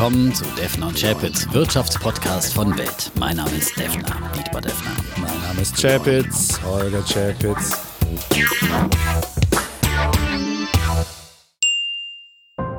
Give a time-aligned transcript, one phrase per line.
[0.00, 3.12] willkommen zu Defner und Chapitz, Wirtschaftspodcast von Welt.
[3.18, 4.92] Mein Name ist Defner, Dietmar Defner.
[5.16, 7.78] Mein Name ist Chapitz, Holger Chapitz.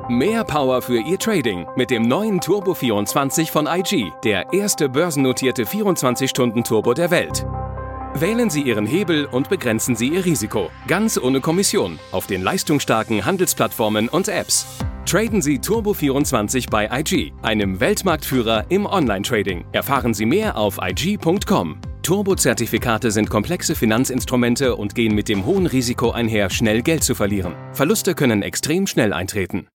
[0.08, 5.62] Mehr Power für Ihr Trading mit dem neuen Turbo 24 von IG, der erste börsennotierte
[5.62, 7.46] 24-Stunden-Turbo der Welt.
[8.14, 10.70] Wählen Sie Ihren Hebel und begrenzen Sie Ihr Risiko.
[10.88, 14.66] Ganz ohne Kommission auf den leistungsstarken Handelsplattformen und Apps.
[15.06, 19.64] Traden Sie Turbo24 bei IG, einem Weltmarktführer im Online-Trading.
[19.72, 21.80] Erfahren Sie mehr auf IG.com.
[22.02, 27.54] Turbo-Zertifikate sind komplexe Finanzinstrumente und gehen mit dem hohen Risiko einher, schnell Geld zu verlieren.
[27.74, 29.66] Verluste können extrem schnell eintreten.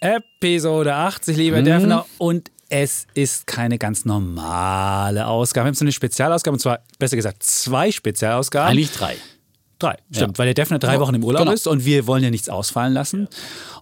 [0.00, 1.64] Episode 80, lieber mhm.
[1.64, 2.06] Defner.
[2.16, 5.66] Und es ist keine ganz normale Ausgabe.
[5.66, 8.70] Wir haben so eine Spezialausgabe, und zwar, besser gesagt, zwei Spezialausgaben.
[8.70, 9.16] Eigentlich drei.
[9.78, 10.38] Drei, stimmt, ja.
[10.38, 11.52] weil der Defner drei Wochen im Urlaub genau.
[11.52, 13.28] ist und wir wollen ja nichts ausfallen lassen.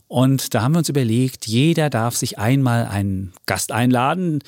[0.09, 4.39] Und da haben wir uns überlegt, jeder darf sich einmal einen Gast einladen,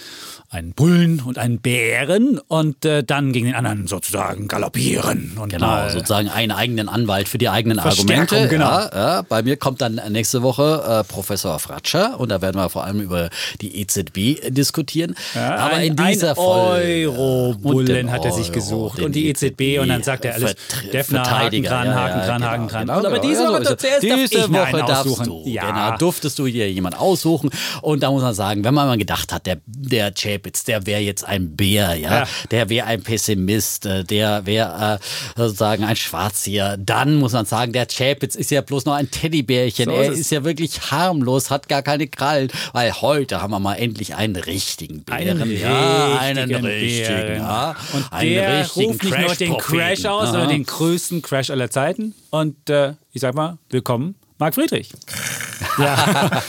[0.50, 5.36] einen Bullen und einen Bären und äh, dann gegen den anderen sozusagen galoppieren.
[5.40, 8.48] Und genau, sozusagen einen eigenen Anwalt für die eigenen Argumente.
[8.48, 8.66] Genau.
[8.66, 9.22] Ja, ja.
[9.22, 13.00] Bei mir kommt dann nächste Woche äh, Professor Fratscher und da werden wir vor allem
[13.00, 13.28] über
[13.60, 15.16] die EZB diskutieren.
[15.34, 17.10] Ja, Aber ein, in dieser Folge.
[17.10, 20.54] Euro-Bullen hat er sich gesucht und die EZB, EZB und dann sagt er alles.
[20.92, 22.86] Defner, Haken dran, Haken dran, Haken genau, dran.
[22.86, 25.70] Genau, Aber diese Woche darfst du ja.
[25.70, 27.50] Genau, durftest du hier jemand aussuchen.
[27.82, 31.00] Und da muss man sagen, wenn man mal gedacht hat, der, der Chapitz, der wäre
[31.00, 32.28] jetzt ein Bär, ja, ja.
[32.50, 37.72] der wäre ein Pessimist, äh, der wäre äh, sozusagen ein Schwarzieher, dann muss man sagen,
[37.72, 39.86] der Chapitz ist ja bloß noch ein Teddybärchen.
[39.86, 43.60] So er ist, ist ja wirklich harmlos, hat gar keine Krallen, weil heute haben wir
[43.60, 45.42] mal endlich einen richtigen Bären.
[45.42, 47.36] Einen ja, einen richtigen.
[47.36, 47.76] Ja.
[47.92, 52.14] Und einen der ruft nicht nur den Crash aus, sondern den größten Crash aller Zeiten.
[52.30, 54.90] Und äh, ich sag mal, willkommen Marc Friedrich.
[55.78, 56.42] ja,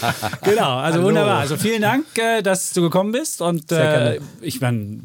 [0.44, 0.78] genau.
[0.78, 1.08] Also Hallo.
[1.08, 1.40] wunderbar.
[1.40, 3.42] Also vielen Dank, äh, dass du gekommen bist.
[3.42, 5.02] Und äh, ich meine,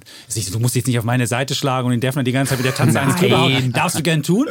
[0.52, 2.66] du musst jetzt nicht auf meine Seite schlagen und den Defner die ganze Zeit mit
[2.66, 3.72] der Tanze eines hauen.
[3.72, 4.48] Darfst du gern tun.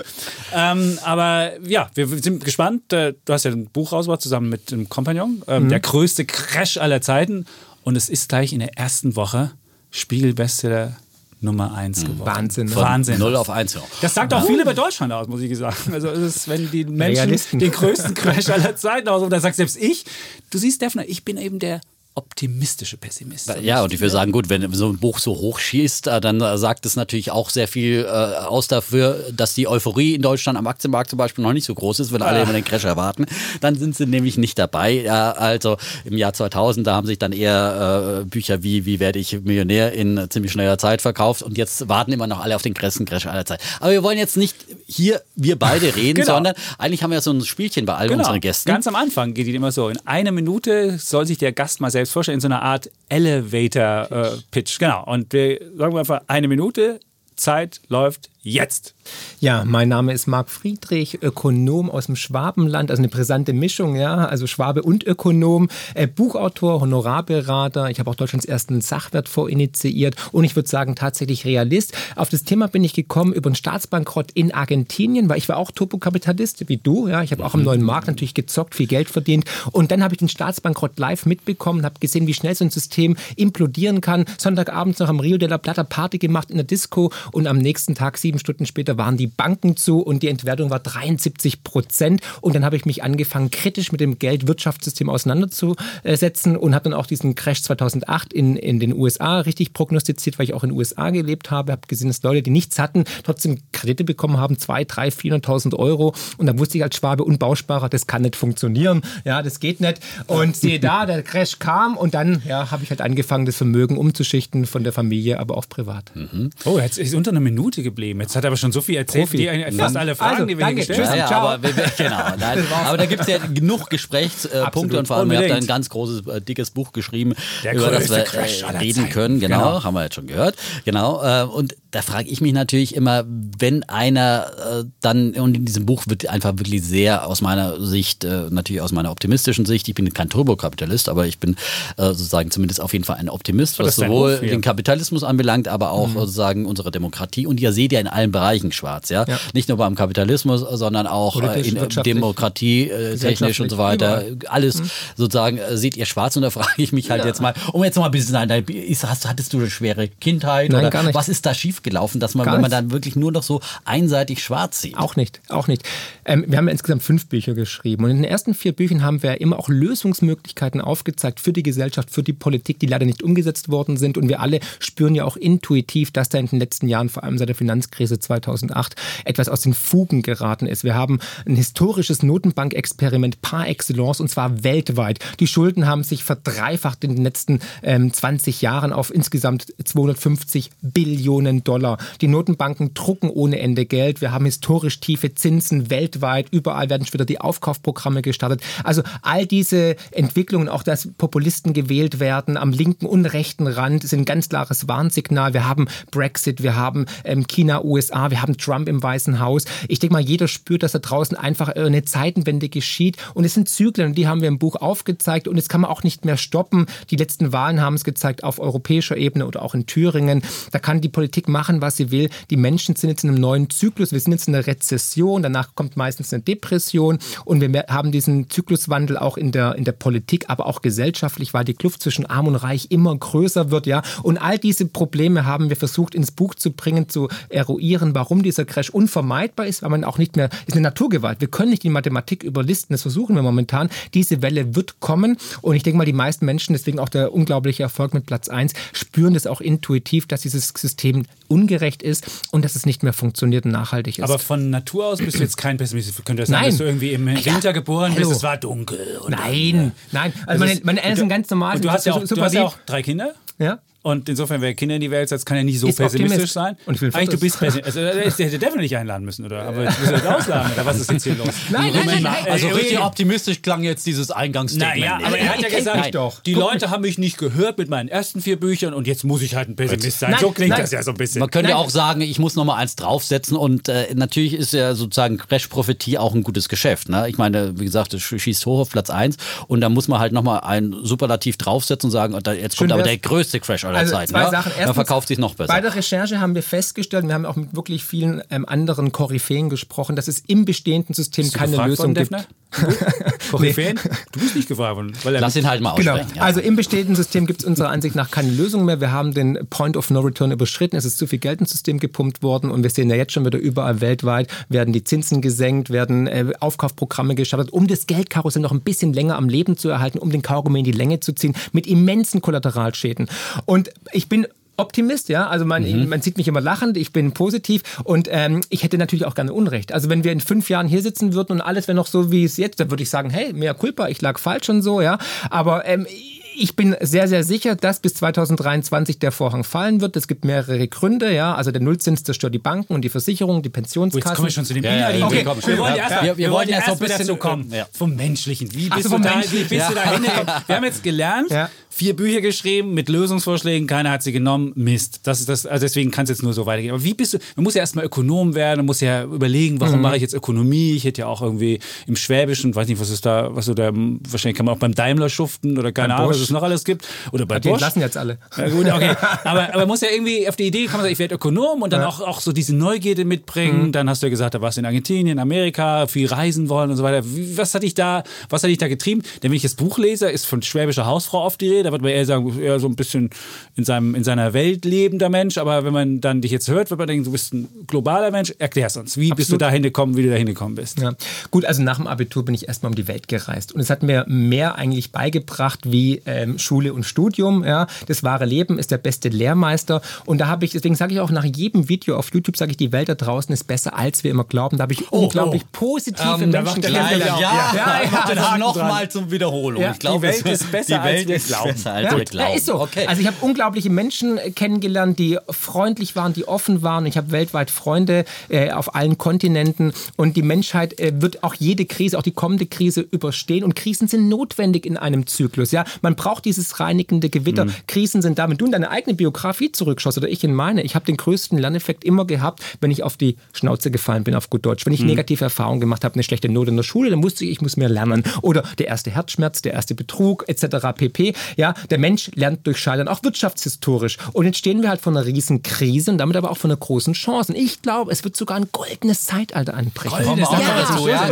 [0.53, 2.91] Ähm, aber ja, wir sind gespannt.
[2.91, 5.43] Äh, du hast ja ein Buch rausgebracht zusammen mit dem Kompagnon.
[5.47, 5.69] Ähm, mhm.
[5.69, 7.45] Der größte Crash aller Zeiten.
[7.83, 9.51] Und es ist gleich in der ersten Woche
[9.91, 10.97] Spiegelbestseller
[11.43, 12.07] Nummer 1 hm.
[12.07, 12.35] geworden.
[12.35, 12.67] Wahnsinn.
[12.67, 12.75] Ne?
[12.75, 13.19] Wahnsinn.
[13.19, 13.77] 0 auf 1.
[14.01, 15.93] Das sagt auch viel über Deutschland aus, muss ich sagen.
[15.93, 17.59] Also es ist, wenn die Menschen Realisten.
[17.59, 20.05] den größten Crash aller Zeiten aus, und da sagt selbst ich,
[20.49, 21.81] du siehst, Defner, ich bin eben der
[22.15, 23.53] optimistische Pessimist.
[23.61, 26.41] Ja, und ich würde sagen, gut, wenn so ein Buch so hoch schießt, äh, dann
[26.41, 30.57] äh, sagt es natürlich auch sehr viel äh, aus dafür, dass die Euphorie in Deutschland
[30.57, 32.43] am Aktienmarkt zum Beispiel noch nicht so groß ist, wenn alle ah.
[32.43, 33.25] immer den Crash erwarten.
[33.61, 35.09] Dann sind sie nämlich nicht dabei.
[35.09, 39.41] also im Jahr 2000, da haben sich dann eher äh, Bücher wie Wie werde ich
[39.41, 43.05] Millionär in ziemlich schneller Zeit verkauft und jetzt warten immer noch alle auf den größten
[43.05, 43.59] Crash aller Zeit.
[43.79, 46.35] Aber wir wollen jetzt nicht hier wir beide reden, genau.
[46.35, 48.19] sondern eigentlich haben wir so ein Spielchen bei all genau.
[48.19, 48.69] unseren Gästen.
[48.69, 51.89] Ganz am Anfang geht die immer so, in einer Minute soll sich der Gast mal
[51.89, 54.75] selbst selbst vorstellen, in so einer Art Elevator-Pitch.
[54.75, 55.03] Äh, genau.
[55.05, 56.99] Und wir sagen einfach eine Minute,
[57.35, 58.93] Zeit läuft jetzt.
[59.39, 64.25] Ja, mein Name ist Marc Friedrich, Ökonom aus dem Schwabenland, also eine brisante Mischung, ja,
[64.25, 70.43] also Schwabe und Ökonom, äh, Buchautor, Honorarberater, ich habe auch Deutschlands ersten Sachwertfonds initiiert und
[70.43, 71.93] ich würde sagen tatsächlich Realist.
[72.15, 75.71] Auf das Thema bin ich gekommen über einen Staatsbankrott in Argentinien, weil ich war auch
[75.71, 79.45] Turbokapitalist wie du, ja, ich habe auch am neuen Markt natürlich gezockt, viel Geld verdient.
[79.71, 83.15] Und dann habe ich den Staatsbankrott live mitbekommen, habe gesehen, wie schnell so ein System
[83.35, 84.25] implodieren kann.
[84.37, 87.95] Sonntagabends noch am Rio de la Plata Party gemacht in der Disco und am nächsten
[87.95, 92.21] Tag sieben Stunden später waren die Banken zu und die Entwertung war 73 Prozent.
[92.41, 97.05] Und dann habe ich mich angefangen, kritisch mit dem Geldwirtschaftssystem auseinanderzusetzen und habe dann auch
[97.05, 101.09] diesen Crash 2008 in, in den USA richtig prognostiziert, weil ich auch in den USA
[101.09, 101.71] gelebt habe.
[101.71, 106.13] Habe gesehen, dass Leute, die nichts hatten, trotzdem Kredite bekommen haben, 2, 3, 400.000 Euro.
[106.37, 109.01] Und dann wusste ich als Schwabe und Bausparer, das kann nicht funktionieren.
[109.25, 109.99] Ja, das geht nicht.
[110.27, 113.97] Und siehe da, der Crash kam und dann ja, habe ich halt angefangen, das Vermögen
[113.97, 116.11] umzuschichten von der Familie, aber auch privat.
[116.15, 116.49] Mhm.
[116.65, 118.21] Oh, jetzt ist unter einer Minute geblieben.
[118.23, 119.37] Jetzt hat er aber schon so viel erzählt, Profi.
[119.37, 121.17] die, fast alle Fragen, also, die wir danke, gestellt haben.
[121.17, 121.59] Ja, aber,
[121.97, 125.89] genau, aber da gibt es ja genug Gesprächspunkte und vor allem, ihr habt ein ganz
[125.89, 127.33] großes, äh, dickes Buch geschrieben,
[127.65, 129.41] Der über das wir äh, reden können.
[129.41, 130.55] Genau, genau, haben wir jetzt schon gehört.
[130.85, 131.21] Genau.
[131.21, 135.85] Äh, und da frage ich mich natürlich immer, wenn einer äh, dann, und in diesem
[135.85, 139.93] Buch wird einfach wirklich sehr aus meiner Sicht, äh, natürlich aus meiner optimistischen Sicht, ich
[139.93, 141.55] bin kein Turbokapitalist, aber ich bin
[141.97, 146.07] äh, sozusagen zumindest auf jeden Fall ein Optimist, was sowohl den Kapitalismus anbelangt, aber auch
[146.07, 146.13] mhm.
[146.13, 147.45] sozusagen unsere Demokratie.
[147.45, 149.25] Und ihr seht ja in allen Bereichen schwarz, ja.
[149.27, 149.39] ja.
[149.53, 154.25] Nicht nur beim Kapitalismus, sondern auch äh, in Demokratie, äh, technisch und so weiter.
[154.25, 154.51] Überall.
[154.51, 154.89] Alles mhm.
[155.15, 157.27] sozusagen äh, seht ihr schwarz und da frage ich mich halt ja.
[157.27, 161.29] jetzt mal, um jetzt mal ein bisschen, hattest du eine schwere Kindheit Nein, oder was
[161.29, 164.43] ist da schief schiefgelaufen, dass man, Gar wenn man dann wirklich nur noch so einseitig
[164.43, 164.97] schwarz sieht?
[164.97, 165.83] Auch nicht, auch nicht.
[166.25, 169.21] Ähm, wir haben ja insgesamt fünf Bücher geschrieben und in den ersten vier Büchern haben
[169.23, 173.69] wir immer auch Lösungsmöglichkeiten aufgezeigt für die Gesellschaft, für die Politik, die leider nicht umgesetzt
[173.69, 177.09] worden sind und wir alle spüren ja auch intuitiv, dass da in den letzten Jahren,
[177.09, 178.95] vor allem seit der Finanzkrise 2008,
[179.25, 180.83] etwas aus den Fugen geraten ist.
[180.83, 185.19] Wir haben ein historisches Notenbankexperiment par excellence und zwar weltweit.
[185.39, 191.63] Die Schulden haben sich verdreifacht in den letzten ähm, 20 Jahren auf insgesamt 250 Billionen
[191.63, 191.72] Dollar.
[192.21, 194.21] Die Notenbanken drucken ohne Ende Geld.
[194.21, 196.47] Wir haben historisch tiefe Zinsen weltweit.
[196.51, 198.61] Überall werden schon wieder die Aufkaufprogramme gestartet.
[198.83, 204.21] Also all diese Entwicklungen, auch dass Populisten gewählt werden am linken und rechten Rand, sind
[204.21, 205.53] ein ganz klares Warnsignal.
[205.53, 209.65] Wir haben Brexit, wir haben ähm, China, USA, wir haben Trump im Weißen Haus.
[209.87, 213.17] Ich denke mal, jeder spürt, dass da draußen einfach eine Zeitenwende geschieht.
[213.33, 215.47] Und es sind Zyklen, und die haben wir im Buch aufgezeigt.
[215.47, 216.85] Und es kann man auch nicht mehr stoppen.
[217.09, 220.43] Die letzten Wahlen haben es gezeigt, auf europäischer Ebene oder auch in Thüringen.
[220.71, 222.29] Da kann die Politik machen, was sie will.
[222.49, 224.11] Die Menschen sind jetzt in einem neuen Zyklus.
[224.11, 225.43] Wir sind jetzt in einer Rezession.
[225.43, 227.19] Danach kommt meistens eine Depression.
[227.45, 231.65] Und wir haben diesen Zykluswandel auch in der, in der Politik, aber auch gesellschaftlich, weil
[231.65, 233.87] die Kluft zwischen Arm und Reich immer größer wird.
[233.87, 234.01] Ja.
[234.21, 238.65] Und all diese Probleme haben wir versucht ins Buch zu bringen, zu eruieren, warum dieser
[238.65, 241.41] Crash unvermeidbar ist, weil man auch nicht mehr, ist eine Naturgewalt.
[241.41, 243.89] Wir können nicht die Mathematik überlisten, das versuchen wir momentan.
[244.13, 247.83] Diese Welle wird kommen und ich denke mal, die meisten Menschen, deswegen auch der unglaubliche
[247.83, 252.75] Erfolg mit Platz 1, spüren das auch intuitiv, dass dieses System ungerecht ist und dass
[252.75, 254.23] es nicht mehr funktioniert und nachhaltig ist.
[254.23, 256.25] Aber von Natur aus bist du jetzt kein Pessimist.
[256.25, 259.19] Könnte das sein, dass du irgendwie im Winter geboren bist, es war dunkel?
[259.29, 260.33] nein, nein.
[260.47, 261.75] Also meine, meine Eltern sind ganz normal.
[261.75, 263.33] Und du hast ja auch, du hast ja auch drei Kinder?
[263.59, 263.79] Ja.
[264.03, 266.75] Und insofern, wer Kinder in die Welt setzt, kann ja nicht so ist pessimistisch sein.
[266.85, 268.03] Und ich will Eigentlich, du bist pessimistisch.
[268.03, 269.63] Also, ich hätte Devil nicht einladen müssen, oder?
[269.63, 271.47] Aber jetzt müssen wir ausladen, oder was ist jetzt hier los?
[271.69, 272.45] Nein, nein, nein, nein.
[272.49, 274.99] Also richtig optimistisch klang jetzt dieses Eingangsstatement.
[274.99, 276.41] Naja, aber er hat ja gesagt, doch.
[276.41, 279.55] die Leute haben mich nicht gehört mit meinen ersten vier Büchern und jetzt muss ich
[279.55, 280.31] halt ein Pessimist sein.
[280.31, 280.81] Nein, so klingt nein.
[280.81, 281.39] das ja so ein bisschen.
[281.39, 284.73] Man könnte ja auch sagen, ich muss noch mal eins draufsetzen und äh, natürlich ist
[284.73, 287.07] ja sozusagen Crash-Prophetie auch ein gutes Geschäft.
[287.07, 287.29] Ne?
[287.29, 290.33] Ich meine, wie gesagt, es schießt hoch auf Platz 1 und da muss man halt
[290.33, 294.13] noch mal ein Superlativ draufsetzen und sagen, jetzt kommt aber der größte Crash aller also
[294.13, 294.31] Zeiten.
[294.31, 294.51] Zwei ja?
[294.51, 294.69] Sachen.
[294.69, 295.73] Erstens, dann verkauft sich noch besser.
[295.73, 299.69] Bei der Recherche haben wir festgestellt, wir haben auch mit wirklich vielen ähm, anderen Koryphäen
[299.69, 302.31] gesprochen, dass es im bestehenden System keine Lösung gibt.
[303.51, 303.99] Koryphäen?
[304.03, 304.11] nee.
[304.31, 305.13] Du bist nicht gefragt worden.
[305.23, 306.13] Lass ihn halt mal genau.
[306.13, 306.29] aussprechen.
[306.29, 306.41] Genau.
[306.41, 306.47] Ja.
[306.47, 308.99] Also im bestehenden System gibt es unserer Ansicht nach keine Lösung mehr.
[308.99, 310.95] Wir haben den Point of No Return überschritten.
[310.95, 313.45] Es ist zu viel Geld ins System gepumpt worden und wir sehen ja jetzt schon
[313.45, 318.71] wieder überall weltweit, werden die Zinsen gesenkt, werden äh, Aufkaufprogramme gestartet, um das Geldkarussell noch
[318.71, 321.55] ein bisschen länger am Leben zu erhalten, um den Kaugummi in die Länge zu ziehen,
[321.71, 323.27] mit immensen Kollateralschäden.
[323.65, 325.47] Und ich bin Optimist, ja.
[325.47, 326.09] Also man, mhm.
[326.09, 329.53] man sieht mich immer lachend, ich bin positiv und ähm, ich hätte natürlich auch gerne
[329.53, 329.93] Unrecht.
[329.93, 332.43] Also wenn wir in fünf Jahren hier sitzen würden und alles wäre noch so wie
[332.43, 335.19] es jetzt, dann würde ich sagen, hey, mehr Culpa, ich lag falsch und so, ja.
[335.49, 336.07] Aber ähm,
[336.55, 340.15] ich bin sehr, sehr sicher, dass bis 2023 der Vorhang fallen wird.
[340.15, 341.55] Es gibt mehrere Gründe, ja.
[341.55, 344.29] Also der Nullzins zerstört die Banken und die Versicherungen, die Pensionskassen.
[344.29, 345.45] Jetzt kommen wir schon zu dem ja, ja, okay.
[345.65, 346.23] Wir wollen erst, ja.
[346.23, 347.71] wir, wir wollen erst, erst ein bisschen kommen.
[347.71, 347.87] Ja.
[347.91, 348.73] Vom Menschlichen.
[348.73, 350.53] Wie bist, so, du, da, wie bist du da hingekommen?
[350.67, 351.49] Wir haben jetzt gelernt,
[351.89, 354.71] vier Bücher geschrieben mit Lösungsvorschlägen, keiner hat sie genommen.
[354.75, 355.21] Mist.
[355.23, 356.93] Das ist das, also deswegen kann es jetzt nur so weitergehen.
[356.93, 359.97] Aber wie bist du, man muss ja erstmal Ökonom werden, man muss ja überlegen, warum
[359.97, 360.01] mhm.
[360.01, 360.95] mache ich jetzt Ökonomie?
[360.95, 363.91] Ich hätte ja auch irgendwie im Schwäbischen, weiß nicht, was ist da, was so da,
[363.93, 367.07] wahrscheinlich kann man auch beim Daimler schuften oder keine Ahnung, es noch alles gibt.
[367.31, 367.81] Oder bei Die Bosch.
[367.81, 368.37] lassen jetzt alle.
[368.57, 369.15] Ja, gut, okay.
[369.43, 372.01] aber, aber man muss ja irgendwie auf die Idee kommen, ich werde Ökonom und dann
[372.01, 372.07] ja.
[372.07, 373.87] auch, auch so diese Neugierde mitbringen.
[373.87, 373.91] Mhm.
[373.91, 376.97] Dann hast du ja gesagt, da warst du in Argentinien, Amerika, viel reisen wollen und
[376.97, 377.25] so weiter.
[377.55, 379.21] Was hat dich da, was hat dich da getrieben?
[379.41, 382.01] Denn wenn ich das Buch lese, ist von schwäbischer Hausfrau oft die Rede, da wird
[382.01, 383.29] man eher sagen, eher so ein bisschen
[383.75, 386.99] in, seinem, in seiner Welt lebender Mensch, aber wenn man dann dich jetzt hört, wird
[386.99, 388.53] man denken, du bist ein globaler Mensch.
[388.59, 389.17] Erklär's uns.
[389.17, 389.37] Wie Absolut.
[389.37, 390.99] bist du da hingekommen, wie du da hingekommen bist?
[390.99, 391.13] Ja.
[391.51, 394.03] Gut, also nach dem Abitur bin ich erstmal um die Welt gereist und es hat
[394.03, 397.63] mir mehr eigentlich beigebracht wie ähm, Schule und Studium.
[397.63, 397.87] Ja.
[398.07, 401.31] Das wahre Leben ist der beste Lehrmeister und da habe ich, deswegen sage ich auch
[401.31, 404.31] nach jedem Video auf YouTube, sage ich, die Welt da draußen ist besser, als wir
[404.31, 404.77] immer glauben.
[404.77, 405.67] Da habe ich oh, unglaublich oh.
[405.71, 407.39] positive ähm, Menschen kennengelernt.
[407.39, 409.81] Ja, ja, ja, ja, ja nochmal zum Wiederholung.
[409.81, 411.73] Ja, ich glaube, die Welt ist besser, die Welt als wir glauben.
[411.73, 412.49] Besser, als wir glauben.
[412.49, 412.79] Ja, ist so.
[412.79, 413.07] Okay.
[413.07, 417.05] Also ich habe unglaubliche Menschen kennengelernt, die freundlich waren, die offen waren.
[417.05, 421.85] Ich habe weltweit Freunde äh, auf allen Kontinenten und die Menschheit äh, wird auch jede
[421.85, 425.71] Krise, auch die kommende Krise überstehen und Krisen sind notwendig in einem Zyklus.
[425.71, 427.65] Ja, man braucht dieses reinigende Gewitter.
[427.65, 427.73] Mhm.
[427.85, 428.49] Krisen sind da.
[428.49, 431.57] Wenn du in deine eigene Biografie zurückschaust oder ich in meine, ich habe den größten
[431.57, 434.85] Lerneffekt immer gehabt, wenn ich auf die Schnauze gefallen bin, auf gut Deutsch.
[434.85, 435.07] Wenn ich mhm.
[435.07, 437.75] negative Erfahrungen gemacht habe, eine schlechte Note in der Schule, dann wusste ich, ich muss
[437.75, 438.23] mehr lernen.
[438.41, 440.95] Oder der erste Herzschmerz, der erste Betrug etc.
[440.95, 441.33] pp.
[441.57, 444.17] Ja, der Mensch lernt durch Scheitern, auch wirtschaftshistorisch.
[444.31, 446.77] Und jetzt stehen wir halt vor einer riesen Krise und damit aber auch vor einer
[446.77, 447.53] großen Chance.
[447.53, 450.23] Ich glaube, es wird sogar ein goldenes Zeitalter anbrechen.
[450.23, 451.27] Goldenes ja,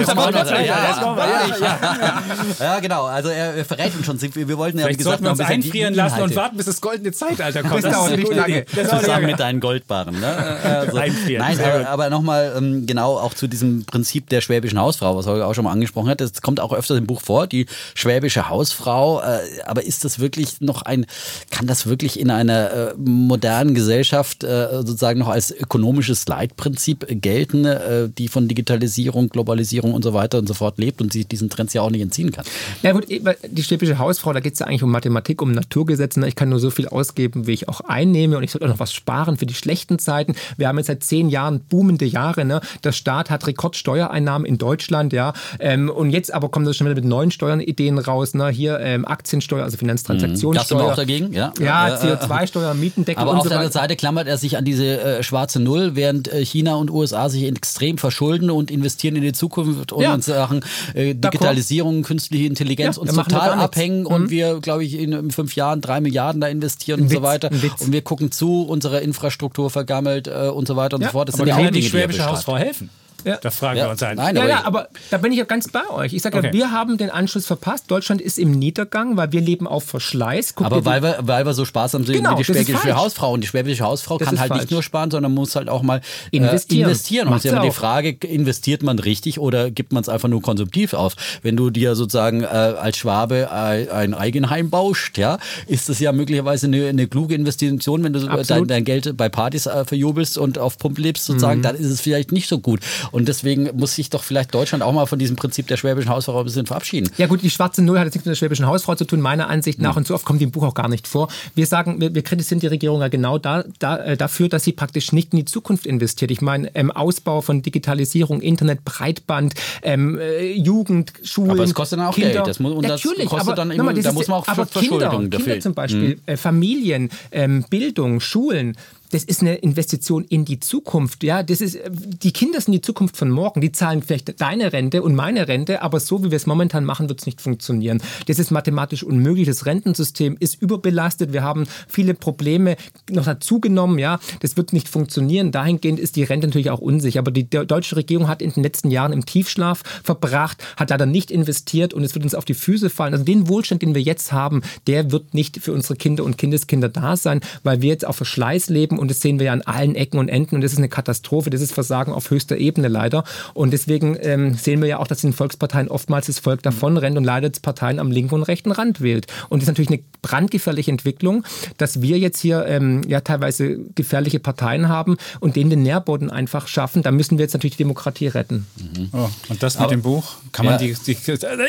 [2.60, 3.06] ja, genau.
[3.06, 4.20] Also er verrät uns schon.
[4.22, 7.62] Wir wollten wie gesagt, noch ein bisschen einfrieren lassen und warten, bis das goldene Zeitalter
[7.64, 7.84] kommt.
[7.84, 8.66] Das, das dauert nicht lange.
[8.66, 10.20] Zusammen mit deinen Goldbarren.
[10.20, 10.32] Ne?
[10.82, 15.26] Also, nein, aber, aber nochmal ähm, genau auch zu diesem Prinzip der schwäbischen Hausfrau, was
[15.26, 16.22] Holger auch schon mal angesprochen hat.
[16.22, 19.22] Das kommt auch öfters im Buch vor, die schwäbische Hausfrau.
[19.22, 21.06] Äh, aber ist das wirklich noch ein,
[21.50, 27.66] kann das wirklich in einer äh, modernen Gesellschaft äh, sozusagen noch als ökonomisches Leitprinzip gelten,
[27.66, 31.50] äh, die von Digitalisierung, Globalisierung und so weiter und so fort lebt und sich diesen
[31.50, 32.46] Trends ja auch nicht entziehen kann?
[32.82, 36.20] Ja gut, die schwäbische Hausfrau, da geht es ja eigentlich um Mathematik, um Naturgesetze.
[36.20, 36.28] Ne?
[36.28, 38.80] Ich kann nur so viel ausgeben, wie ich auch einnehme und ich sollte auch noch
[38.80, 40.36] was sparen für die schlechten Zeiten.
[40.58, 42.46] Wir haben jetzt seit zehn Jahren boomende Jahre.
[42.46, 42.62] Ne?
[42.84, 45.34] Der Staat hat Rekordsteuereinnahmen in Deutschland, ja.
[45.60, 48.34] Ähm, und jetzt aber kommt das schon wieder mit neuen Steuerideen raus.
[48.34, 48.50] Ne?
[48.50, 50.54] Hier ähm, Aktiensteuer, also Finanztransaktionssteuer.
[50.54, 51.54] Das sind wir auch dagegen, ja.
[51.60, 54.58] Ja, äh, äh, CO2-Steuer, Mietendeckel aber und auf so der anderen Seite klammert er sich
[54.58, 59.16] an diese äh, schwarze Null, während äh, China und USA sich extrem verschulden und investieren
[59.16, 60.14] in die Zukunft und Ja.
[60.16, 60.64] in Sachen
[60.94, 64.06] äh, Digitalisierung, künstliche Intelligenz Ja, uns total abhängen Mhm.
[64.08, 67.50] und wir, glaube ich, in, in fünf Jahren drei Milliarden da investieren und so weiter.
[67.52, 71.28] Und wir gucken zu, unsere Infrastruktur vergammelt äh, und so weiter und Ja, so fort.
[71.28, 72.26] Das Aber sind ja auch Dinge, die schwäbische.
[72.26, 72.90] Hausfrau helfen?
[73.26, 73.38] Ja.
[73.38, 74.18] Da fragen Ja, wir uns ein.
[74.18, 76.14] nein, Ja, aber ja, aber da bin ich ja ganz bei euch.
[76.14, 76.48] Ich sage Okay.
[76.48, 77.86] ja, wir haben den Anschluss verpasst.
[77.90, 80.56] Deutschland ist im Niedergang, weil wir leben auf Verschleiß.
[80.56, 82.96] Guck Aber weil wir, weil wir so sparsam sind Genau, wie die schwäbische.
[82.96, 83.34] Hausfrau.
[83.34, 84.62] Und die schwäbische Hausfrau Das kann halt falsch.
[84.64, 85.98] nicht nur sparen, sondern muss halt auch mal
[86.32, 86.84] äh, Investieren.
[86.84, 87.28] investieren.
[87.28, 87.72] Und es ist ja immer die.
[87.72, 91.16] Frage, investiert man richtig oder gibt man es einfach nur konsumtiv aus?
[91.42, 95.38] Wenn du dir sozusagen äh, als Schwabe äh, ein Eigenheim baust, ja,
[95.68, 99.30] ist das ja möglicherweise eine, eine kluge Investition, wenn du äh, dein, dein Geld bei
[99.30, 101.64] Partys äh, verjubelst und auf Pump lebst sozusagen, Mhm.
[101.64, 102.80] dann ist es vielleicht nicht so gut.
[103.12, 106.40] Und deswegen muss sich doch vielleicht Deutschland auch mal von diesem Prinzip der schwäbischen Hausfrau
[106.40, 107.10] ein bisschen verabschieden.
[107.18, 109.50] Ja gut, die schwarze Null hat jetzt nichts mit der schwäbischen Hausfrau zu tun, meiner
[109.50, 109.96] Ansicht nach.
[109.98, 111.28] Und so oft kommt die im Buch auch gar nicht vor.
[111.56, 114.72] Wir sagen, wir, wir kritisieren die Regierung ja genau da, da, äh, dafür, dass sie
[114.72, 116.32] praktisch nicht in die Zukunft investiert.
[116.32, 119.54] Ich meine, ähm, Ausbau von Digitalisierung, Internet, Breitband,
[119.84, 122.32] ähm, äh, Jugend, Schulen, Aber es kostet dann auch Kinder.
[122.32, 122.48] Geld.
[122.48, 124.66] Das muss- und das Natürlich, kostet aber, dann immer- das da muss man auch aber
[124.66, 125.46] Verschuldung Kinder, dafür.
[125.48, 128.76] Kinder zum Beispiel, äh, Familien, ähm, Bildung, Schulen.
[129.12, 131.24] Das ist eine Investition in die Zukunft.
[131.24, 133.62] Ja, das ist, äh, die Kinder sind die Zukunft von morgen.
[133.62, 137.10] Die zahlen vielleicht deine Rente und meine Rente, aber so wie wir es momentan machen,
[137.10, 138.02] wird es nicht funktionieren.
[138.28, 139.48] Das ist mathematisch unmöglich.
[139.48, 141.34] Das Rentensystem ist überbelastet.
[141.34, 142.78] Wir haben viele Probleme
[143.10, 144.00] noch dazugenommen.
[144.00, 145.52] Ja, das wird nicht funktionieren.
[145.52, 147.20] Dahingehend ist die Rente natürlich auch unsicher.
[147.20, 151.06] Aber die de- deutsche Regierung hat in den letzten Jahren im Tiefschlaf verbracht, hat leider
[151.06, 153.14] nicht investiert und es wird uns auf die Füße fallen.
[153.14, 156.90] Also den Wohlstand, den wir jetzt haben, der wird nicht für unsere Kinder und Kindeskinder
[156.90, 159.96] da sein, weil wir jetzt auf Verschleiß leben und das sehen wir ja an allen
[159.96, 161.50] Ecken und Enden und das ist eine Katastrophe.
[161.50, 163.24] Das ist Versagen auf höchster Ebene leider.
[163.54, 167.24] Und deswegen ähm, sehen wir ja auch, dass in Volksparteien oftmals das Volk davonrennt und
[167.24, 169.28] leider jetzt Parteien am linken und rechten Rand wählt.
[169.50, 171.44] Und das ist natürlich eine brandgefährliche Entwicklung,
[171.78, 176.68] dass wir jetzt hier ähm, ja teilweise gefährliche Parteien haben und denen den Nährboden einfach
[176.68, 177.02] schaffen.
[177.02, 178.68] Da müssen wir jetzt natürlich die Demokratie retten.
[179.14, 180.36] Oh, und das mit dem Buch?
[180.52, 180.80] Kann man Ja.
[180.80, 181.18] die, die,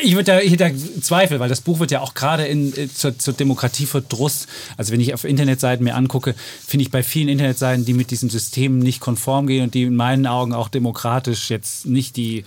[0.03, 0.69] ich würde da, ich da
[1.01, 4.47] Zweifel, weil das Buch wird ja auch gerade in, äh, zur, zur Demokratieverdruss,
[4.77, 6.35] also wenn ich auf Internetseiten mir angucke,
[6.65, 9.95] finde ich bei vielen Internetseiten, die mit diesem System nicht konform gehen und die in
[9.95, 12.43] meinen Augen auch demokratisch jetzt nicht die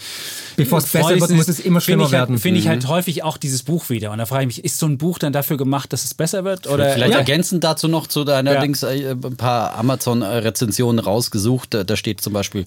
[0.56, 2.38] Bevor es besser wird, muss ist, es immer finde schlimmer ich halt, werden.
[2.38, 4.10] Finde ich halt häufig auch dieses Buch wieder.
[4.12, 6.44] Und da frage ich mich, ist so ein Buch dann dafür gemacht, dass es besser
[6.44, 6.66] wird?
[6.66, 8.60] Oder Vielleicht oder- ergänzend dazu noch zu deiner Ja.
[8.60, 11.74] Dings äh, ein paar Amazon-Rezensionen rausgesucht.
[11.86, 12.66] Da steht zum Beispiel.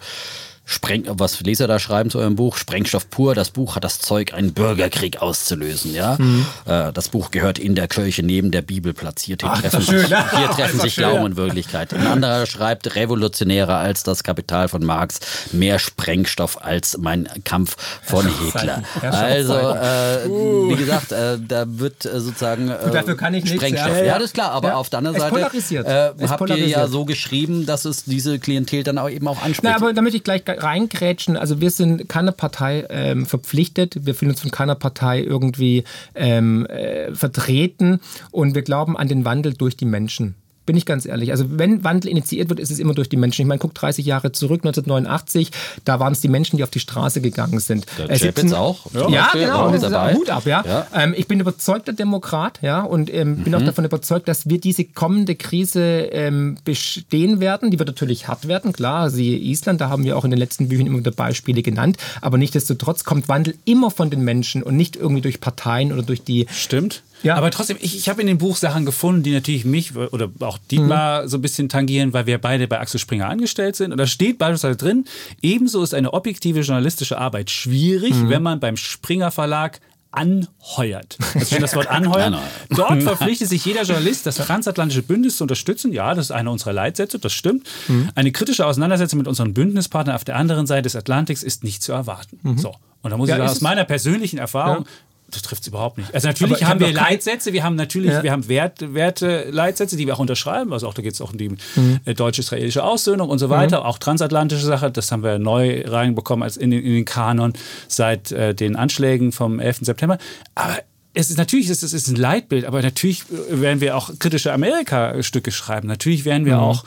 [0.71, 4.35] Spreng, was Leser da schreiben zu eurem Buch, Sprengstoff pur, das Buch hat das Zeug,
[4.35, 5.95] einen Bürgerkrieg auszulösen.
[5.95, 6.15] Ja?
[6.19, 6.45] Mhm.
[6.65, 9.41] Äh, das Buch gehört in der Kirche neben der Bibel platziert.
[9.41, 10.29] Hier treffen schön, sich, ja.
[10.38, 11.91] hier treffen sich Glauben und Wirklichkeit.
[11.91, 15.19] Ein anderer schreibt, revolutionärer als das Kapital von Marx,
[15.51, 18.83] mehr Sprengstoff als mein Kampf von Hitler.
[19.01, 20.27] Also, äh,
[20.69, 23.97] wie gesagt, äh, da wird äh, sozusagen äh, dafür kann ich Sprengstoff.
[23.97, 24.03] ja.
[24.03, 24.75] Ja, das ist klar, aber Ja.
[24.75, 28.99] auf der anderen Seite äh, habt ihr ja so geschrieben, dass es diese Klientel dann
[28.99, 29.63] auch eben auch anspricht.
[29.63, 34.31] Na, aber damit ich gleich reingrätschen, also wir sind keiner Partei ähm, verpflichtet, wir fühlen
[34.31, 35.83] uns von keiner Partei irgendwie
[36.15, 37.99] ähm, äh, vertreten.
[38.31, 40.35] Und wir glauben an den Wandel durch die Menschen.
[40.69, 41.31] Bin ich ganz ehrlich.
[41.31, 43.41] Also wenn Wandel initiiert wird, ist es immer durch die Menschen.
[43.41, 45.49] Ich meine, guck 30 Jahre zurück, 1989,
[45.83, 47.88] da waren es die Menschen, die auf die Straße gegangen sind.
[47.97, 49.65] Der Äh, Chapitz auch, zum Ja, Beispiel, genau.
[49.65, 50.13] Und das ist dabei.
[50.13, 50.63] auch Hut ab, ja.
[50.63, 50.85] Ja.
[50.93, 53.59] Ähm, ich bin überzeugter Demokrat, ja, und ähm, bin Mhm.
[53.59, 57.71] auch davon überzeugt, dass wir diese kommende Krise ähm, bestehen werden.
[57.71, 59.09] Die wird natürlich hart werden, klar.
[59.09, 61.97] Siehe Island, da haben wir auch in den letzten Büchern immer wieder Beispiele genannt.
[62.21, 66.21] Aber nichtsdestotrotz kommt Wandel immer von den Menschen und nicht irgendwie durch Parteien oder durch
[66.23, 66.45] die.
[66.51, 67.01] Stimmt.
[67.23, 67.35] Ja.
[67.35, 70.57] Aber trotzdem, ich, ich habe in dem Buch Sachen gefunden, die natürlich mich oder auch
[70.71, 73.91] Dietmar so ein bisschen tangieren, weil wir beide bei Axel Springer angestellt sind.
[73.91, 75.05] Und da steht beispielsweise drin,
[75.41, 79.79] ebenso ist eine objektive journalistische Arbeit schwierig, wenn man beim Springer Verlag
[80.11, 81.17] anheuert.
[81.35, 82.35] Das ist das Wort anheuern.
[82.69, 85.93] Dort verpflichtet sich jeder Journalist, das transatlantische Bündnis zu unterstützen.
[85.93, 87.67] Ja, das ist einer unserer Leitsätze, das stimmt.
[88.15, 91.91] Eine kritische Auseinandersetzung mit unseren Bündnispartnern auf der anderen Seite des Atlantiks ist nicht zu
[91.91, 92.39] erwarten.
[92.57, 92.75] So.
[93.01, 94.85] Und da muss Ja, ich sagen, aus meiner persönlichen Erfahrung,
[95.31, 96.13] Das trifft es überhaupt nicht.
[96.13, 98.24] Also natürlich haben wir Leitsätze, wir haben natürlich, ja.
[98.24, 99.51] wir haben Wert, Werte,
[99.98, 100.74] die wir auch unterschreiben.
[100.74, 102.00] Also auch da geht es auch um die mhm.
[102.05, 103.86] Äh, deutsch-israelische Aussöhnung und so weiter, mhm.
[103.86, 104.91] auch transatlantische Sache.
[104.91, 107.53] Das haben wir neu reinbekommen als in den, in den Kanon
[107.88, 109.79] seit äh, den Anschlägen vom 11.
[109.81, 110.17] September.
[110.55, 110.77] Aber
[111.13, 114.53] es ist natürlich, es ist, es ist ein Leitbild, aber natürlich werden wir auch kritische
[114.53, 115.88] Amerika-Stücke schreiben.
[115.88, 116.63] Natürlich werden wir mhm.
[116.63, 116.86] auch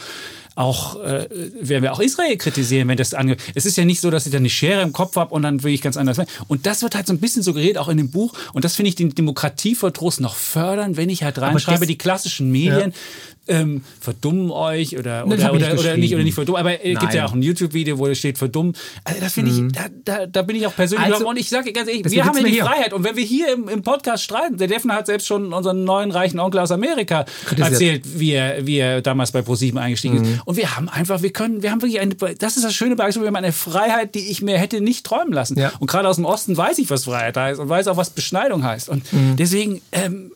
[0.55, 3.41] auch äh, werden wir auch Israel kritisieren, wenn das angeht.
[3.55, 5.63] Es ist ja nicht so, dass ich dann eine Schere im Kopf habe und dann
[5.63, 6.19] will ich ganz anders.
[6.49, 8.35] Und das wird halt so ein bisschen suggeriert, auch in dem Buch.
[8.53, 12.91] Und das finde ich den Demokratieverdruss noch fördern, wenn ich halt reinschreibe, die klassischen Medien.
[12.91, 12.97] Ja
[13.49, 16.61] ähm, verdummen euch oder, oder, oder, nicht oder, nicht oder nicht verdummen.
[16.61, 18.75] Aber es gibt ja auch ein YouTube-Video, wo es steht verdummen.
[19.03, 19.67] Also das finde mhm.
[19.67, 22.25] ich, da, da, da, bin ich auch persönlich also, und ich sage ganz ehrlich, wir
[22.25, 22.65] haben ja die hier.
[22.65, 25.83] Freiheit und wenn wir hier im, im Podcast streiten, der Defner hat selbst schon unseren
[25.85, 27.25] neuen reichen Onkel aus Amerika
[27.57, 30.25] erzählt, wie er, wie er damals bei ProSieben eingestiegen mhm.
[30.25, 30.41] ist.
[30.45, 33.23] Und wir haben einfach, wir können, wir haben wirklich eine, das ist das schöne Beispiel,
[33.23, 35.59] wir haben eine Freiheit, die ich mir hätte nicht träumen lassen.
[35.59, 35.73] Ja.
[35.81, 38.63] Und gerade aus dem Osten weiß ich, was Freiheit heißt und weiß auch, was Beschneidung
[38.63, 38.89] heißt.
[38.89, 39.37] Und mhm.
[39.37, 40.31] deswegen, ähm,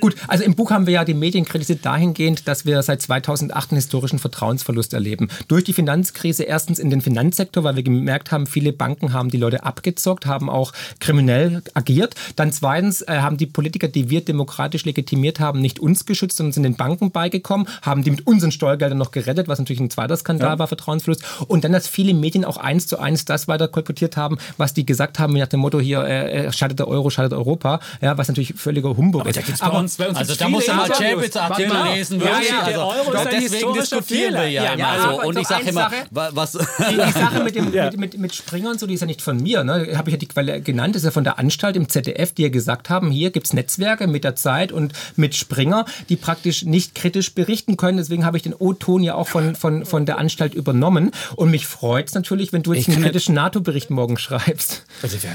[0.00, 3.70] Gut, also im Buch haben wir ja die Medien kritisiert dahingehend, dass wir seit 2008
[3.70, 5.28] einen historischen Vertrauensverlust erleben.
[5.48, 9.36] Durch die Finanzkrise erstens in den Finanzsektor, weil wir gemerkt haben, viele Banken haben die
[9.36, 12.14] Leute abgezockt, haben auch kriminell agiert.
[12.36, 16.52] Dann zweitens äh, haben die Politiker, die wir demokratisch legitimiert haben, nicht uns geschützt, sondern
[16.52, 20.16] sind den Banken beigekommen, haben die mit unseren Steuergeldern noch gerettet, was natürlich ein zweiter
[20.16, 20.58] Skandal ja.
[20.58, 21.22] war, Vertrauensverlust.
[21.46, 24.86] Und dann, dass viele Medien auch eins zu eins das weiter kolportiert haben, was die
[24.86, 28.28] gesagt haben, nach dem Motto hier, äh, äh schadet der Euro, schadet Europa, ja, was
[28.28, 31.76] natürlich völliger Humbug ist bei uns, bei uns also da muss man mal Chapitz Artikel
[31.94, 32.20] lesen.
[32.20, 35.22] Ja, ja, der Euro also, ist ein deswegen diskutieren wir ja, ja immer so.
[35.22, 36.52] Und ich sage immer, was...
[36.52, 39.22] Die, die Sache mit, dem, mit, mit, mit Springer und so, die ist ja nicht
[39.22, 39.64] von mir.
[39.64, 39.96] Ne?
[39.96, 42.48] Habe ich ja die Quelle genannt, ist ja von der Anstalt im ZDF, die ja
[42.48, 46.94] gesagt haben, hier gibt es Netzwerke mit der Zeit und mit Springer, die praktisch nicht
[46.94, 47.98] kritisch berichten können.
[47.98, 51.10] Deswegen habe ich den O-Ton ja auch von, von, von der Anstalt übernommen.
[51.36, 54.84] Und mich freut es natürlich, wenn du jetzt einen kritischen NATO-Bericht morgen schreibst.
[55.02, 55.30] Also wir,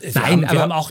[0.00, 0.90] wir Nein, haben, wir aber haben auch...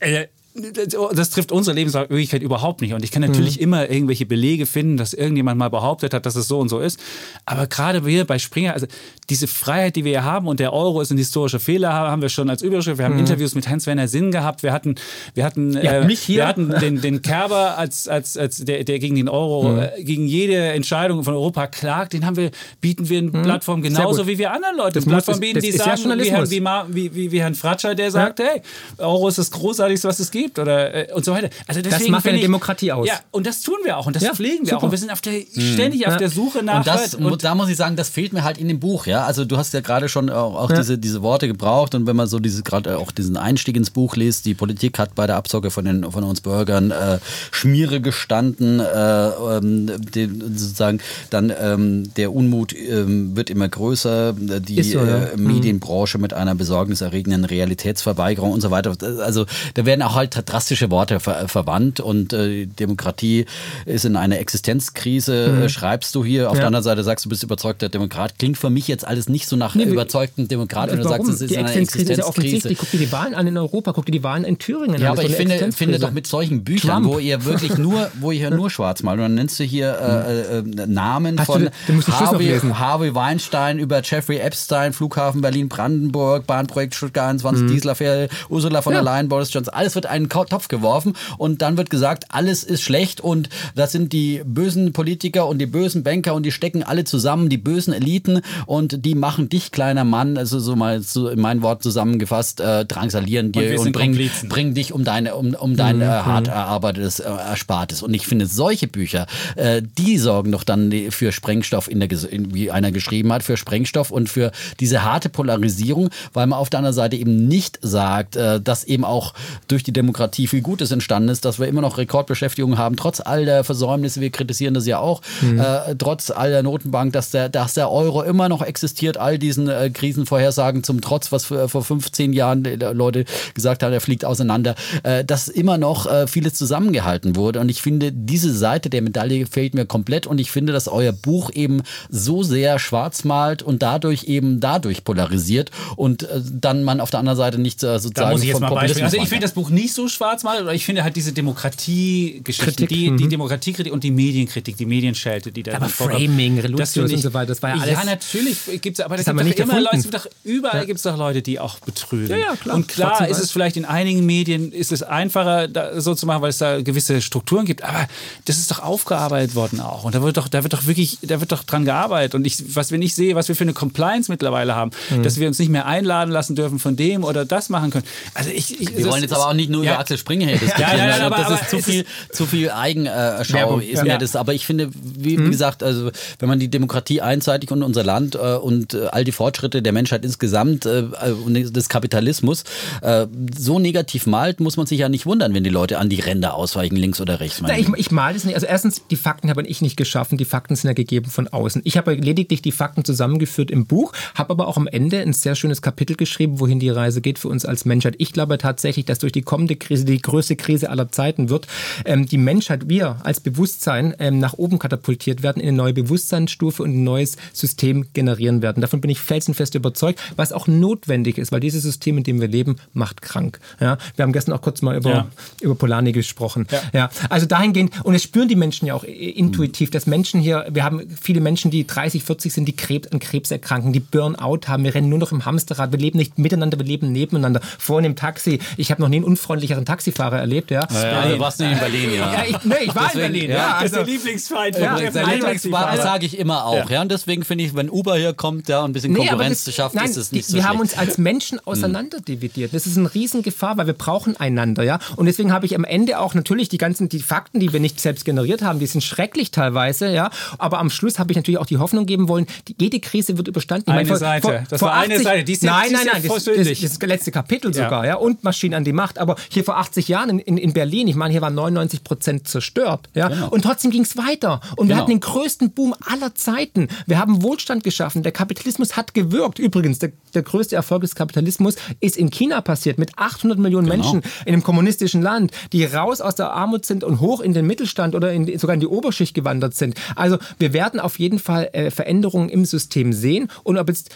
[0.00, 2.92] Äh, äh, das trifft unsere Lebenswirklichkeit überhaupt nicht.
[2.92, 3.62] Und ich kann natürlich mhm.
[3.62, 7.00] immer irgendwelche Belege finden, dass irgendjemand mal behauptet hat, dass es so und so ist.
[7.46, 8.86] Aber gerade wir bei Springer, also
[9.30, 12.28] diese Freiheit, die wir hier haben und der Euro ist ein historischer Fehler, haben wir
[12.28, 12.98] schon als Überschrift.
[12.98, 13.20] Wir haben mhm.
[13.20, 14.62] Interviews mit Hans-Werner Sinn gehabt.
[14.62, 14.96] Wir hatten,
[15.32, 19.14] wir hatten, ja, äh, wir hatten den, den Kerber als, als, als der, der gegen
[19.14, 19.78] den Euro, mhm.
[19.78, 22.12] äh, gegen jede Entscheidung von Europa klagt.
[22.12, 22.50] Den haben wir,
[22.82, 23.42] bieten wir eine mhm.
[23.42, 27.14] Plattform genauso wie wir anderen Leute das Plattform bieten, die sagen, ja wie, Herrn, wie,
[27.14, 28.46] wie, wie, Herrn Fratscher, der sagt, ja.
[28.52, 28.62] hey,
[28.98, 31.50] Euro ist das Großartigste, was es gibt gibt oder äh, und so weiter.
[31.66, 33.06] Also das macht eine Demokratie aus.
[33.06, 34.78] Ja, und das tun wir auch und das ja, pflegen wir super.
[34.78, 34.82] auch.
[34.84, 36.12] Und wir sind auf der, ständig mhm.
[36.12, 36.78] auf der Suche nach.
[36.78, 39.06] Und, das, und da muss ich sagen, das fehlt mir halt in dem Buch.
[39.06, 40.76] Ja, also du hast ja gerade schon auch, auch ja.
[40.76, 44.16] diese, diese Worte gebraucht und wenn man so diese gerade auch diesen Einstieg ins Buch
[44.16, 47.18] liest, die Politik hat bei der Abzocke von den von uns Bürgern äh,
[47.50, 51.00] Schmiere gestanden, äh, ähm, den, sozusagen
[51.30, 55.24] dann ähm, der Unmut ähm, wird immer größer, die so, ja.
[55.24, 58.94] äh, Medienbranche mit einer besorgniserregenden Realitätsverweigerung und so weiter.
[59.20, 63.44] Also da werden auch halt drastische Worte ver verwandt und äh, Demokratie
[63.84, 65.62] ist in einer Existenzkrise, mhm.
[65.62, 66.48] äh, schreibst du hier.
[66.48, 66.60] Auf ja.
[66.60, 68.38] der anderen Seite sagst du, bist überzeugter Demokrat.
[68.38, 71.40] Klingt für mich jetzt alles nicht so nach nee, überzeugten Demokrat, wenn du sagst, es
[71.40, 72.12] ist die eine Existenzkrise.
[72.12, 72.78] Ist ja offensichtlich.
[72.78, 75.18] Guck dir die Wahlen an in Europa, guck dir die Wahlen in Thüringen ja, an.
[75.18, 77.06] aber ich finde, finde doch mit solchen Büchern, Trump.
[77.06, 80.58] wo ihr wirklich nur, wo ihr nur schwarz malt, und dann nennst du hier äh,
[80.58, 87.30] äh, Namen Hast von du, Harvey, Harvey Weinstein über Jeffrey Epstein, Flughafen Berlin-Brandenburg, Bahnprojekt Stuttgart
[87.30, 87.68] 21, mhm.
[87.68, 91.90] Dieselaffäre, Ursula von der Leyen, Boris Johnson, alles wird einen Topf geworfen und dann wird
[91.90, 96.44] gesagt, alles ist schlecht und das sind die bösen Politiker und die bösen Banker und
[96.44, 100.76] die stecken alle zusammen, die bösen Eliten und die machen dich, kleiner Mann, also so
[100.76, 105.04] mal so in mein Wort zusammengefasst, äh, drangsalieren dir und, und bringen bring dich um
[105.04, 106.02] deine, um, um dein mhm.
[106.02, 108.02] äh, hart erarbeitetes äh, Erspartes.
[108.02, 112.70] Und ich finde, solche Bücher, äh, die sorgen doch dann für Sprengstoff in der, wie
[112.70, 116.94] einer geschrieben hat, für Sprengstoff und für diese harte Polarisierung, weil man auf der anderen
[116.94, 119.34] Seite eben nicht sagt, äh, dass eben auch
[119.68, 123.20] durch die Demokratie Demokratie viel Gutes entstanden ist, dass wir immer noch Rekordbeschäftigung haben, trotz
[123.20, 125.58] all der Versäumnisse, wir kritisieren das ja auch, mhm.
[125.58, 129.70] äh, trotz all der Notenbank, dass der, dass der Euro immer noch existiert, all diesen
[129.70, 134.74] äh, Krisenvorhersagen zum Trotz, was für, vor 15 Jahren Leute gesagt haben, er fliegt auseinander,
[135.02, 137.60] äh, dass immer noch äh, vieles zusammengehalten wurde.
[137.60, 141.12] Und ich finde, diese Seite der Medaille fehlt mir komplett und ich finde, dass euer
[141.12, 147.00] Buch eben so sehr schwarz malt und dadurch eben dadurch polarisiert und äh, dann man
[147.00, 149.04] auf der anderen Seite nicht äh, sozusagen da muss ich jetzt mal Beispiel.
[149.04, 152.86] Also ich finde das Buch nicht so so schwarz-malt, oder ich finde halt diese Demokratiegeschichte,
[152.86, 153.30] die, die mhm.
[153.30, 157.62] Demokratiekritik und die Medienkritik, die Medienschelte, die da Aber Framing, Reluzius und so weiter, das
[157.62, 157.94] war ja alles.
[157.94, 160.84] Ja, natürlich gibt es, aber das, das gibt doch immer Leute, doch, überall ja.
[160.84, 162.28] gibt es doch Leute, die auch betrügen.
[162.28, 162.76] Ja, ja, klar.
[162.76, 165.68] Und klar ist es vielleicht in einigen Medien ist es einfacher,
[166.00, 168.06] so zu machen, weil es da gewisse Strukturen gibt, aber
[168.44, 170.04] das ist doch aufgearbeitet worden auch.
[170.04, 172.34] Und da wird doch, da wird doch wirklich, da wird doch dran gearbeitet.
[172.34, 175.22] Und ich, was wir nicht sehen, was wir für eine Compliance mittlerweile haben, mhm.
[175.22, 178.06] dass wir uns nicht mehr einladen lassen dürfen von dem oder das machen können.
[178.34, 179.91] Also ich, ich wir wollen jetzt aber auch nicht nur ja.
[179.92, 180.90] Über Axel Springer hier diskutieren.
[180.90, 183.78] Ja, ja, ja, aber, das aber ist zu viel, zu viel Eigenschau.
[183.78, 184.36] Ist mir das.
[184.36, 185.50] Aber ich finde, wie, mhm.
[185.50, 189.32] gesagt, also wenn man die Demokratie einseitig und unser Land äh, und äh, all die
[189.32, 191.04] Fortschritte der Menschheit insgesamt äh,
[191.44, 192.64] und des Kapitalismus
[193.02, 193.26] äh,
[193.56, 196.54] so negativ malt, muss man sich ja nicht wundern, wenn die Leute an die Ränder
[196.54, 197.60] ausweichen, links oder rechts.
[197.62, 198.54] Na, ich, ich male das nicht.
[198.54, 200.38] Also erstens, die Fakten habe ich nicht geschaffen.
[200.38, 201.82] Die Fakten sind ja gegeben von außen.
[201.84, 205.54] Ich habe lediglich die Fakten zusammengeführt im Buch, habe aber auch am Ende ein sehr
[205.54, 208.14] schönes Kapitel geschrieben, wohin die Reise geht für uns als Menschheit.
[208.18, 211.66] Ich glaube tatsächlich, dass durch die kommende Krise, die größte Krise aller Zeiten wird,
[212.04, 216.82] ähm, die Menschheit, wir als Bewusstsein ähm, nach oben katapultiert werden, in eine neue Bewusstseinsstufe
[216.82, 218.80] und ein neues System generieren werden.
[218.80, 222.48] Davon bin ich felsenfest überzeugt, was auch notwendig ist, weil dieses System, in dem wir
[222.48, 223.60] leben, macht krank.
[223.80, 223.98] Ja?
[224.16, 225.26] Wir haben gestern auch kurz mal über, ja.
[225.60, 226.66] über Polanyi gesprochen.
[226.70, 226.80] Ja.
[226.92, 227.10] ja.
[227.28, 231.02] Also dahingehend, und es spüren die Menschen ja auch intuitiv, dass Menschen hier, wir haben
[231.20, 234.94] viele Menschen, die 30, 40 sind, die Krebs, an Krebs erkranken, die Burnout haben, wir
[234.94, 237.60] rennen nur noch im Hamsterrad, wir leben nicht miteinander, wir leben nebeneinander.
[237.78, 239.24] Vorhin im Taxi, ich habe noch nie einen
[239.62, 240.70] unfreundlicheren Taxifahrer erlebt.
[240.70, 240.86] Ja.
[240.92, 242.32] Ja, ja, also warst du nicht in Berlin, ja.
[242.32, 243.50] ja ich, nee, ich war deswegen, in Berlin.
[243.50, 246.90] Ja, also, das ist der Lieblingsfeind von ja, der Lieblingsfeind, sage ich immer auch.
[246.90, 247.02] Ja.
[247.02, 249.74] Und deswegen finde ich, wenn Uber hier kommt ja, und ein bisschen nee, Konkurrenz das,
[249.74, 250.68] schafft, nein, ist es nicht die, so Wir schlecht.
[250.68, 251.66] haben uns als Menschen hm.
[251.66, 252.74] auseinanderdividiert.
[252.74, 254.82] Das ist eine Riesengefahr, weil wir brauchen einander.
[254.82, 254.98] Ja?
[255.16, 258.00] Und deswegen habe ich am Ende auch natürlich die ganzen die Fakten, die wir nicht
[258.00, 260.12] selbst generiert haben, die sind schrecklich teilweise.
[260.12, 260.30] Ja?
[260.58, 263.48] Aber am Schluss habe ich natürlich auch die Hoffnung geben wollen, die, jede Krise wird
[263.48, 263.90] überstanden.
[263.90, 264.42] Eine meine, Seite.
[264.42, 265.44] Vor, das vor war 80, eine Seite.
[265.44, 266.22] Die ist nein, nein, nein.
[266.22, 268.06] Das, das, das, ist das letzte Kapitel sogar.
[268.06, 268.16] Ja?
[268.16, 269.18] Und Maschinen an die Macht.
[269.18, 272.48] Aber hier vor 80 Jahren in, in, in Berlin, ich meine, hier waren 99 Prozent
[272.48, 273.08] zerstört.
[273.14, 273.28] Ja?
[273.28, 273.48] Genau.
[273.48, 274.60] Und trotzdem ging es weiter.
[274.76, 274.88] Und genau.
[274.88, 276.88] wir hatten den größten Boom aller Zeiten.
[277.06, 278.22] Wir haben Wohlstand geschaffen.
[278.22, 279.58] Der Kapitalismus hat gewirkt.
[279.58, 284.02] Übrigens, der, der größte Erfolg des Kapitalismus ist in China passiert mit 800 Millionen genau.
[284.02, 287.66] Menschen in einem kommunistischen Land, die raus aus der Armut sind und hoch in den
[287.66, 289.94] Mittelstand oder in, sogar in die Oberschicht gewandert sind.
[290.16, 293.48] Also wir werden auf jeden Fall äh, Veränderungen im System sehen.
[293.62, 294.10] Und ob jetzt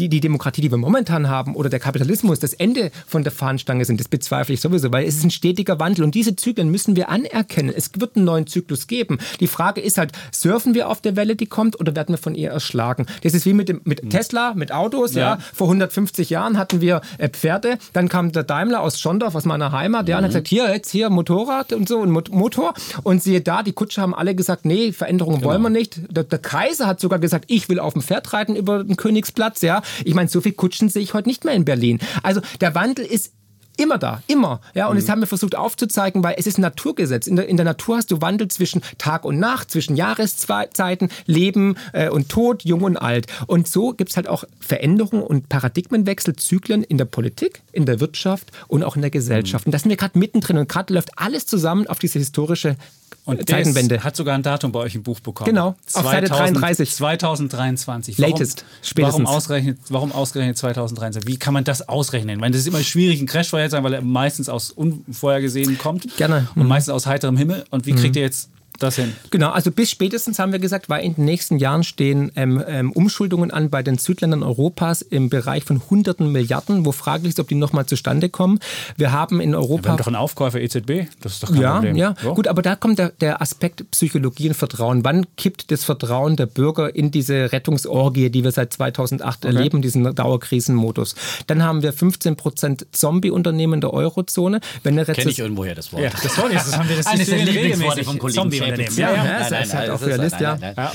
[0.00, 3.84] die, die Demokratie, die wir momentan haben, oder der Kapitalismus das Ende von der Fahnenstange
[3.84, 4.00] sind.
[4.00, 7.08] Das bezweifle ich sowieso, weil es ist ein stetiger Wandel und diese Zyklen müssen wir
[7.08, 7.72] anerkennen.
[7.74, 9.18] Es wird einen neuen Zyklus geben.
[9.40, 12.34] Die Frage ist halt, surfen wir auf der Welle, die kommt, oder werden wir von
[12.34, 13.06] ihr erschlagen?
[13.22, 14.10] Das ist wie mit, dem, mit mhm.
[14.10, 15.14] Tesla, mit Autos.
[15.14, 15.20] Ja.
[15.20, 15.38] ja.
[15.52, 19.72] Vor 150 Jahren hatten wir äh, Pferde, dann kam der Daimler aus Schondorf, aus meiner
[19.72, 20.22] Heimat, der mhm.
[20.22, 22.74] hat gesagt, hier, jetzt hier Motorrad und so und Motor.
[23.02, 25.50] Und siehe da, die Kutscher haben alle gesagt, nee, Veränderungen genau.
[25.50, 26.00] wollen wir nicht.
[26.08, 29.60] Der, der Kaiser hat sogar gesagt, ich will auf dem Pferd reiten über den Königsplatz.
[29.62, 31.98] Ja, ich meine, so viele Kutschen sehe ich heute nicht mehr in Berlin.
[32.22, 33.32] Also der Wandel ist
[33.80, 34.60] Immer da, immer.
[34.74, 35.00] Ja, und mhm.
[35.00, 37.26] das haben wir versucht aufzuzeigen, weil es ist ein Naturgesetz.
[37.26, 41.76] In der, in der Natur hast du Wandel zwischen Tag und Nacht, zwischen Jahreszeiten, Leben
[41.94, 43.26] äh, und Tod, Jung und Alt.
[43.46, 48.00] Und so gibt es halt auch Veränderungen und Paradigmenwechsel, Zyklen in der Politik, in der
[48.00, 49.64] Wirtschaft und auch in der Gesellschaft.
[49.64, 49.68] Mhm.
[49.70, 52.76] Und da sind wir gerade mittendrin und gerade läuft alles zusammen auf diese historische
[53.24, 54.02] und Zeitenwende.
[54.02, 55.50] hat sogar ein Datum bei euch im Buch bekommen.
[55.50, 56.90] Genau, auf Seite 33.
[56.90, 58.18] 2023.
[58.18, 59.24] Warum, Latest, spätestens.
[59.24, 61.30] Warum ausgerechnet, warum ausgerechnet 2023?
[61.30, 62.36] Wie kann man das ausrechnen?
[62.36, 66.16] Ich meine, das ist immer schwierig, ein Crash vorherzusagen, weil er meistens aus Unvorhergesehen kommt.
[66.16, 66.48] Gerne.
[66.54, 66.68] Und mhm.
[66.68, 67.64] meistens aus heiterem Himmel.
[67.70, 68.20] Und wie kriegt mhm.
[68.20, 68.50] ihr jetzt
[68.82, 69.14] das hin?
[69.30, 72.92] Genau, also bis spätestens haben wir gesagt, weil in den nächsten Jahren stehen ähm, ähm,
[72.92, 77.48] Umschuldungen an bei den Südländern Europas im Bereich von hunderten Milliarden, wo fraglich ist, ob
[77.48, 78.58] die nochmal zustande kommen.
[78.96, 79.70] Wir haben in Europa.
[79.70, 81.96] Ja, wir haben doch einen Aufkäufer EZB, das ist doch kein ja, Problem.
[81.96, 82.34] Ja, so.
[82.34, 85.04] gut, aber da kommt der, der Aspekt Psychologie und Vertrauen.
[85.04, 89.54] Wann kippt das Vertrauen der Bürger in diese Rettungsorgie, die wir seit 2008 okay.
[89.54, 91.14] erleben, diesen Dauerkrisenmodus?
[91.46, 94.60] Dann haben wir 15 Prozent Zombie-Unternehmen der Eurozone.
[94.82, 96.02] Kenne ich irgendwoher das Wort.
[96.02, 99.24] Ja, das Wort ist, das haben wir das Eines der Lieblingsworte von Kollegen Ja, ja,
[99.24, 100.58] ja, das ist halt auch realist, ja.
[100.60, 100.92] Ja,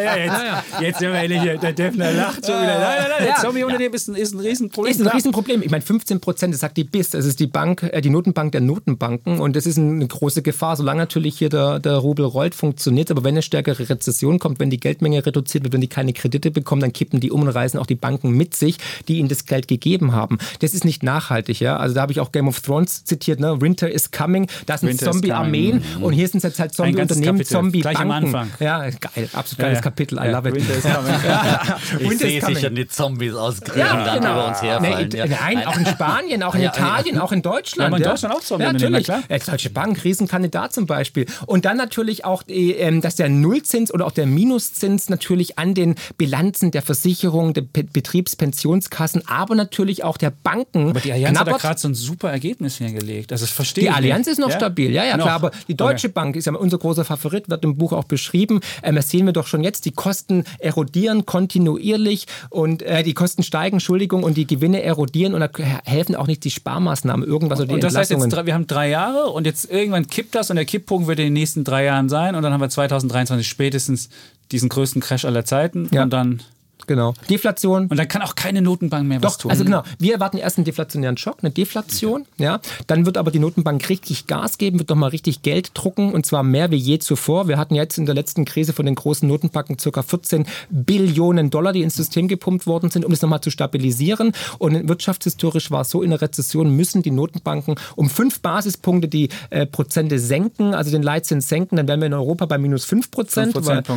[0.00, 2.78] ja, jetzt, jetzt sind wir ehrlich, der Defner lacht schon wieder.
[2.78, 4.90] Nein, nein, nein, das Zombie-Unternehmen ist ein, ist ein Riesenproblem.
[4.92, 5.62] Ist ein Riesenproblem.
[5.62, 8.52] Ich meine, 15 Prozent, das sagt die BIS, das ist die Bank, äh, die Notenbank
[8.52, 12.54] der Notenbanken und das ist eine große Gefahr, solange natürlich hier der, der Rubel rollt,
[12.54, 16.12] funktioniert aber wenn eine stärkere Rezession kommt, wenn die Geldmenge reduziert wird, wenn die keine
[16.12, 19.28] Kredite bekommen, dann kippen die um und reißen auch die Banken mit sich, die ihnen
[19.28, 20.38] das Geld gegeben haben.
[20.60, 21.76] Das ist nicht nachhaltig, ja.
[21.76, 23.60] Also da habe ich auch Game of Thrones zitiert, ne?
[23.60, 28.02] Winter is coming, das sind Zombie-Armeen und hier sind jetzt halt Zombie-Unternehmen, Zombie-Banken.
[28.02, 28.50] am Anfang.
[28.60, 30.54] Ja, geil, absolut geiles ja, Kapitel, I love it.
[30.54, 30.84] Winter is
[31.98, 32.12] coming.
[32.12, 34.32] ich sehe sicher die Zombies aus Griechenland ja, genau.
[34.32, 35.08] über uns herfallen.
[35.12, 37.92] Nee, nein, auch in Spanien, auch in Italien, auch in Deutschland.
[37.92, 38.66] Ja, in Deutschland auch Zombies.
[38.66, 39.04] Ja, natürlich.
[39.04, 39.22] Klar.
[39.46, 41.26] Deutsche Bank, Riesenkandidat zum Beispiel.
[41.46, 45.94] Und dann natürlich auch, ähm, dass der Nullzins oder auch der Minuszins natürlich an den
[46.16, 50.90] Bilanzen der Versicherungen, der Betriebspensionskassen, aber natürlich auch der Banken.
[50.90, 51.54] Aber die Allianz knabbert.
[51.54, 53.32] hat da gerade so ein super Ergebnis hingelegt.
[53.32, 54.56] Also das verstehe Die Allianz ist noch ja?
[54.56, 55.24] stabil, ja, ja, noch.
[55.24, 55.36] klar.
[55.36, 56.14] Aber die Deutsche okay.
[56.26, 58.60] Bank ist ja unser großer Favorit, wird im Buch auch beschrieben.
[58.82, 59.84] Ähm, das sehen wir doch schon jetzt.
[59.84, 65.40] Die Kosten erodieren kontinuierlich und äh, die Kosten steigen, Entschuldigung, und die Gewinne erodieren und
[65.40, 65.48] da
[65.84, 68.88] helfen auch nicht die Sparmaßnahmen, irgendwas oder die Und das heißt jetzt, wir haben drei
[68.88, 72.08] Jahre und jetzt irgendwann kippt das und der Kipppunkt wird in den nächsten drei Jahren
[72.08, 74.08] sein und dann haben wir 2023 spätestens
[74.52, 76.02] diesen größten Crash aller Zeiten ja.
[76.02, 76.42] und dann
[76.86, 77.14] Genau.
[77.28, 77.86] Deflation.
[77.88, 79.50] Und dann kann auch keine Notenbank mehr Doch, was tun.
[79.50, 82.26] Also genau, wir erwarten erst einen deflationären Schock, eine Deflation.
[82.38, 82.60] Ja.
[82.86, 86.42] Dann wird aber die Notenbank richtig Gas geben, wird nochmal richtig Geld drucken und zwar
[86.42, 87.48] mehr wie je zuvor.
[87.48, 90.02] Wir hatten jetzt in der letzten Krise von den großen Notenbanken ca.
[90.02, 94.32] 14 Billionen Dollar, die ins System gepumpt worden sind, um es nochmal zu stabilisieren.
[94.58, 99.28] Und wirtschaftshistorisch war es so, in der Rezession müssen die Notenbanken um fünf Basispunkte die
[99.50, 101.76] äh, Prozente senken, also den Leitzins senken.
[101.76, 103.54] Dann wären wir in Europa bei minus fünf Prozent.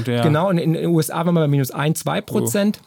[0.07, 0.23] Ja.
[0.23, 2.78] Genau, und in den USA wären wir bei minus ein, zwei Prozent.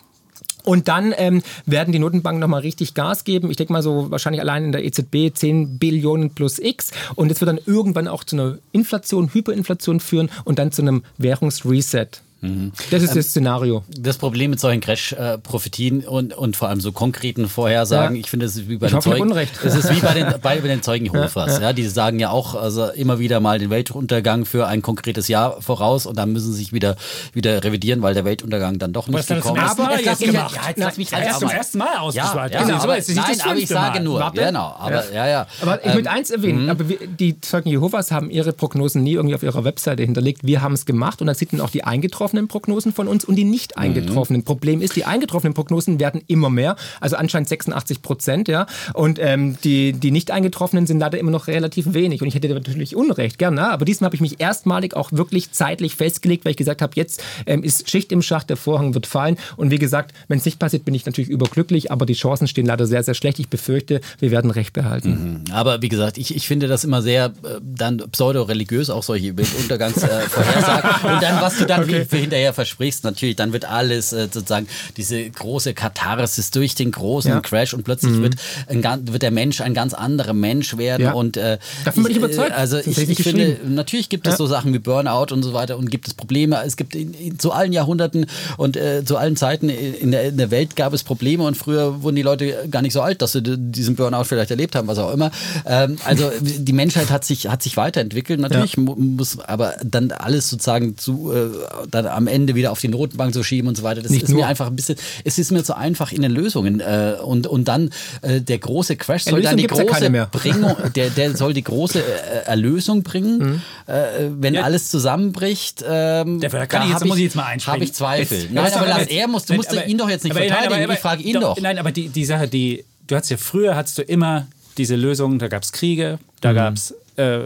[0.64, 3.50] Und dann ähm, werden die Notenbanken nochmal richtig Gas geben.
[3.50, 6.92] Ich denke mal so wahrscheinlich allein in der EZB 10 Billionen plus X.
[7.14, 11.02] Und es wird dann irgendwann auch zu einer Inflation, Hyperinflation führen und dann zu einem
[11.18, 12.22] Währungsreset.
[12.42, 12.72] Mhm.
[12.90, 13.84] Das ist ähm, das Szenario.
[13.88, 18.20] Das Problem mit solchen Crash-Prophetien und, und vor allem so konkreten Vorhersagen, ja.
[18.20, 19.22] ich finde, es ist wie bei ich den Zeugen.
[19.22, 19.52] Unrecht.
[19.64, 21.58] Es ist wie bei den, bei, bei den Zeugen Jehovas.
[21.58, 21.72] Ja, ja.
[21.72, 26.04] die sagen ja auch also immer wieder mal den Weltuntergang für ein konkretes Jahr voraus
[26.04, 26.96] und dann müssen sie sich wieder,
[27.32, 29.78] wieder revidieren, weil der Weltuntergang dann doch nicht gekommen ist.
[29.78, 32.54] Aber jetzt mich, ja, jetzt lass mich halt zum ersten Mal ausgeschweift.
[32.54, 34.18] Ja, genau, aber, nein, aber ich sage nur.
[34.18, 34.40] Warte.
[34.42, 35.46] Genau, aber ja, ja.
[35.60, 36.70] Aber ich ähm, möchte eins erwähnen, mhm.
[36.70, 40.44] aber wir, die Zeugen Jehovas haben ihre Prognosen nie irgendwie auf ihrer Webseite hinterlegt.
[40.44, 41.84] Wir haben es gemacht und da sieht man auch die
[42.32, 43.82] eingetroffenen Prognosen von uns und die nicht mhm.
[43.82, 44.40] eingetroffenen.
[44.40, 44.44] Mhm.
[44.44, 48.66] Problem ist, die eingetroffenen Prognosen werden immer mehr, also anscheinend 86 Prozent, ja.
[48.94, 52.22] Und ähm, die, die nicht eingetroffenen sind leider immer noch relativ wenig.
[52.22, 53.70] Und ich hätte natürlich Unrecht, gerne.
[53.70, 57.22] Aber diesmal habe ich mich erstmalig auch wirklich zeitlich festgelegt, weil ich gesagt habe, jetzt
[57.46, 59.36] ähm, ist Schicht im Schacht, der Vorhang wird fallen.
[59.56, 62.66] Und wie gesagt, wenn es nicht passiert, bin ich natürlich überglücklich, aber die Chancen stehen
[62.66, 63.38] leider sehr, sehr schlecht.
[63.38, 65.44] Ich befürchte, wir werden Recht behalten.
[65.46, 65.52] Mhm.
[65.52, 70.90] Aber wie gesagt, ich, ich finde das immer sehr äh, dann pseudo-religiös, auch solche Weltuntergangsvorhersagen.
[70.90, 72.06] Äh, und dann, was du dann okay.
[72.10, 77.30] wie, hinterher versprichst, natürlich, dann wird alles äh, sozusagen diese große Katharsis durch den großen
[77.30, 77.40] ja.
[77.40, 78.22] Crash und plötzlich mhm.
[78.22, 78.36] wird,
[78.68, 81.02] ein, wird der Mensch ein ganz anderer Mensch werden.
[81.02, 81.12] Ja.
[81.12, 82.52] Und, äh, Davon bin ich überzeugt.
[82.52, 85.90] Also ich, ich finde, natürlich gibt es so Sachen wie Burnout und so weiter und
[85.90, 86.62] gibt es Probleme.
[86.64, 90.36] Es gibt in, in, zu allen Jahrhunderten und äh, zu allen Zeiten in der, in
[90.36, 93.32] der Welt gab es Probleme und früher wurden die Leute gar nicht so alt, dass
[93.32, 95.30] sie diesen Burnout vielleicht erlebt haben, was auch immer.
[95.66, 98.40] Ähm, also die Menschheit hat sich, hat sich weiterentwickelt.
[98.40, 101.48] Natürlich muss aber dann alles sozusagen zu, äh,
[101.90, 104.02] dann am Ende wieder auf die Notenbank zu schieben und so weiter.
[104.02, 104.40] Das Nicht ist nur.
[104.40, 106.80] mir einfach ein bisschen, es ist mir zu einfach in den Lösungen.
[106.80, 107.90] Äh, und, und dann
[108.22, 112.00] äh, der große Crash soll dann die große ja Bringung, der, der soll die große
[112.00, 113.62] äh, Erlösung bringen, mhm.
[113.86, 114.62] äh, wenn ja.
[114.62, 115.84] alles zusammenbricht.
[115.86, 117.74] Ähm, der, da kann ich jetzt, muss ich jetzt mal einspringen.
[117.74, 118.38] Habe ich Zweifel.
[118.38, 120.74] Jetzt, nein, aber lass er muss, du musst aber, ihn doch jetzt nicht aber, verteidigen.
[120.74, 121.60] Nein, aber, ich frage ihn doch, doch.
[121.60, 124.46] Nein, aber die, die Sache, die, du hattest ja früher, hattest du immer
[124.78, 126.56] diese Lösung, da gab es Kriege, da mhm.
[126.56, 127.40] gab es äh,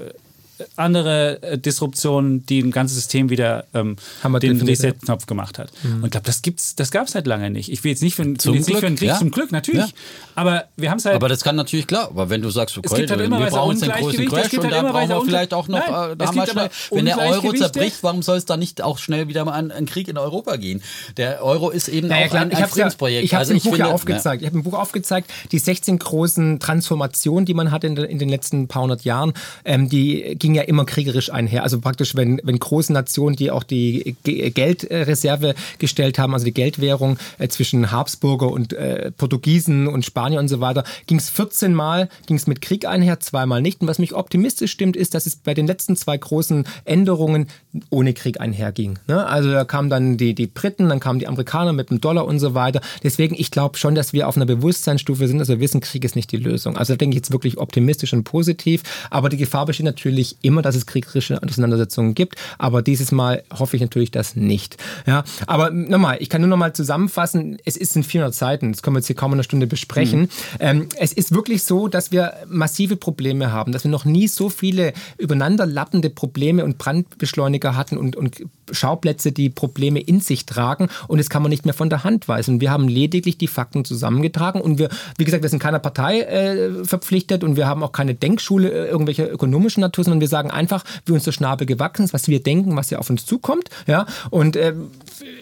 [0.76, 3.96] andere äh, Disruptionen, die ein ganzes System wieder ähm,
[4.40, 5.70] den Reset-Knopf gemacht hat.
[5.82, 5.96] Mhm.
[5.96, 6.42] Und ich glaube, das
[6.76, 7.70] das gab es halt lange nicht.
[7.70, 9.18] Ich will jetzt nicht für, zum, jetzt Glück, nicht für einen Krieg, ja.
[9.18, 9.86] zum Glück, natürlich.
[9.86, 9.92] Ja.
[10.34, 11.16] Aber wir haben es halt.
[11.16, 12.08] Aber das kann natürlich klar.
[12.08, 14.82] Aber wenn du sagst, okay, halt wir brauchen uns den größten Crash und halt da
[14.82, 18.02] brauchen wir vielleicht auch noch, Nein, äh, da haben wir schnell, wenn der Euro zerbricht,
[18.02, 20.82] warum soll es da nicht auch schnell wieder mal an einen Krieg in Europa gehen?
[21.16, 23.24] Der Euro ist eben naja, auch klar, ein, ein Friedensprojekt.
[23.24, 24.42] ich habe also ein Buch finde, aufgezeigt.
[24.42, 28.28] Ich habe ein Buch aufgezeigt, die 16 großen Transformationen, die man hatte in, in den
[28.28, 29.32] letzten paar hundert Jahren,
[29.64, 31.64] ähm, die ging ja immer kriegerisch einher.
[31.64, 37.18] Also praktisch, wenn, wenn große Nationen, die auch die Geldreserve gestellt haben, also die Geldwährung
[37.38, 42.08] äh, zwischen Habsburger und äh, Portugiesen und Spanier und so weiter, ging es 14 Mal,
[42.26, 43.80] ging es mit Krieg einher, zweimal nicht.
[43.80, 47.48] Und was mich optimistisch stimmt, ist, dass es bei den letzten zwei großen Änderungen
[47.90, 49.00] ohne Krieg einherging.
[49.08, 49.26] Ne?
[49.26, 52.38] Also da kamen dann die, die Briten, dann kamen die Amerikaner mit dem Dollar und
[52.38, 52.80] so weiter.
[53.02, 56.14] Deswegen, ich glaube schon, dass wir auf einer Bewusstseinsstufe sind, dass wir wissen, Krieg ist
[56.14, 56.76] nicht die Lösung.
[56.76, 58.84] Also da denke ich jetzt wirklich optimistisch und positiv.
[59.10, 62.36] Aber die Gefahr besteht natürlich immer, dass es kriegerische Auseinandersetzungen gibt.
[62.58, 64.76] Aber dieses Mal hoffe ich natürlich das nicht.
[65.06, 68.96] Ja, aber nochmal, ich kann nur nochmal zusammenfassen, es ist in 400 Seiten, das können
[68.96, 70.22] wir jetzt hier kaum eine Stunde besprechen.
[70.22, 70.28] Mhm.
[70.60, 74.48] Ähm, es ist wirklich so, dass wir massive Probleme haben, dass wir noch nie so
[74.48, 81.18] viele übereinanderlappende Probleme und Brandbeschleuniger hatten und, und Schauplätze, die Probleme in sich tragen und
[81.18, 82.60] das kann man nicht mehr von der Hand weisen.
[82.60, 86.84] Wir haben lediglich die Fakten zusammengetragen und wir, wie gesagt, wir sind keiner Partei äh,
[86.84, 90.84] verpflichtet und wir haben auch keine Denkschule äh, irgendwelcher ökonomischen Natur, sondern wir sagen einfach,
[91.04, 93.70] wie uns der Schnabel gewachsen ist, was wir denken, was ja auf uns zukommt.
[93.86, 94.06] Ja?
[94.30, 94.74] Und äh,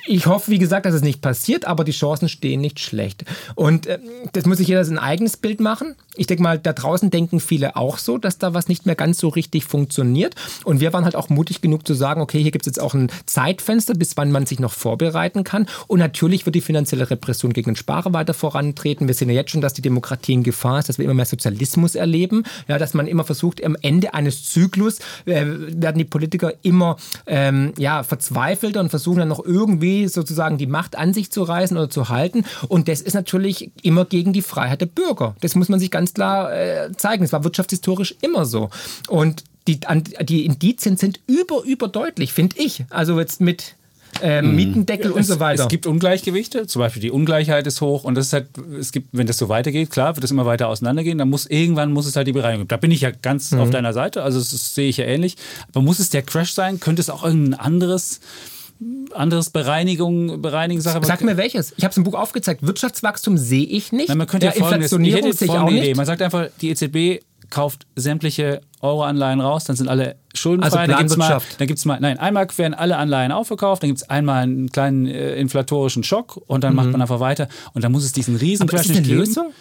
[0.06, 3.24] ich hoffe, wie gesagt, dass es nicht passiert, aber die Chancen stehen nicht schlecht.
[3.54, 3.98] Und äh,
[4.32, 5.94] das muss sich jeder sein eigenes Bild machen.
[6.16, 9.18] Ich denke mal, da draußen denken viele auch so, dass da was nicht mehr ganz
[9.18, 10.34] so richtig funktioniert.
[10.64, 12.94] Und wir waren halt auch mutig genug zu sagen, okay, hier gibt es jetzt auch
[12.94, 15.66] ein Zeitfenster, bis wann man sich noch vorbereiten kann.
[15.86, 19.08] Und natürlich wird die finanzielle Repression gegen den Sparer weiter vorantreten.
[19.08, 21.24] Wir sehen ja jetzt schon, dass die Demokratie in Gefahr ist, dass wir immer mehr
[21.24, 22.44] Sozialismus erleben.
[22.68, 26.96] Ja, dass man immer versucht, am Ende eines Zyklus äh, werden die Politiker immer
[27.26, 31.76] ähm, ja, verzweifelter und versuchen dann noch irgendwie sozusagen die Macht an sich zu reißen
[31.76, 32.44] oder zu halten.
[32.68, 35.34] Und das ist natürlich immer gegen die Freiheit der Bürger.
[35.40, 37.24] Das muss man sich ganz klar äh, zeigen.
[37.24, 38.70] Es war wirtschaftshistorisch immer so.
[39.08, 39.80] Und die,
[40.22, 42.84] die Indizien sind über, überdeutlich, finde ich.
[42.90, 43.76] Also jetzt mit
[44.22, 44.54] ähm.
[44.54, 45.64] Mietendeckel ja, und so weiter.
[45.64, 48.46] Es gibt Ungleichgewichte, zum Beispiel die Ungleichheit ist hoch und das ist halt,
[48.78, 51.92] es gibt, wenn das so weitergeht, klar, wird es immer weiter auseinandergehen, dann muss irgendwann
[51.92, 52.68] muss es halt die Bereinigung geben.
[52.68, 53.60] Da bin ich ja ganz mhm.
[53.60, 55.36] auf deiner Seite, also das, das sehe ich ja ähnlich.
[55.72, 56.80] Aber muss es der Crash sein?
[56.80, 58.20] Könnte es auch irgendein anderes
[59.12, 61.04] anderes Bereinigung, Bereinigungssache.
[61.04, 61.72] Sag mir welches.
[61.76, 62.66] Ich habe es im Buch aufgezeigt.
[62.66, 64.08] Wirtschaftswachstum sehe ich nicht.
[64.08, 65.96] Nein, man könnte ja, ja Inflationierung sehe ich auch nicht.
[65.96, 70.80] Man sagt einfach, die EZB kauft sämtliche Euro-Anleihen raus, dann sind alle schuldenfrei.
[70.80, 74.10] Also dann mal, dann gibt's mal, nein, einmal werden alle Anleihen aufgekauft, dann gibt es
[74.10, 76.76] einmal einen kleinen äh, inflatorischen Schock und dann mhm.
[76.76, 79.52] macht man einfach weiter und dann muss es diesen riesen ist das eine Lösung?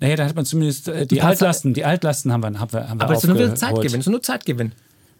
[0.00, 2.98] Naja, da hat man zumindest äh, die Altlasten, die Altlasten haben wir, haben wir, haben
[2.98, 4.72] wir Aber es ist nur Zeitgewinn, es ist nur Zeitgewinn.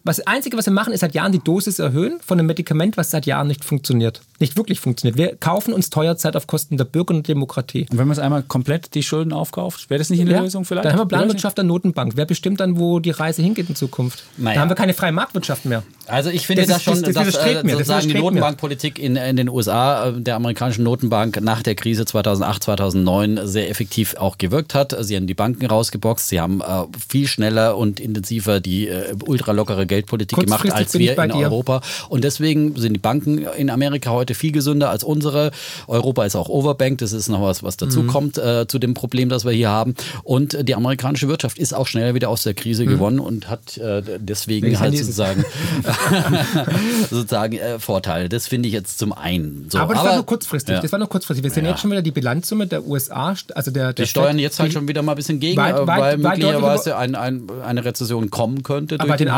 [0.06, 2.98] Was das Einzige, was wir machen, ist seit Jahren die Dosis erhöhen von einem Medikament,
[2.98, 4.20] was seit Jahren nicht funktioniert.
[4.38, 5.16] Nicht wirklich funktioniert.
[5.16, 7.86] Wir kaufen uns teuer Zeit auf Kosten der Bürger und der Demokratie.
[7.90, 10.66] Und wenn man es einmal komplett die Schulden aufkauft, wäre das nicht eine ja, Lösung
[10.66, 10.84] vielleicht?
[10.84, 12.12] Dann haben wir Planwirtschaft der Notenbank.
[12.16, 14.24] Wer bestimmt dann, wo die Reise hingeht in Zukunft?
[14.36, 14.56] Naja.
[14.56, 15.82] Da haben wir keine freie Marktwirtschaft mehr.
[16.06, 19.36] Also ich finde das, das schon, das, das dass äh, sozusagen die Notenbankpolitik in, in
[19.36, 24.74] den USA, äh, der amerikanischen Notenbank nach der Krise 2008, 2009 sehr effektiv auch gewirkt
[24.74, 24.94] hat.
[25.00, 29.86] Sie haben die Banken rausgeboxt, sie haben äh, viel schneller und intensiver die äh, ultralockere
[29.94, 31.36] Geldpolitik gemacht als wir in dir.
[31.36, 31.80] Europa.
[32.08, 35.50] Und deswegen sind die Banken in Amerika heute viel gesünder als unsere.
[35.86, 38.06] Europa ist auch overbanked, das ist noch was, was dazu mhm.
[38.08, 39.94] kommt äh, zu dem Problem, das wir hier haben.
[40.22, 42.90] Und die amerikanische Wirtschaft ist auch schneller wieder aus der Krise mhm.
[42.90, 45.44] gewonnen und hat äh, deswegen halt sozusagen,
[47.10, 48.28] sozusagen äh, Vorteile.
[48.28, 49.66] Das finde ich jetzt zum einen.
[49.70, 50.74] So, aber das aber, war nur kurzfristig.
[50.74, 50.82] Ja.
[50.82, 51.44] Das war nur kurzfristig.
[51.44, 51.70] Wir sehen ja.
[51.70, 54.88] jetzt schon wieder die Bilanzsumme der USA, also der, der Die steuern jetzt halt schon
[54.88, 58.98] wieder mal ein bisschen gegen, weit, weit, weil möglicherweise ein, ein, eine Rezession kommen könnte.
[58.98, 59.30] Aber den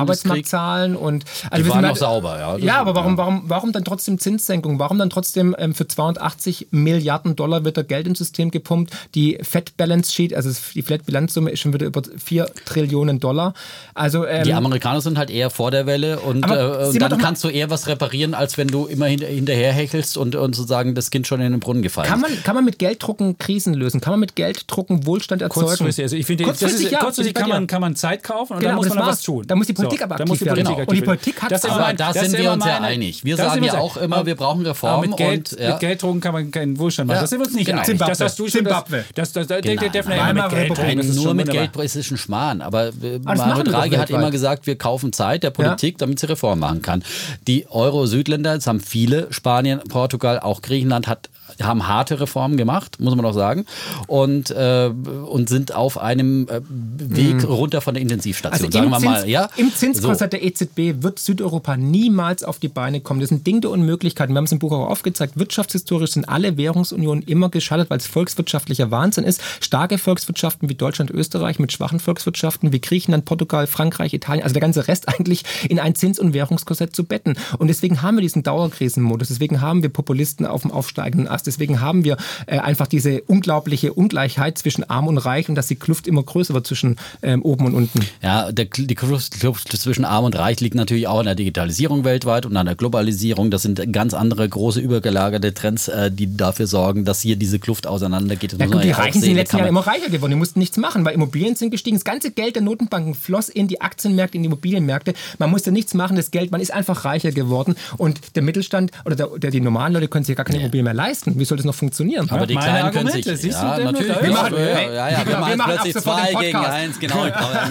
[0.46, 2.56] Arbeitsmarktzahlen und also die waren noch sauber, ja.
[2.58, 4.78] ja, aber warum, warum, warum dann trotzdem Zinssenkung?
[4.78, 8.92] Warum dann trotzdem ähm, für 280 Milliarden Dollar wird da Geld ins System gepumpt?
[9.14, 13.54] Die Fed Balance Sheet, also die Fed Bilanzsumme ist schon wieder über 4 Trillionen Dollar.
[13.94, 17.44] Also, ähm, die Amerikaner sind halt eher vor der Welle und, äh, und dann kannst
[17.44, 21.10] du eher was reparieren, als wenn du immer hinter, hinterher hechelst und, und sozusagen das
[21.10, 24.00] Kind schon in den Brunnen gefallen kann man, kann man mit Gelddrucken Krisen lösen?
[24.00, 25.66] Kann man mit Gelddrucken Wohlstand erzeugen?
[25.66, 28.80] Kurzfristig, also ich finde, kurzfristig, ja, kurzfristig kann, man, kann man Zeit kaufen und genau,
[28.80, 29.44] dann muss man was tun.
[29.46, 30.64] Da muss die Politik so, aber aktiv werden.
[30.64, 30.78] Genau.
[30.78, 33.24] Und die Politik hat das aber da sind wir uns ja einig.
[33.24, 35.10] Wir sagen ja auch immer, wir brauchen Reformen.
[35.10, 35.70] Mit, Geld, und, ja.
[35.70, 37.20] mit Gelddrucken kann man keinen Wohlstand machen.
[37.20, 37.78] Das sind wir uns nicht genau.
[37.78, 37.86] einig.
[37.86, 38.12] Zimbabwe.
[38.12, 38.58] Das hast du schon.
[38.58, 39.04] Zimbabwe.
[39.14, 39.80] Das, das, das, genau.
[39.80, 41.14] der Defner mit Gelddrucken.
[41.14, 42.60] Nur mit Geld ist es ein Schmarrn.
[42.60, 42.90] Aber
[43.22, 47.02] Mario Draghi hat immer gesagt, wir kaufen Zeit der Politik, damit sie Reformen machen kann.
[47.46, 51.28] Die Euro-Südländer, das haben viele, Spanien, Portugal, auch Griechenland hat
[51.62, 53.66] haben harte Reformen gemacht, muss man auch sagen,
[54.06, 54.90] und, äh,
[55.26, 57.44] und sind auf einem äh, Weg mhm.
[57.44, 59.28] runter von der Intensivstation, also sagen wir Zins, mal.
[59.28, 59.48] Ja?
[59.56, 60.38] Im Zinskorsett so.
[60.38, 63.20] der EZB wird Südeuropa niemals auf die Beine kommen.
[63.20, 64.34] Das sind Dinge der Unmöglichkeiten.
[64.34, 65.38] Wir haben es im Buch auch aufgezeigt.
[65.38, 69.40] Wirtschaftshistorisch sind alle Währungsunionen immer gescheitert, weil es volkswirtschaftlicher Wahnsinn ist.
[69.60, 74.60] Starke Volkswirtschaften wie Deutschland, Österreich mit schwachen Volkswirtschaften wie Griechenland, Portugal, Frankreich, Italien, also der
[74.60, 77.36] ganze Rest eigentlich in ein Zins- und Währungskorsett zu betten.
[77.58, 79.28] Und deswegen haben wir diesen Dauerkrisenmodus.
[79.28, 81.45] Deswegen haben wir Populisten auf dem aufsteigenden Ast.
[81.46, 85.76] Deswegen haben wir äh, einfach diese unglaubliche Ungleichheit zwischen Arm und Reich und dass die
[85.76, 88.00] Kluft immer größer wird zwischen ähm, oben und unten.
[88.22, 92.04] Ja, der, die Kluft, Kluft zwischen Arm und Reich liegt natürlich auch in der Digitalisierung
[92.04, 93.50] weltweit und an der Globalisierung.
[93.50, 97.86] Das sind ganz andere große übergelagerte Trends, äh, die dafür sorgen, dass hier diese Kluft
[97.86, 98.56] auseinandergeht.
[98.58, 100.32] Ja, gut, die Reichen sind in den letzten Jahren immer reicher geworden.
[100.32, 101.96] Die mussten nichts machen, weil Immobilien sind gestiegen.
[101.96, 105.14] Das ganze Geld der Notenbanken floss in die Aktienmärkte, in die Immobilienmärkte.
[105.38, 107.76] Man musste nichts machen, das Geld, man ist einfach reicher geworden.
[107.96, 110.64] Und der Mittelstand oder der, der die normalen Leute können sich gar keine ja.
[110.64, 111.35] Immobilien mehr leisten.
[111.38, 112.28] Wie soll das noch funktionieren?
[112.30, 113.24] Aber die Meine Kleinen können sich.
[113.24, 114.22] siehst ja, du, der natürlich.
[114.22, 116.98] Wir Ja, machen, ja, ja, ja, wir wir machen plötzlich zwei gegen eins.
[116.98, 117.24] Genau.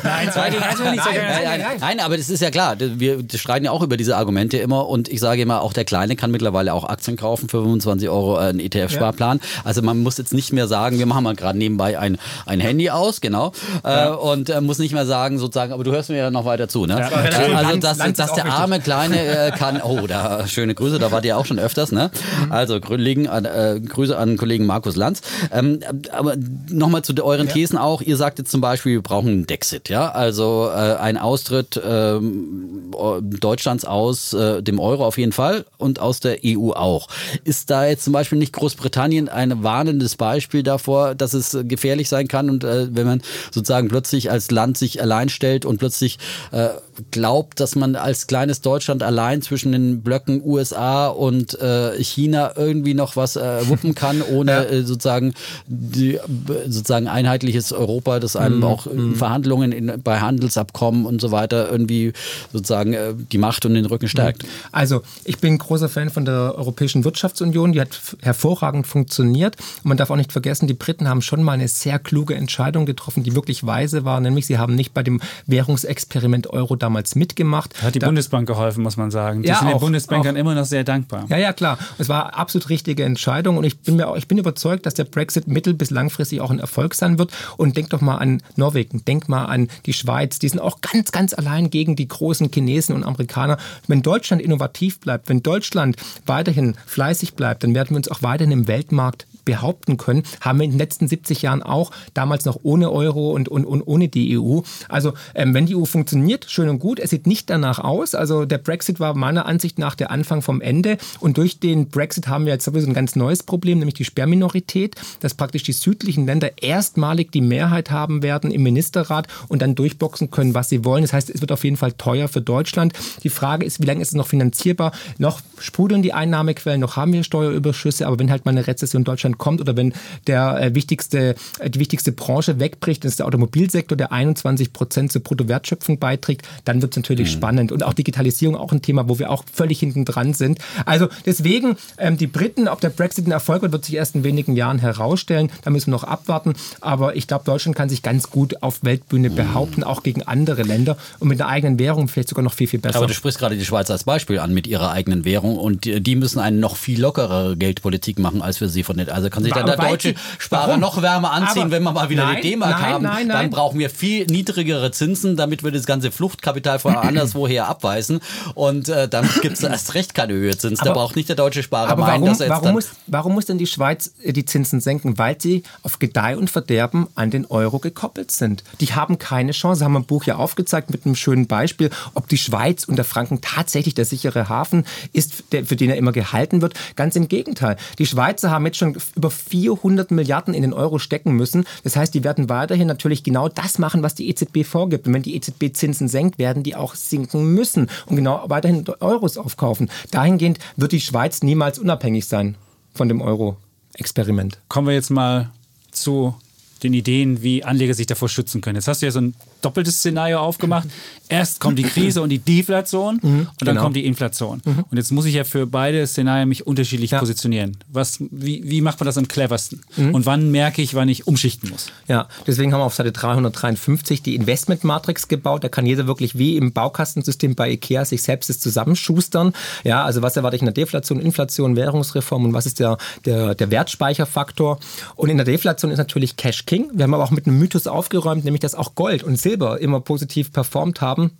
[0.03, 1.17] Nein, zwei gegen eins nicht sagen.
[1.17, 2.75] Nein, nein, nein, nein, aber das ist ja klar.
[2.79, 6.15] Wir streiten ja auch über diese Argumente immer und ich sage immer, auch der Kleine
[6.15, 9.39] kann mittlerweile auch Aktien kaufen für 25 Euro äh, einen ETF-Sparplan.
[9.63, 12.89] Also man muss jetzt nicht mehr sagen, wir machen mal gerade nebenbei ein, ein Handy
[12.89, 13.51] aus, genau,
[13.83, 16.67] äh, und äh, muss nicht mehr sagen sozusagen, aber du hörst mir ja noch weiter
[16.67, 16.99] zu, ne?
[16.99, 20.75] Ja, äh, also dass, Land ist dass der arme Kleine äh, kann, oh, da schöne
[20.75, 22.11] Grüße, da wart ihr auch schon öfters, ne?
[22.49, 25.21] Also Gründling, äh, Grüße an Kollegen Markus Lanz.
[25.51, 25.79] Ähm,
[26.11, 26.35] aber
[26.69, 28.01] nochmal zu euren Thesen auch.
[28.01, 32.93] Ihr sagt jetzt zum Beispiel, wir brauchen einen Dexit, ja, also äh, ein Austritt ähm,
[33.21, 37.07] Deutschlands aus äh, dem Euro auf jeden Fall und aus der EU auch.
[37.43, 42.09] Ist da jetzt zum Beispiel nicht Großbritannien ein warnendes Beispiel davor, dass es äh, gefährlich
[42.09, 46.17] sein kann und äh, wenn man sozusagen plötzlich als Land sich allein stellt und plötzlich
[46.51, 46.69] äh,
[47.11, 52.93] glaubt, dass man als kleines Deutschland allein zwischen den Blöcken USA und äh, China irgendwie
[52.93, 55.33] noch was äh, wuppen kann, ohne äh, sozusagen
[55.67, 56.19] die,
[56.67, 62.13] sozusagen einheitliches Europa, das einem auch in Verhandlungen in, bei Handelsabkommen und so weiter irgendwie
[62.53, 64.43] sozusagen äh, die Macht und den Rücken stärkt.
[64.71, 67.71] Also, ich bin großer Fan von der Europäischen Wirtschaftsunion.
[67.73, 69.55] Die hat hervorragend funktioniert.
[69.83, 72.85] Und man darf auch nicht vergessen, die Briten haben schon mal eine sehr kluge Entscheidung
[72.85, 74.19] getroffen, die wirklich weise war.
[74.19, 77.81] Nämlich, sie haben nicht bei dem Währungsexperiment Euro damals mitgemacht.
[77.81, 79.41] Hat die Da- Bundesbank geholfen, muss man sagen.
[79.41, 81.25] Die Ja, sind den auch, Bundesbankern immer noch sehr dankbar.
[81.29, 81.77] Ja, ja, klar.
[81.97, 85.03] Es war absolut richtige Entscheidung und ich bin mir auch, ich bin überzeugt, dass der
[85.03, 87.31] Brexit mittel- bis langfristig auch ein Erfolg sein wird.
[87.57, 90.39] Und denk doch mal an Norwegen, denk mal an die Schweiz.
[90.39, 93.57] Die sind auch ganz, ganz allein gegen die großen Chinesen und Amerikaner.
[93.87, 98.51] Wenn Deutschland innovativ bleibt, wenn Deutschland weiterhin fleißig bleibt, dann werden wir uns auch weiterhin
[98.51, 102.91] im Weltmarkt behaupten können, haben wir in den letzten 70 Jahren auch, damals noch ohne
[102.91, 104.61] Euro und, und, und ohne die EU.
[104.89, 108.15] Also ähm, wenn die EU funktioniert, schön und gut, es sieht nicht danach aus.
[108.15, 112.27] Also der Brexit war meiner Ansicht nach der Anfang vom Ende und durch den Brexit
[112.27, 116.25] haben wir jetzt sowieso ein ganz neues Problem, nämlich die Sperrminorität, dass praktisch die südlichen
[116.25, 121.03] Länder erstmalig die Mehrheit haben werden im Ministerrat und dann durchboxen können, was sie wollen.
[121.03, 122.93] Das heißt, es wird auf jeden Fall teuer für Deutschland.
[123.23, 124.91] Die Frage ist, wie lange ist es noch finanzierbar?
[125.17, 129.05] Noch sprudeln die Einnahmequellen, noch haben wir Steuerüberschüsse, aber wenn halt mal eine Rezession in
[129.05, 129.93] Deutschland kommt oder wenn
[130.27, 135.11] der äh, wichtigste, äh, die wichtigste Branche wegbricht, das ist der Automobilsektor, der 21 Prozent
[135.11, 137.71] zur Bruttowertschöpfung beiträgt, dann wird es natürlich spannend.
[137.71, 140.59] Und auch Digitalisierung auch ein Thema, wo wir auch völlig hinten dran sind.
[140.85, 144.23] Also deswegen, ähm, die Briten, ob der Brexit ein Erfolg wird, wird sich erst in
[144.23, 145.51] wenigen Jahren herausstellen.
[145.63, 146.53] Da müssen wir noch abwarten.
[146.81, 150.97] Aber ich glaube, Deutschland kann sich ganz gut auf Weltbühne behaupten, auch gegen andere Länder
[151.19, 152.97] und mit einer eigenen Währung vielleicht sogar noch viel, viel besser.
[152.97, 156.01] Aber du sprichst gerade die Schweiz als Beispiel an mit ihrer eigenen Währung und die,
[156.01, 159.09] die müssen eine noch viel lockerere Geldpolitik machen als wir sie von den.
[159.09, 160.79] Also kann sich dann der deutsche Sparer Warum?
[160.81, 163.03] noch wärmer anziehen, Aber- wenn wir mal wieder Nein, die D-Mark haben.
[163.03, 163.49] nein, Dann nein.
[163.49, 168.19] brauchen wir viel niedrigere Zinsen, damit wir das ganze Fluchtkapital von anderswoher abweisen.
[168.53, 170.79] Und äh, dann gibt es erst recht keine Höhezins.
[170.79, 172.73] Da Aber- braucht nicht der deutsche Sparer Aber meinen, warum, dass er jetzt warum, dann
[172.73, 175.17] muss, warum muss denn die Schweiz äh, die Zinsen senken?
[175.17, 178.63] Weil sie auf Gedeih und Verderben an den Euro gekoppelt sind.
[178.79, 182.27] Die haben keine Chance, haben wir im Buch ja aufgezeigt mit einem schönen Beispiel, ob
[182.29, 186.11] die Schweiz und der Franken tatsächlich der sichere Hafen ist, der, für den er immer
[186.11, 186.73] gehalten wird.
[186.95, 187.77] Ganz im Gegenteil.
[187.99, 191.65] Die Schweizer haben jetzt schon über 400 Milliarden in den Euro stecken müssen.
[191.83, 195.07] Das heißt, die werden weiterhin natürlich genau das machen, was die EZB vorgibt.
[195.07, 199.37] Und wenn die EZB Zinsen senkt, werden die auch sinken müssen und genau weiterhin Euros
[199.37, 199.89] aufkaufen.
[200.11, 202.55] Dahingehend wird die Schweiz niemals unabhängig sein
[202.93, 204.59] von dem Euro-Experiment.
[204.67, 205.51] Kommen wir jetzt mal
[205.91, 206.35] zu
[206.83, 208.75] den Ideen, wie Anleger sich davor schützen können.
[208.75, 209.33] Jetzt hast du ja so ein
[209.65, 210.87] doppeltes Szenario aufgemacht.
[211.27, 213.81] Erst kommt die Krise und die Deflation und dann genau.
[213.81, 214.61] kommt die Inflation.
[214.63, 217.19] Und jetzt muss ich ja für beide Szenarien mich unterschiedlich Ja.
[217.19, 217.77] positionieren.
[217.91, 219.81] Was, wie, wie macht man das am cleversten?
[219.97, 221.87] Und wann merke ich, wann ich umschichten muss?
[222.07, 225.63] Ja, deswegen haben wir auf Seite 353 die Investmentmatrix gebaut.
[225.63, 229.53] Da kann jeder wirklich wie im Baukastensystem bei IKEA sich selbst das zusammenschustern.
[229.83, 233.55] Ja, also was erwarte ich in der Deflation, Inflation, Währungsreform und was ist der, der,
[233.55, 234.79] der Wertspeicherfaktor?
[235.15, 236.89] Und in der Deflation ist natürlich Cash King.
[236.93, 240.01] Wir haben aber auch mit einem Mythos aufgeräumt, nämlich dass auch Gold und Silber immer
[240.01, 241.37] positiv performt haben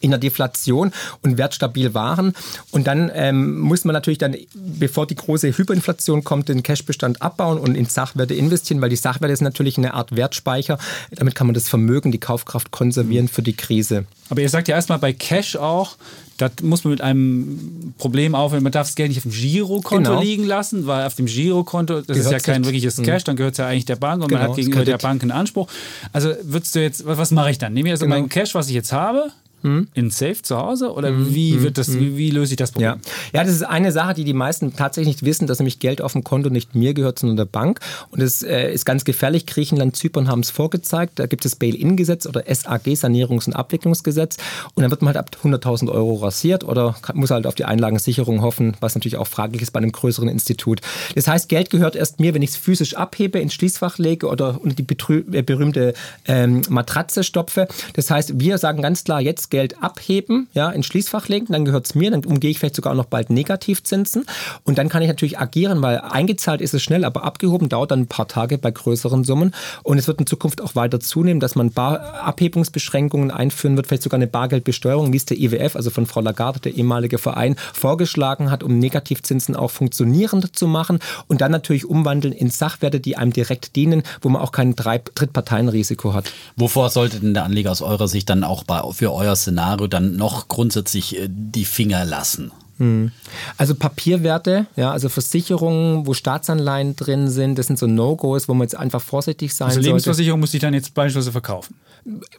[0.00, 0.92] in der Deflation
[1.22, 2.32] und wertstabil waren.
[2.70, 7.58] Und dann ähm, muss man natürlich dann, bevor die große Hyperinflation kommt, den Cashbestand abbauen
[7.58, 10.78] und in Sachwerte investieren, weil die Sachwerte sind natürlich eine Art Wertspeicher.
[11.14, 14.04] Damit kann man das Vermögen, die Kaufkraft konservieren für die Krise.
[14.30, 15.96] Aber ihr sagt ja erstmal bei Cash auch,
[16.36, 18.62] das muss man mit einem Problem aufhören.
[18.62, 20.22] Man darf das Geld nicht auf dem Girokonto Genau.
[20.22, 23.58] liegen lassen, weil auf dem Girokonto, das ist ja kein wirkliches Cash, dann gehört es
[23.58, 24.98] ja eigentlich der Bank und man Genau, hat das gegenüber der.
[24.98, 25.66] Bank einen Anspruch.
[26.12, 27.72] Also würdest du jetzt, was mache ich dann?
[27.72, 28.16] Nehme ich also Genau.
[28.20, 29.30] mein Cash, was ich jetzt habe,
[29.62, 29.88] hm?
[29.94, 31.34] in Safe zu Hause oder hm?
[31.34, 31.62] wie hm?
[31.62, 32.00] wird das, hm?
[32.00, 33.00] wie, wie, löse ich das Problem?
[33.32, 33.40] Ja.
[33.40, 36.12] ja, das ist eine Sache, die die meisten tatsächlich nicht wissen, dass nämlich Geld auf
[36.12, 37.80] dem Konto nicht mir gehört, sondern der Bank.
[38.10, 39.46] Und es äh, ist ganz gefährlich.
[39.46, 41.18] Griechenland, Zypern haben es vorgezeigt.
[41.18, 44.36] Da gibt es Bail-In-Gesetz oder SAG, Sanierungs- und Abwicklungsgesetz.
[44.74, 48.42] Und dann wird man halt ab 100.000 Euro rasiert oder muss halt auf die Einlagensicherung
[48.42, 50.80] hoffen, was natürlich auch fraglich ist bei einem größeren Institut.
[51.14, 54.60] Das heißt, Geld gehört erst mir, wenn ich es physisch abhebe, ins Schließfach lege oder
[54.62, 54.86] unter die
[55.32, 55.94] äh, berühmte
[56.26, 57.68] ähm, Matratze stopfe.
[57.94, 61.86] Das heißt, wir sagen ganz klar, jetzt Geld abheben, ja, ins Schließfach legen, dann gehört
[61.86, 64.24] es mir, dann umgehe ich vielleicht sogar auch noch bald Negativzinsen
[64.64, 68.00] und dann kann ich natürlich agieren, weil eingezahlt ist es schnell, aber abgehoben dauert dann
[68.00, 71.54] ein paar Tage bei größeren Summen und es wird in Zukunft auch weiter zunehmen, dass
[71.54, 76.06] man Bar Abhebungsbeschränkungen einführen wird, vielleicht sogar eine Bargeldbesteuerung, wie es der IWF, also von
[76.06, 81.52] Frau Lagarde, der ehemalige Verein, vorgeschlagen hat, um Negativzinsen auch funktionierend zu machen und dann
[81.52, 86.30] natürlich umwandeln in Sachwerte, die einem direkt dienen, wo man auch kein Drittparteienrisiko hat.
[86.56, 90.16] Wovor sollte denn der Anleger aus eurer Sicht dann auch bei, für euer Szenario dann
[90.16, 92.52] noch grundsätzlich äh, die Finger lassen?
[92.78, 93.10] Hm.
[93.56, 98.62] Also Papierwerte, ja, also Versicherungen, wo Staatsanleihen drin sind, das sind so No-Gos, wo man
[98.62, 101.74] jetzt einfach vorsichtig sein also Lebensversicherung muss ich dann jetzt beispielsweise verkaufen?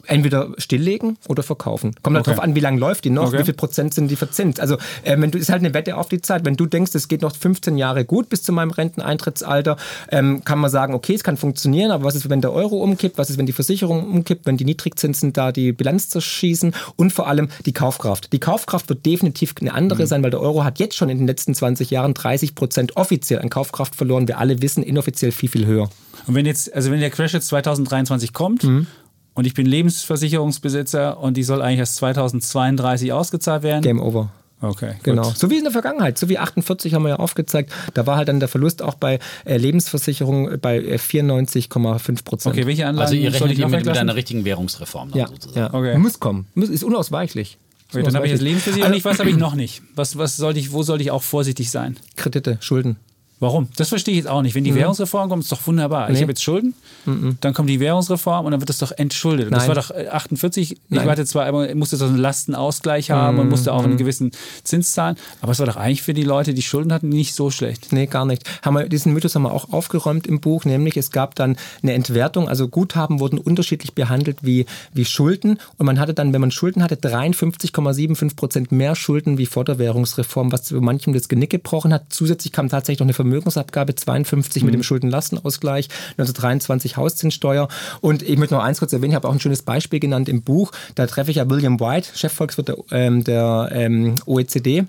[0.06, 1.94] Entweder stilllegen oder verkaufen.
[2.02, 2.34] Kommt halt okay.
[2.34, 3.40] darauf an, wie lange läuft die noch, okay.
[3.40, 4.58] wie viel Prozent sind die verzinst.
[4.60, 6.44] Also äh, wenn du ist halt eine Wette auf die Zeit.
[6.44, 9.76] Wenn du denkst, es geht noch 15 Jahre gut bis zu meinem Renteneintrittsalter,
[10.10, 13.18] ähm, kann man sagen, okay, es kann funktionieren, aber was ist, wenn der Euro umkippt?
[13.18, 14.46] Was ist, wenn die Versicherung umkippt?
[14.46, 16.74] Wenn die Niedrigzinsen da die Bilanz zerschießen?
[16.96, 18.32] Und vor allem die Kaufkraft.
[18.32, 20.06] Die Kaufkraft wird definitiv eine andere mhm.
[20.06, 23.40] sein, weil der Euro hat jetzt schon in den letzten 20 Jahren 30 Prozent offiziell
[23.40, 24.28] an Kaufkraft verloren.
[24.28, 25.90] Wir alle wissen, inoffiziell viel, viel höher.
[26.26, 28.86] Und wenn jetzt, also wenn der Crash jetzt 2023 kommt, mhm
[29.34, 33.82] und ich bin Lebensversicherungsbesitzer und die soll eigentlich erst 2032 ausgezahlt werden.
[33.82, 34.30] Game over.
[34.60, 34.96] Okay.
[35.02, 35.22] Genau.
[35.22, 35.38] Gut.
[35.38, 36.18] So wie in der Vergangenheit.
[36.18, 37.72] So wie 48 haben wir ja aufgezeigt.
[37.94, 42.54] Da war halt dann der Verlust auch bei äh, Lebensversicherung bei äh, 94,5 Prozent.
[42.54, 45.58] Okay, welche Anlagen Also ihr rechnet mit, mit einer richtigen Währungsreform ja, sozusagen.
[45.58, 45.72] Ja.
[45.72, 45.96] Okay.
[45.96, 46.46] Muss kommen.
[46.54, 47.56] Muss, ist unausweichlich.
[47.92, 49.04] Okay, dann habe ich jetzt Lebensversicherung nicht.
[49.04, 49.82] Was habe ich noch nicht?
[49.94, 51.96] Was, was sollte ich, wo sollte ich auch vorsichtig sein?
[52.16, 52.96] Kredite, Schulden.
[53.40, 53.68] Warum?
[53.76, 54.54] Das verstehe ich jetzt auch nicht.
[54.54, 54.76] Wenn die mhm.
[54.76, 56.08] Währungsreform kommt, ist doch wunderbar.
[56.08, 56.16] Nee.
[56.16, 56.74] Ich habe jetzt Schulden,
[57.06, 57.38] mhm.
[57.40, 59.50] dann kommt die Währungsreform und dann wird das doch entschuldet.
[59.50, 59.58] Nein.
[59.58, 60.76] Das war doch 48.
[60.90, 61.00] Nein.
[61.00, 63.40] Ich warte zwar, aber musste so einen Lastenausgleich haben mhm.
[63.40, 63.98] und musste auch einen mhm.
[63.98, 64.32] gewissen
[64.62, 65.16] Zins zahlen.
[65.40, 67.94] Aber es war doch eigentlich für die Leute, die Schulden hatten, nicht so schlecht.
[67.94, 68.44] Nee, gar nicht.
[68.62, 71.94] Haben wir, diesen Mythos haben wir auch aufgeräumt im Buch, nämlich es gab dann eine
[71.94, 72.46] Entwertung.
[72.46, 75.58] Also Guthaben wurden unterschiedlich behandelt wie, wie Schulden.
[75.78, 79.78] Und man hatte dann, wenn man Schulden hatte, 53,75 Prozent mehr Schulden wie vor der
[79.78, 82.04] Währungsreform, was für manchem das Genick gebrochen hat.
[82.10, 84.66] Zusätzlich kam tatsächlich noch eine Vermögensabgabe 52 mhm.
[84.66, 87.68] mit dem Schuldenlastenausgleich, 1923 Hauszinssteuer.
[88.00, 90.42] Und ich möchte noch eins kurz erwähnen, ich habe auch ein schönes Beispiel genannt im
[90.42, 90.72] Buch.
[90.94, 94.86] Da treffe ich ja William White, Chefvolkswirt der, ähm, der ähm, OECD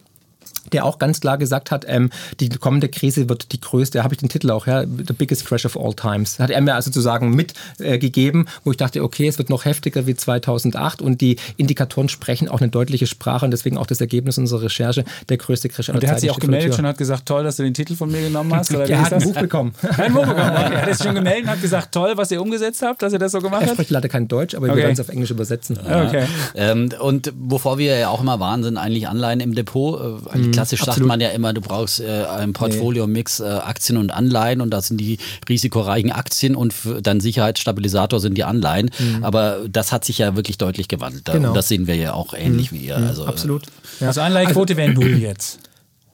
[0.72, 4.14] der auch ganz klar gesagt hat, ähm, die kommende Krise wird die größte, da habe
[4.14, 6.40] ich den Titel auch, ja, The Biggest Crash of All Times.
[6.40, 10.08] Hat er mir also sozusagen mitgegeben, äh, wo ich dachte, okay, es wird noch heftiger
[10.08, 14.38] wie 2008 und die Indikatoren sprechen auch eine deutliche Sprache und deswegen auch das Ergebnis
[14.38, 16.02] unserer Recherche, der größte Crash aller Zeiten.
[16.02, 18.22] Der hat sich auch gemeldet und hat gesagt, toll, dass du den Titel von mir
[18.22, 18.72] genommen hast.
[18.76, 19.74] Oder er hat ein Buch bekommen.
[19.98, 20.74] Ein Buch bekommen, okay.
[20.74, 23.20] Er hat sich schon gemeldet und hat gesagt, toll, was ihr umgesetzt habt, dass ihr
[23.20, 23.70] das so gemacht habt.
[23.70, 24.76] Er spricht leider kein Deutsch, aber okay.
[24.76, 25.78] wir werden es auf Englisch übersetzen.
[25.88, 26.08] Ja.
[26.08, 26.26] Okay.
[26.56, 30.00] Ähm, und wovor wir ja auch immer waren, sind eigentlich Anleihen im Depot.
[30.00, 30.98] Äh, mhm, klassisch absolut.
[30.98, 34.82] sagt man ja immer, du brauchst äh, einen Portfolio-Mix äh, Aktien und Anleihen und da
[34.82, 35.18] sind die
[35.48, 38.90] risikoreichen Aktien und dann Sicherheitsstabilisator sind die Anleihen.
[38.98, 39.24] Mhm.
[39.24, 41.26] Aber das hat sich ja wirklich deutlich gewandelt.
[41.26, 41.50] Genau.
[41.50, 42.76] Und das sehen wir ja auch ähnlich mhm.
[42.76, 42.98] wie ihr.
[42.98, 43.08] Mhm.
[43.08, 43.64] Also, Absolut.
[44.00, 44.08] Ja.
[44.08, 45.60] Also Anleihequote also, wäre null jetzt.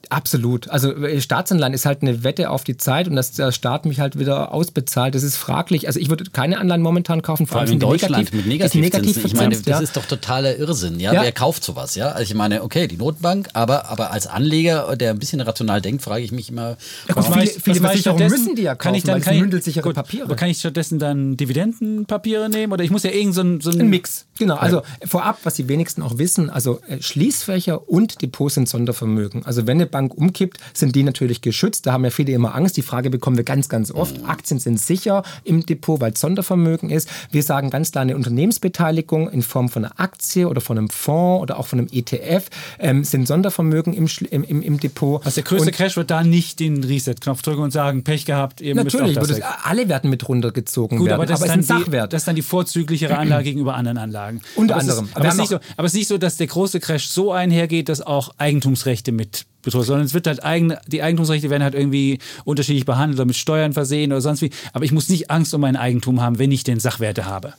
[0.09, 0.69] Absolut.
[0.69, 3.99] Also äh, Staatsanleihen ist halt eine Wette auf die Zeit und dass der Staat mich
[3.99, 5.87] halt wieder ausbezahlt, das ist fraglich.
[5.87, 9.01] Also ich würde keine Anleihen momentan kaufen, vor, vor allem in Deutschland negativ, mit Negativzinsen.
[9.01, 9.79] Negativ ich meine, das ja.
[9.79, 10.99] ist doch totaler Irrsinn.
[10.99, 11.13] Ja?
[11.13, 11.23] ja?
[11.23, 11.95] Wer kauft sowas?
[11.95, 12.09] Ja?
[12.09, 16.01] Also ich meine, okay, die Notbank, aber, aber als Anleger, der ein bisschen rational denkt,
[16.03, 16.77] frage ich mich immer.
[17.07, 19.95] Ja, gut, viele, viele Versicherungen müssen die ja kaufen, kann ich dann, weil mündelsichere gut,
[19.95, 20.25] Papiere.
[20.25, 23.71] Aber kann ich stattdessen dann Dividendenpapiere nehmen oder ich muss ja irgend so ein, so
[23.71, 24.25] ein, ein Mix.
[24.37, 24.55] Genau.
[24.55, 29.45] Also vorab, was die wenigsten auch wissen, also äh, Schließfächer und Depots sind Sondervermögen.
[29.45, 31.87] Also wenn eine Bank umkippt, sind die natürlich geschützt.
[31.87, 32.77] Da haben ja viele immer Angst.
[32.77, 34.19] Die Frage bekommen wir ganz, ganz oft.
[34.19, 34.25] Mhm.
[34.25, 37.09] Aktien sind sicher im Depot, weil es Sondervermögen ist.
[37.31, 41.41] Wir sagen ganz klar, eine Unternehmensbeteiligung in Form von einer Aktie oder von einem Fonds
[41.41, 42.45] oder auch von einem ETF
[42.77, 45.25] ähm, sind Sondervermögen im, im, im, Depot.
[45.25, 48.61] Also der größte und Crash wird da nicht den Reset-Knopf drücken und sagen, Pech gehabt,
[48.61, 51.15] eben Natürlich, es, alle werden mit runtergezogen Gut, werden.
[51.15, 54.41] Aber das, aber ist, dann die, das ist dann die vorzüglichere Anlage gegenüber anderen Anlagen.
[54.55, 55.05] Unter aber anderem.
[55.05, 56.79] Es ist, aber, es ist nicht so, aber es ist nicht so, dass der große
[56.79, 61.49] Crash so einhergeht, dass auch Eigentumsrechte mit betrifft, sondern es wird halt eigen, die Eigentumsrechte
[61.49, 64.49] werden halt irgendwie unterschiedlich behandelt oder mit Steuern versehen oder sonst wie.
[64.73, 67.53] Aber ich muss nicht Angst um mein Eigentum haben, wenn ich den Sachwerte habe.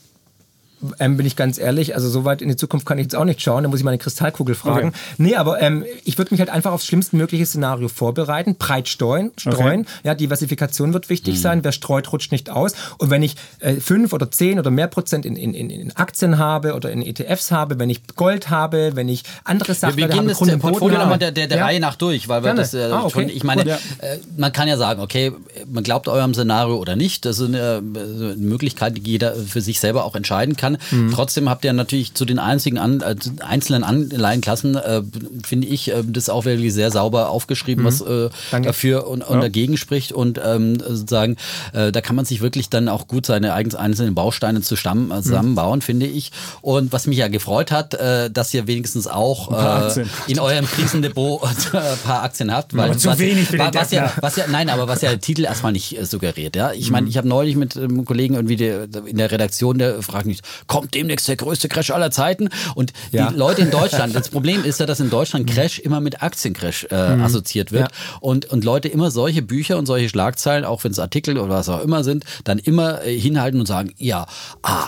[0.99, 1.95] Ähm, bin ich ganz ehrlich.
[1.95, 3.63] Also so weit in die Zukunft kann ich jetzt auch nicht schauen.
[3.63, 4.89] Da muss ich meine Kristallkugel fragen.
[4.89, 4.97] Okay.
[5.17, 9.31] Nee, aber ähm, ich würde mich halt einfach aufs schlimmstmögliche Szenario vorbereiten, breit streuen.
[9.37, 9.81] streuen.
[9.81, 9.89] Okay.
[10.03, 11.39] Ja, Diversifikation wird wichtig mhm.
[11.39, 11.63] sein.
[11.63, 12.73] Wer streut, rutscht nicht aus.
[12.97, 16.75] Und wenn ich äh, fünf oder zehn oder mehr Prozent in, in, in Aktien habe
[16.75, 20.01] oder in ETFs habe, wenn ich Gold habe, wenn ich andere Sachen habe.
[20.01, 21.65] Wir gehen das Portfolio nochmal der, der, der ja.
[21.65, 23.11] Reihe nach durch, weil wir das äh, ah, okay.
[23.11, 23.75] schon, ich meine, ja.
[23.99, 25.31] äh, man kann ja sagen, okay,
[25.67, 27.25] man glaubt eurem Szenario oder nicht.
[27.25, 30.68] Das ist eine, eine Möglichkeit, die jeder für sich selber auch entscheiden kann.
[30.91, 31.11] Mhm.
[31.11, 35.01] Trotzdem habt ihr natürlich zu den einzigen an, äh, einzelnen Anleihenklassen, äh,
[35.45, 37.87] finde ich, äh, das auch wirklich sehr sauber aufgeschrieben, mhm.
[37.87, 38.29] was äh,
[38.61, 39.41] dafür und, und ja.
[39.41, 40.11] dagegen spricht.
[40.11, 41.37] Und ähm, sozusagen,
[41.73, 45.79] äh, da kann man sich wirklich dann auch gut seine einzelnen Bausteine zusammen, äh, zusammenbauen,
[45.79, 45.83] mhm.
[45.83, 46.31] finde ich.
[46.61, 49.51] Und was mich ja gefreut hat, äh, dass ihr wenigstens auch
[49.97, 51.41] äh, in eurem Krisendepot
[51.73, 52.75] ein paar Aktien habt.
[52.75, 55.45] Weil, zu was, wenig was, was, ja, was ja, nein, aber was ja der Titel
[55.45, 56.55] erstmal nicht äh, suggeriert.
[56.55, 56.71] Ja?
[56.73, 57.09] Ich meine, mhm.
[57.09, 60.93] ich habe neulich mit einem Kollegen irgendwie der, in der Redaktion, der fragt mich, kommt
[60.93, 62.49] demnächst der größte Crash aller Zeiten?
[62.75, 63.29] Und ja.
[63.29, 65.53] die Leute in Deutschland, das Problem ist ja, dass in Deutschland mhm.
[65.53, 67.23] Crash immer mit Aktiencrash äh, mhm.
[67.23, 67.91] assoziiert wird.
[67.91, 68.19] Ja.
[68.19, 71.69] Und, und Leute immer solche Bücher und solche Schlagzeilen, auch wenn es Artikel oder was
[71.69, 74.25] auch immer sind, dann immer äh, hinhalten und sagen, ja,
[74.63, 74.87] ah,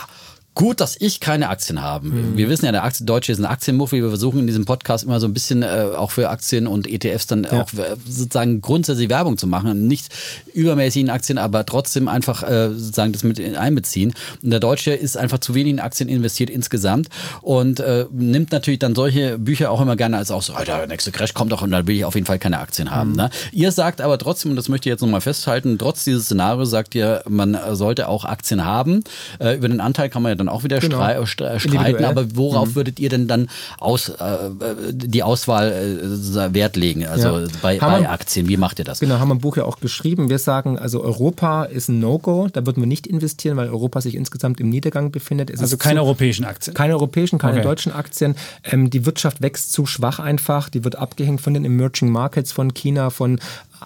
[0.54, 2.08] Gut, dass ich keine Aktien habe.
[2.08, 2.36] Mhm.
[2.36, 4.02] Wir wissen ja, der Aktie, Deutsche ist ein Aktienmuffel.
[4.02, 7.26] Wir versuchen in diesem Podcast immer so ein bisschen äh, auch für Aktien und ETFs
[7.26, 7.62] dann ja.
[7.62, 9.86] auch äh, sozusagen grundsätzlich Werbung zu machen.
[9.86, 10.10] Nicht
[10.52, 14.12] übermäßig in Aktien, aber trotzdem einfach äh, sozusagen das mit einbeziehen.
[14.42, 17.08] Und der Deutsche ist einfach zu wenig in Aktien investiert insgesamt
[17.40, 21.12] und äh, nimmt natürlich dann solche Bücher auch immer gerne als auch so, der nächste
[21.12, 23.12] Crash kommt doch und da will ich auf jeden Fall keine Aktien haben.
[23.12, 23.16] Mhm.
[23.16, 23.30] Ne?
[23.52, 26.94] Ihr sagt aber trotzdem, und das möchte ich jetzt nochmal festhalten, trotz dieses Szenarios sagt
[26.94, 29.02] ihr, man sollte auch Aktien haben.
[29.38, 31.00] Äh, über den Anteil kann man ja dann auch wieder genau.
[31.02, 32.74] Äh, streiten, aber worauf mhm.
[32.74, 34.50] würdet ihr denn dann aus, äh,
[34.92, 37.46] die Auswahl äh, Wert legen, also ja.
[37.62, 38.48] bei, bei Aktien?
[38.48, 39.00] Wie macht ihr das?
[39.00, 40.28] Genau, haben wir im Buch ja auch geschrieben.
[40.28, 44.14] Wir sagen, also Europa ist ein No-Go, da würden wir nicht investieren, weil Europa sich
[44.14, 45.50] insgesamt im Niedergang befindet.
[45.50, 46.74] Es also keine zu, europäischen Aktien?
[46.74, 47.64] Keine europäischen, keine okay.
[47.64, 48.36] deutschen Aktien.
[48.64, 52.74] Ähm, die Wirtschaft wächst zu schwach einfach, die wird abgehängt von den Emerging Markets, von
[52.74, 53.40] China, von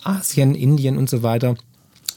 [0.04, 1.56] Asien, Indien und so weiter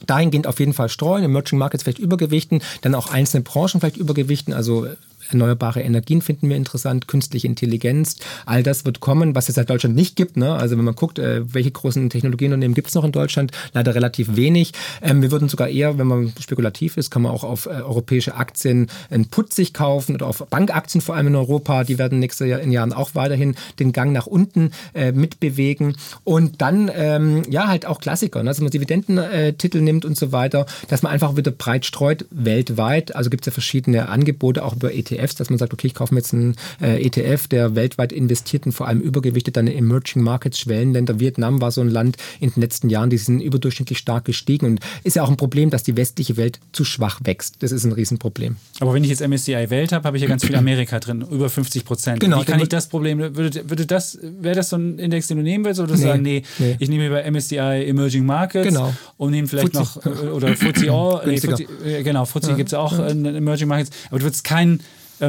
[0.06, 4.54] dahingehend auf jeden Fall streuen, Emerging Markets vielleicht übergewichten, dann auch einzelne Branchen vielleicht übergewichten,
[4.54, 4.88] also
[5.30, 9.96] erneuerbare Energien finden wir interessant, künstliche Intelligenz, all das wird kommen, was es seit Deutschland
[9.96, 10.38] nicht gibt.
[10.38, 10.54] Ne?
[10.54, 14.36] Also wenn man guckt, äh, welche großen Technologieunternehmen gibt es noch in Deutschland, leider relativ
[14.36, 14.74] wenig.
[15.02, 18.36] Ähm, wir würden sogar eher, wenn man spekulativ ist, kann man auch auf äh, europäische
[18.36, 21.84] Aktien einen Put sich kaufen oder auf Bankaktien vor allem in Europa.
[21.84, 25.96] Die werden nächstes Jahr in Jahren auch weiterhin den Gang nach unten äh, mitbewegen.
[26.24, 28.50] Und dann ähm, ja halt auch Klassiker, ne?
[28.50, 33.16] also man Dividendentitel nimmt und so weiter, dass man einfach wieder breit streut weltweit.
[33.16, 35.94] Also gibt es ja verschiedene Angebote auch über ETF ETFs, dass man sagt, okay, ich
[35.94, 40.24] kaufe mir jetzt einen äh, ETF, der weltweit investiert und vor allem übergewichtet in Emerging
[40.24, 41.20] Markets, Schwellenländer.
[41.20, 44.80] Vietnam war so ein Land in den letzten Jahren, die sind überdurchschnittlich stark gestiegen und
[45.04, 47.58] ist ja auch ein Problem, dass die westliche Welt zu schwach wächst.
[47.60, 48.58] Das ist ein Riesenproblem.
[48.80, 51.50] Aber wenn ich jetzt MSCI Welt habe, habe ich ja ganz viel Amerika drin, über
[51.50, 52.20] 50 Prozent.
[52.20, 52.42] Genau.
[52.42, 55.44] Wie kann ich das Problem, würde, würde das, wäre das so ein Index, den du
[55.44, 58.94] nehmen willst, oder nee, sagen, nee, nee, ich nehme über MSCI Emerging Markets genau.
[59.18, 59.78] und nehme vielleicht Fuzzi.
[59.78, 62.56] noch, äh, oder FTSE All, nee, FTSE, äh, genau, FTSE ja.
[62.56, 64.82] gibt es auch in Emerging Markets, aber du würdest keinen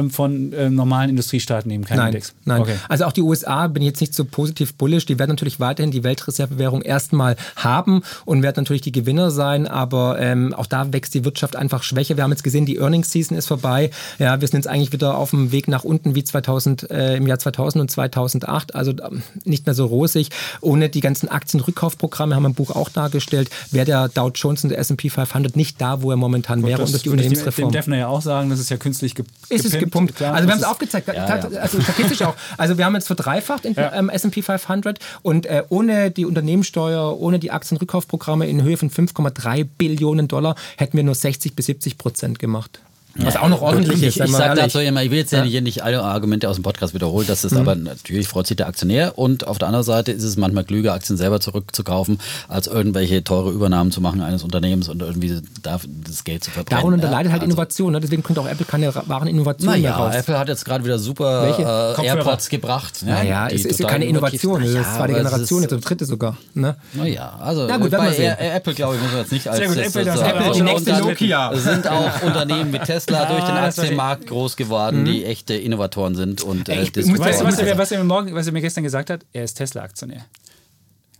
[0.09, 2.33] von ähm, normalen Industriestaaten nehmen, kein nein, Index.
[2.45, 2.75] Nein, okay.
[2.89, 5.05] also auch die USA bin ich jetzt nicht so positiv bullish.
[5.05, 10.19] Die werden natürlich weiterhin die Weltreservewährung erstmal haben und werden natürlich die Gewinner sein, aber
[10.19, 12.17] ähm, auch da wächst die Wirtschaft einfach schwächer.
[12.17, 13.91] Wir haben jetzt gesehen, die Earnings Season ist vorbei.
[14.19, 17.27] Ja, wir sind jetzt eigentlich wieder auf dem Weg nach unten wie 2000 äh, im
[17.27, 20.29] Jahr 2000 und 2008, also ähm, nicht mehr so rosig.
[20.61, 24.69] Ohne die ganzen Aktienrückkaufprogramme haben wir im Buch auch dargestellt, wäre der Dow Jones und
[24.69, 26.81] der S&P 500 nicht da, wo er momentan wäre.
[26.81, 27.69] und das die Unternehmensreform.
[27.69, 30.15] Dem Defner ja auch sagen, das ist ja künstlich ge ist es gepumpt.
[30.15, 32.35] Klar, also wir haben es aufgezeigt, ja, also statistisch auch.
[32.57, 33.93] Also wir haben jetzt verdreifacht in ja.
[33.93, 39.67] ähm, S&P 500 und äh, ohne die Unternehmenssteuer, ohne die Aktienrückkaufprogramme in Höhe von 5,3
[39.77, 42.81] Billionen Dollar hätten wir nur 60 bis 70 Prozent gemacht.
[43.15, 44.17] Was auch noch ordentlich ist.
[44.17, 45.43] Ich, ich sage dazu immer, ich will jetzt ja.
[45.43, 47.59] hier nicht alle Argumente aus dem Podcast wiederholen, das ist mhm.
[47.59, 50.93] aber natürlich freut sich der Aktionär und auf der anderen Seite ist es manchmal klüger,
[50.93, 56.43] Aktien selber zurückzukaufen, als irgendwelche teure Übernahmen zu machen eines Unternehmens und irgendwie das Geld
[56.43, 56.81] zu verbrennen.
[56.81, 57.51] Darunter ja, leidet halt also.
[57.51, 57.99] Innovation, ne?
[57.99, 60.15] deswegen könnte auch Apple keine wahren Innovationen naja, mehr raus.
[60.15, 63.03] Apple hat jetzt gerade wieder super äh, AirPods gebracht.
[63.03, 63.11] Ne?
[63.11, 66.37] Naja, es ist ja keine Innovation, das ist ja, zweite Generation, jetzt dritte sogar.
[66.53, 66.75] Ne?
[66.93, 69.77] Naja, also Na gut, bei Apple glaube ich, muss man jetzt nicht als Sehr gut,
[69.77, 71.55] Apple, das, Apple die nächste Nokia.
[71.57, 75.05] sind auch Unternehmen wie Tesla durch den Aktienmarkt groß geworden, mhm.
[75.05, 76.41] die echte Innovatoren sind.
[76.41, 79.09] Und, äh, ich, weißt du, er, was, er mir morgen, was er mir gestern gesagt
[79.09, 79.25] hat?
[79.33, 80.25] Er ist Tesla-Aktionär.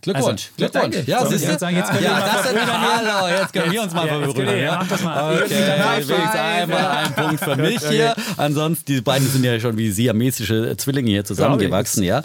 [0.02, 0.50] Glückwunsch.
[0.58, 1.06] Also, Glückwunsch.
[1.06, 1.58] Ja, so, siehst du?
[1.58, 4.58] Sagen, jetzt können ja, wir das ist, hallo, jetzt können wir uns mal ja, verbrüdern.
[4.58, 5.34] Ja, mach das mal.
[5.34, 8.14] Okay, wenigstens einmal ein Punkt für mich hier.
[8.36, 12.22] Ansonsten, die beiden sind ja schon wie siamesische Zwillinge hier zusammengewachsen, ja.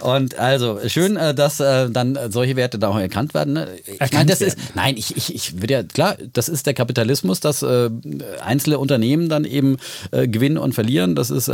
[0.00, 3.54] Und also, schön, äh, dass äh, dann solche Werte da auch erkannt werden.
[3.54, 3.68] Ne?
[3.86, 7.40] Ich meine, das ist, nein, ich, ich, ich würde ja, klar, das ist der Kapitalismus,
[7.40, 7.90] dass äh,
[8.44, 9.76] einzelne Unternehmen dann eben
[10.12, 11.14] äh, gewinnen und verlieren.
[11.14, 11.50] Das ist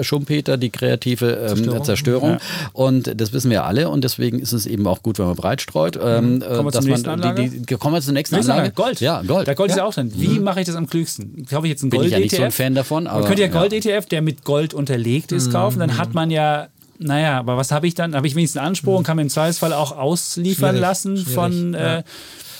[0.00, 1.84] Schumpeter, die kreative ähm, Zerstörung.
[1.84, 2.30] Zerstörung.
[2.30, 2.38] Ja.
[2.72, 5.60] Und das wissen wir alle und deswegen ist es eben auch gut, wenn man breit
[5.60, 5.96] streut.
[5.96, 7.48] Ähm, kommen wir zur nächsten Anlage?
[7.48, 8.70] Die, die, kommen wir zur nächsten Anlage.
[8.72, 9.00] Gold.
[9.00, 9.46] Ja, Gold.
[9.46, 9.74] Der Gold ja.
[9.74, 10.12] ist ja auch drin.
[10.14, 10.44] Wie mhm.
[10.44, 11.46] mache ich das am klügsten?
[11.48, 12.00] Kaufe ich jetzt einen Gold-ETF?
[12.00, 13.06] Bin ich ja nicht so ein Fan davon.
[13.06, 15.52] Aber, man könnte ja Gold-ETF, der mit Gold unterlegt ist, mhm.
[15.52, 15.78] kaufen.
[15.80, 18.14] Dann hat man ja naja, aber was habe ich dann?
[18.14, 20.80] Habe ich wenigstens einen Anspruch und kann mir im Zweifelsfall auch ausliefern Schwierig.
[20.80, 21.34] lassen Schwierig.
[21.34, 21.74] von.
[21.74, 22.02] Ja.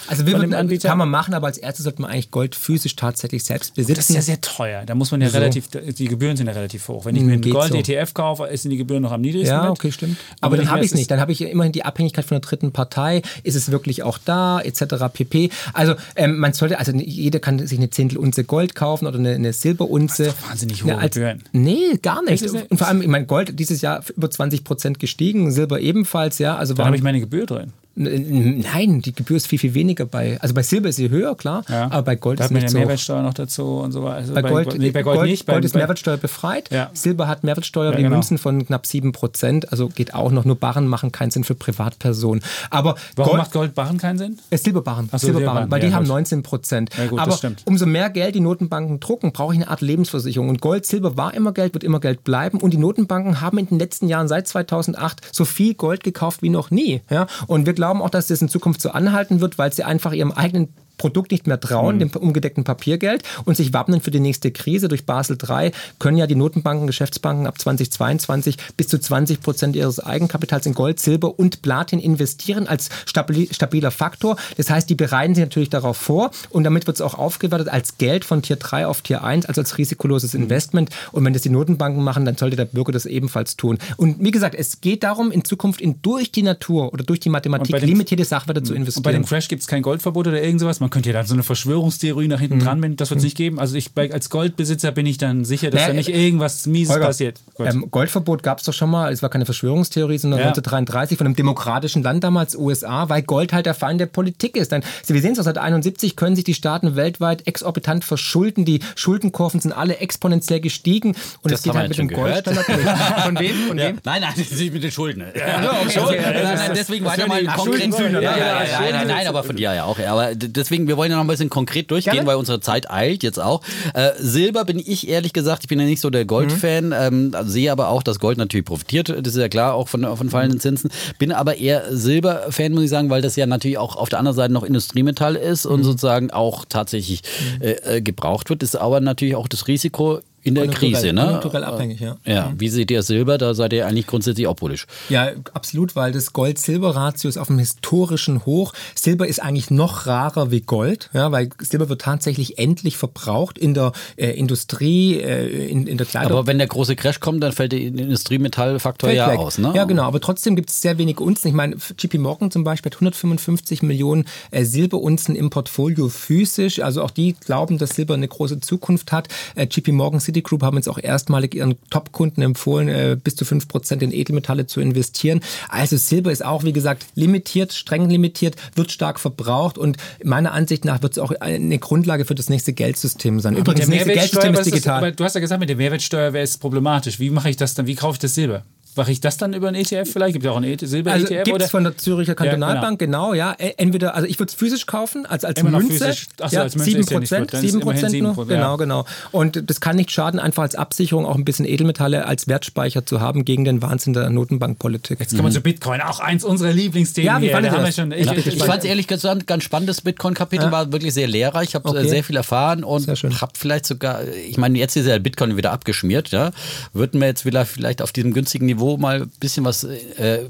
[0.09, 0.89] Also wir würden, Anbieter?
[0.89, 3.97] kann man machen, aber als erstes sollte man eigentlich Gold physisch tatsächlich selbst besitzen.
[3.97, 4.85] Das ist ja sehr teuer.
[4.87, 5.39] Da muss man ja so.
[5.39, 7.05] relativ, die Gebühren sind ja relativ hoch.
[7.05, 8.15] Wenn ich mir einen Gold-ETF so.
[8.15, 9.57] kaufe, sind die Gebühren noch am niedrigsten.
[9.57, 10.17] Ja, okay, stimmt.
[10.41, 11.11] Aber, aber dann habe ich es nicht.
[11.11, 13.23] Dann habe ich immerhin die Abhängigkeit von der dritten Partei.
[13.43, 14.83] Ist es wirklich auch da, etc.
[15.13, 15.51] pp.
[15.73, 19.53] Also ähm, man sollte, also jeder kann sich eine Zehntelunze Gold kaufen oder eine, eine
[19.53, 20.35] Silberunze.
[20.49, 21.43] Wahnsinnig hohe als, Gebühren.
[21.53, 22.45] Nee, gar nicht.
[22.45, 26.57] Und vor allem, ich meine, Gold dieses Jahr über 20 Prozent gestiegen, Silber ebenfalls, ja.
[26.57, 27.73] Also da habe ich meine Gebühr drin.
[27.99, 30.39] Nein, die Gebühr ist viel, viel weniger bei.
[30.43, 31.85] Also bei Silber ist sie höher, klar, ja.
[31.87, 32.77] aber bei Gold da ist nicht so.
[32.77, 34.17] Mehrwertsteuer noch dazu und so weiter.
[34.17, 35.47] Also bei, bei, Gold, nee, bei Gold, Gold, nicht.
[35.47, 36.71] Gold ist Mehrwertsteuer befreit.
[36.71, 36.91] Ja.
[36.93, 38.17] Silber hat Mehrwertsteuer ja, wie genau.
[38.17, 39.69] Münzen von knapp 7%.
[39.69, 40.45] Also geht auch noch.
[40.45, 42.45] Nur Barren machen keinen Sinn für Privatpersonen.
[42.69, 44.39] Aber Warum Gold, macht Goldbarren keinen Sinn?
[44.51, 45.09] Äh, Silberbarren.
[45.13, 46.91] So, Silberbarren, weil die haben 19 Prozent.
[47.09, 50.51] Gut, aber umso mehr Geld die Notenbanken drucken, brauche ich eine Art Lebensversicherung.
[50.51, 52.59] Und Gold, Silber war immer Geld, wird immer Geld bleiben.
[52.59, 56.51] Und die Notenbanken haben in den letzten Jahren seit 2008 so viel Gold gekauft wie
[56.51, 57.01] noch nie.
[57.09, 57.27] Ja?
[57.47, 60.33] Und wir glauben auch, dass das in Zukunft so anhalten wird, weil sie einfach ihrem
[60.33, 60.69] eigenen
[60.99, 62.01] Produkt nicht mehr trauen, mhm.
[62.01, 64.89] dem umgedeckten Papiergeld und sich wappnen für die nächste Krise.
[64.89, 70.01] Durch Basel III können ja die Notenbanken, Geschäftsbanken ab 2022 bis zu 20 Prozent ihres
[70.01, 74.37] Eigenkapitals in Gold, Silber und Platin investieren als stabiler Faktor.
[74.57, 77.99] Das heißt, die bereiten sich natürlich darauf vor und damit wird es auch aufgewertet als
[77.99, 80.45] Geld von Tier 3 auf Tier 1, also als risikoloses mhm.
[80.45, 80.91] Investment.
[81.13, 83.79] Und wenn das die Notenbanken machen, dann sollte der Bürger das ebenfalls tun.
[83.97, 87.29] Und wie gesagt, es geht darum, in Zukunft in durch die Natur oder durch die
[87.29, 89.01] Mathematik limitierte Sachwerte zu investieren.
[89.01, 90.81] Und bei dem Crash gibt es kein Goldverbot oder irgend sowas?
[90.87, 92.63] Man könnte ja dann so eine Verschwörungstheorie nach hinten mhm.
[92.63, 93.59] dran, das wird es nicht geben.
[93.59, 97.07] Also ich als Goldbesitzer bin ich dann sicher, dass naja, da nicht irgendwas Mieses Holger,
[97.07, 97.41] passiert.
[97.59, 100.47] Ähm, Goldverbot gab es doch schon mal, es war keine Verschwörungstheorie, sondern ja.
[100.47, 104.71] 1933 von einem demokratischen Land damals, USA, weil Gold halt der Feind der Politik ist.
[104.71, 108.65] Dann, wir sehen es, seit 71 können sich die Staaten weltweit exorbitant verschulden.
[108.65, 112.65] Die Schuldenkurven sind alle exponentiell gestiegen und das geht halt mit dem Goldstandard
[113.25, 113.57] Von wem?
[113.67, 113.89] Von ja.
[113.89, 113.99] wem?
[114.05, 115.25] Nein, nein, das ist mit den Schulden.
[115.35, 116.21] Ja, okay, okay.
[116.23, 117.91] Nein, nein, deswegen weiter mal konkret.
[117.91, 119.99] Nein, nein, aber von dir ja auch.
[119.99, 122.27] Aber deswegen, wir wollen ja noch ein bisschen konkret durchgehen, Gerne?
[122.29, 123.63] weil unsere Zeit eilt jetzt auch.
[123.95, 126.93] Äh, Silber bin ich ehrlich gesagt, ich bin ja nicht so der Gold-Fan, mhm.
[126.93, 130.17] ähm, also sehe aber auch, dass Gold natürlich profitiert, das ist ja klar, auch von,
[130.17, 130.91] von fallenden Zinsen.
[131.19, 134.37] Bin aber eher Silber-Fan, muss ich sagen, weil das ja natürlich auch auf der anderen
[134.37, 135.85] Seite noch Industriemetall ist und mhm.
[135.85, 137.23] sozusagen auch tatsächlich
[137.59, 137.63] mhm.
[137.63, 138.63] äh, äh, gebraucht wird.
[138.63, 141.23] Ist aber natürlich auch das Risiko in der Krise, ne?
[141.23, 142.17] Konjunkturell abhängig, ja.
[142.25, 143.37] Ja, wie seht ihr Silber?
[143.37, 144.87] Da seid ihr eigentlich grundsätzlich auch bullisch.
[145.09, 148.73] Ja, absolut, weil das Gold-Silber-Ratio ist auf einem historischen Hoch.
[148.95, 153.75] Silber ist eigentlich noch rarer wie Gold, ja, weil Silber wird tatsächlich endlich verbraucht in
[153.75, 156.33] der äh, Industrie, äh, in, in der Kleidung.
[156.33, 159.39] Aber wenn der große Crash kommt, dann fällt der Industriemetallfaktor ja weg.
[159.39, 159.73] aus, ne?
[159.75, 161.49] Ja, genau, aber trotzdem gibt es sehr wenig Unzen.
[161.49, 166.81] Ich meine, JP Morgan zum Beispiel hat 155 Millionen äh, Silberunzen im Portfolio physisch.
[166.81, 169.29] Also auch die glauben, dass Silber eine große Zukunft hat.
[169.57, 173.45] Äh, JP Morgan City Citigroup haben jetzt auch erstmalig ihren Top-Kunden empfohlen, äh, bis zu
[173.45, 175.41] 5% in Edelmetalle zu investieren.
[175.69, 180.85] Also Silber ist auch, wie gesagt, limitiert, streng limitiert, wird stark verbraucht und meiner Ansicht
[180.85, 183.57] nach wird es auch eine Grundlage für das nächste Geldsystem sein.
[183.57, 185.01] Übrigens, das nächste Geldsystem ist digital.
[185.01, 187.19] Das, aber du hast ja gesagt, mit der Mehrwertsteuer wäre es problematisch.
[187.19, 187.87] Wie mache ich das dann?
[187.87, 188.63] Wie kaufe ich das Silber?
[188.97, 190.33] Mache ich das dann über einen ETF vielleicht?
[190.33, 191.31] Gibt es auch einen e Silber-ETF?
[191.31, 193.31] Also gibt es von der Züricher Kantonalbank, ja, genau.
[193.31, 193.35] genau.
[193.35, 193.53] ja.
[193.53, 196.09] Entweder, also ich würde es physisch kaufen, als, als Immer Münze.
[196.41, 198.37] Achso, ja, als Münze 7 Prozent, ja 7 Prozent nur.
[198.37, 198.45] Ja.
[198.45, 199.05] Genau, genau.
[199.33, 203.21] Und das kann nicht schaden, einfach als Absicherung auch ein bisschen Edelmetalle als Wertspeicher zu
[203.21, 205.21] haben gegen den Wahnsinn der Notenbankpolitik.
[205.21, 205.55] Jetzt kommen wir mhm.
[205.55, 207.27] zu Bitcoin, auch eins unserer Lieblingsthemen.
[207.27, 209.89] Ja, wie fand wir schon, ich, ich, ich fand es ehrlich gesagt ganz spannend.
[209.91, 211.71] Das Bitcoin-Kapitel war wirklich sehr lehrreich.
[211.71, 212.09] Ich habe okay.
[212.09, 216.31] sehr viel erfahren und habe vielleicht sogar, ich meine, jetzt ist ja Bitcoin wieder abgeschmiert.
[216.31, 216.53] Ja.
[216.93, 220.45] Würden wir jetzt wieder vielleicht auf diesem günstigen Niveau mal ein bisschen was äh,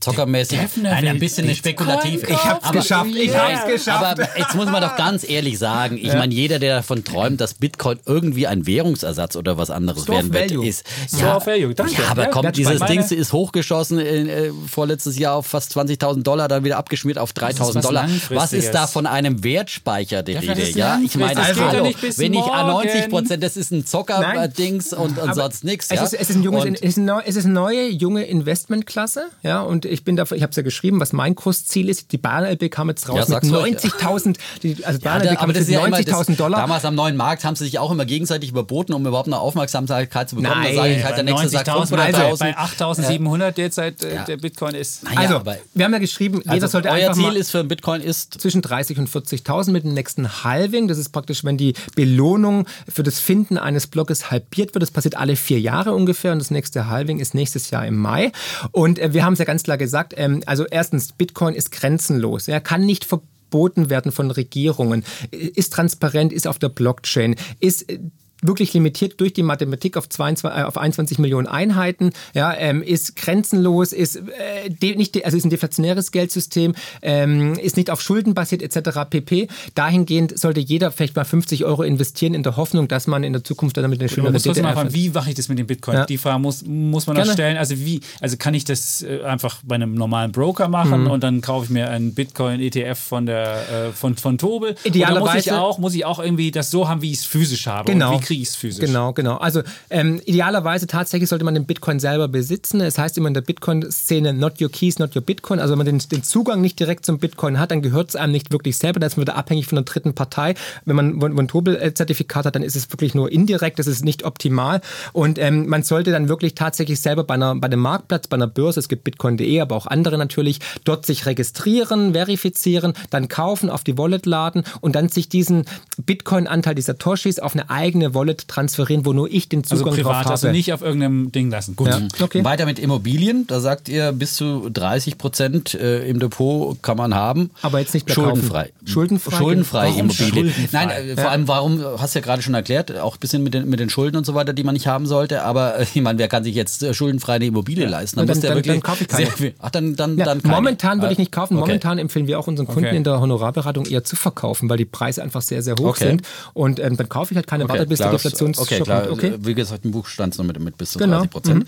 [0.00, 0.58] zockermäßig.
[0.82, 2.22] Nein, ein bisschen spekulativ.
[2.28, 3.10] Ich hab's aber, geschafft.
[3.14, 3.50] Ich ja.
[3.50, 4.04] hab's geschafft.
[4.04, 6.16] Aber jetzt muss man doch ganz ehrlich sagen, ich ja.
[6.16, 10.62] meine, jeder, der davon träumt, dass Bitcoin irgendwie ein Währungsersatz oder was anderes Store werden
[10.62, 10.84] wird, ist.
[11.18, 11.74] Ja, Value.
[11.74, 12.00] Danke.
[12.00, 16.64] ja, aber kommt, dieses Ding ist hochgeschossen äh, vorletztes Jahr auf fast 20.000 Dollar, dann
[16.64, 18.08] wieder abgeschmiert auf 3.000 Dollar.
[18.30, 20.70] Was ist da von einem Wertspeicher die Rede?
[20.70, 25.18] Ja, ich meine, also, hallo, wenn ich a 90 Prozent, das ist ein Zocker-Dings und,
[25.18, 25.90] und sonst nichts.
[25.90, 26.96] Es, ist, es, ist ein junges, es
[27.36, 29.28] ist ein neues neue junge Investmentklasse.
[29.42, 32.12] Ja, und ich bin dafür, ich habe es ja geschrieben, was mein Kursziel ist.
[32.12, 34.36] Die Bayern LB kam jetzt raus ja, mit 90.000,
[34.84, 36.60] also LB kam mit 90.000 Dollar.
[36.60, 40.28] Damals am neuen Markt haben sie sich auch immer gegenseitig überboten, um überhaupt eine Aufmerksamkeit
[40.28, 40.54] zu bekommen.
[40.60, 41.98] Nein, da sage ich halt, der nächste sagt 500.000.
[41.98, 45.04] Also bei 8.700 derzeit äh, der Bitcoin ist.
[45.04, 45.42] Naja, also,
[45.74, 48.98] wir haben ja geschrieben, jeder also sollte euer Ziel ist für Bitcoin ist zwischen 30
[48.98, 50.88] und 40.000 mit dem nächsten Halving.
[50.88, 54.82] Das ist praktisch, wenn die Belohnung für das Finden eines Blockes halbiert wird.
[54.82, 58.32] Das passiert alle vier Jahre ungefähr und das nächste Halving ist nächstes Jahr im Mai.
[58.70, 62.48] Und äh, wir haben es ja ganz klar gesagt, ähm, also erstens, Bitcoin ist grenzenlos.
[62.48, 68.00] Er kann nicht verboten werden von Regierungen, ist transparent, ist auf der Blockchain, ist äh,
[68.42, 73.16] wirklich limitiert durch die Mathematik auf, 22, äh, auf 21 Millionen Einheiten, ja, ähm, ist
[73.16, 78.62] grenzenlos, ist, äh, nicht, also ist ein deflationäres Geldsystem, ähm, ist nicht auf Schulden basiert
[78.62, 79.08] etc.
[79.08, 79.48] pp.
[79.74, 83.44] Dahingehend sollte jeder vielleicht mal 50 Euro investieren in der Hoffnung, dass man in der
[83.44, 85.98] Zukunft damit eine schöne muss DDR fragen, Wie mache ich das mit dem Bitcoin?
[85.98, 86.06] Ja.
[86.06, 87.56] Die Frage muss, muss man noch stellen.
[87.56, 91.10] Also wie, also kann ich das äh, einfach bei einem normalen Broker machen mhm.
[91.10, 94.74] und dann kaufe ich mir einen Bitcoin-ETF von der äh, von, von Tobel?
[94.84, 97.66] Idealerweise muss ich auch, muss ich auch irgendwie das so haben, wie ich es physisch
[97.66, 97.90] habe.
[97.90, 98.18] Genau.
[98.32, 98.84] Kriege physisch?
[98.84, 99.36] Genau, genau.
[99.36, 102.80] Also ähm, idealerweise tatsächlich sollte man den Bitcoin selber besitzen.
[102.80, 105.60] Es heißt immer in der Bitcoin-Szene, not your keys, not your Bitcoin.
[105.60, 108.32] Also wenn man den, den Zugang nicht direkt zum Bitcoin hat, dann gehört es einem
[108.32, 109.00] nicht wirklich selber.
[109.00, 110.54] Dann ist man wieder abhängig von einer dritten Partei.
[110.86, 113.78] Wenn man ein Tobel-Zertifikat hat, dann ist es wirklich nur indirekt.
[113.78, 114.80] Das ist nicht optimal.
[115.12, 118.46] Und ähm, man sollte dann wirklich tatsächlich selber bei, einer, bei einem Marktplatz, bei einer
[118.46, 123.84] Börse, es gibt bitcoin.de, aber auch andere natürlich, dort sich registrieren, verifizieren, dann kaufen, auf
[123.84, 125.64] die Wallet laden und dann sich diesen
[125.98, 130.02] Bitcoin-Anteil dieser Toshis auf eine eigene Wallet transferieren, wo nur ich den also Zugang also
[130.02, 130.32] privat, drauf habe.
[130.32, 131.76] Also nicht auf irgendeinem Ding lassen.
[131.76, 131.88] Gut.
[131.88, 132.00] Ja.
[132.20, 132.44] Okay.
[132.44, 133.46] Weiter mit Immobilien.
[133.46, 137.50] Da sagt ihr, bis zu 30 Prozent äh, im Depot kann man haben.
[137.62, 138.64] Aber jetzt nicht mehr Schuldenfrei.
[138.64, 138.86] Kaufen.
[138.86, 139.36] Schuldenfrei.
[139.36, 140.50] Schuldenfrei warum Immobilien.
[140.50, 140.86] Schuldenfrei?
[140.86, 143.54] Nein, äh, vor allem, warum, hast du ja gerade schon erklärt, auch ein bisschen mit
[143.54, 145.42] den, mit den Schulden und so weiter, die man nicht haben sollte.
[145.42, 148.16] Aber äh, ich meine, wer kann sich jetzt schuldenfrei eine Immobilie leisten?
[148.16, 149.26] Dann, dann, muss der dann, wirklich dann kaufe ich keine.
[149.26, 151.56] Viel, ach, dann, dann, ja, dann Momentan würde ich nicht kaufen.
[151.56, 151.68] Okay.
[151.68, 152.96] Momentan empfehlen wir auch unseren Kunden okay.
[152.96, 156.08] in der Honorarberatung eher zu verkaufen, weil die Preise einfach sehr, sehr hoch okay.
[156.08, 156.22] sind.
[156.52, 159.10] Und ähm, dann kaufe ich halt keine, okay, warte bis klar, der Deflationsschock okay, klar,
[159.10, 159.34] okay.
[159.38, 161.18] Wie gesagt, im Buch stand es noch mit, mit bis zu genau.
[161.18, 161.58] 30 Prozent.
[161.58, 161.66] Mhm.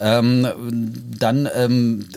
[0.00, 2.08] Ähm, dann ähm,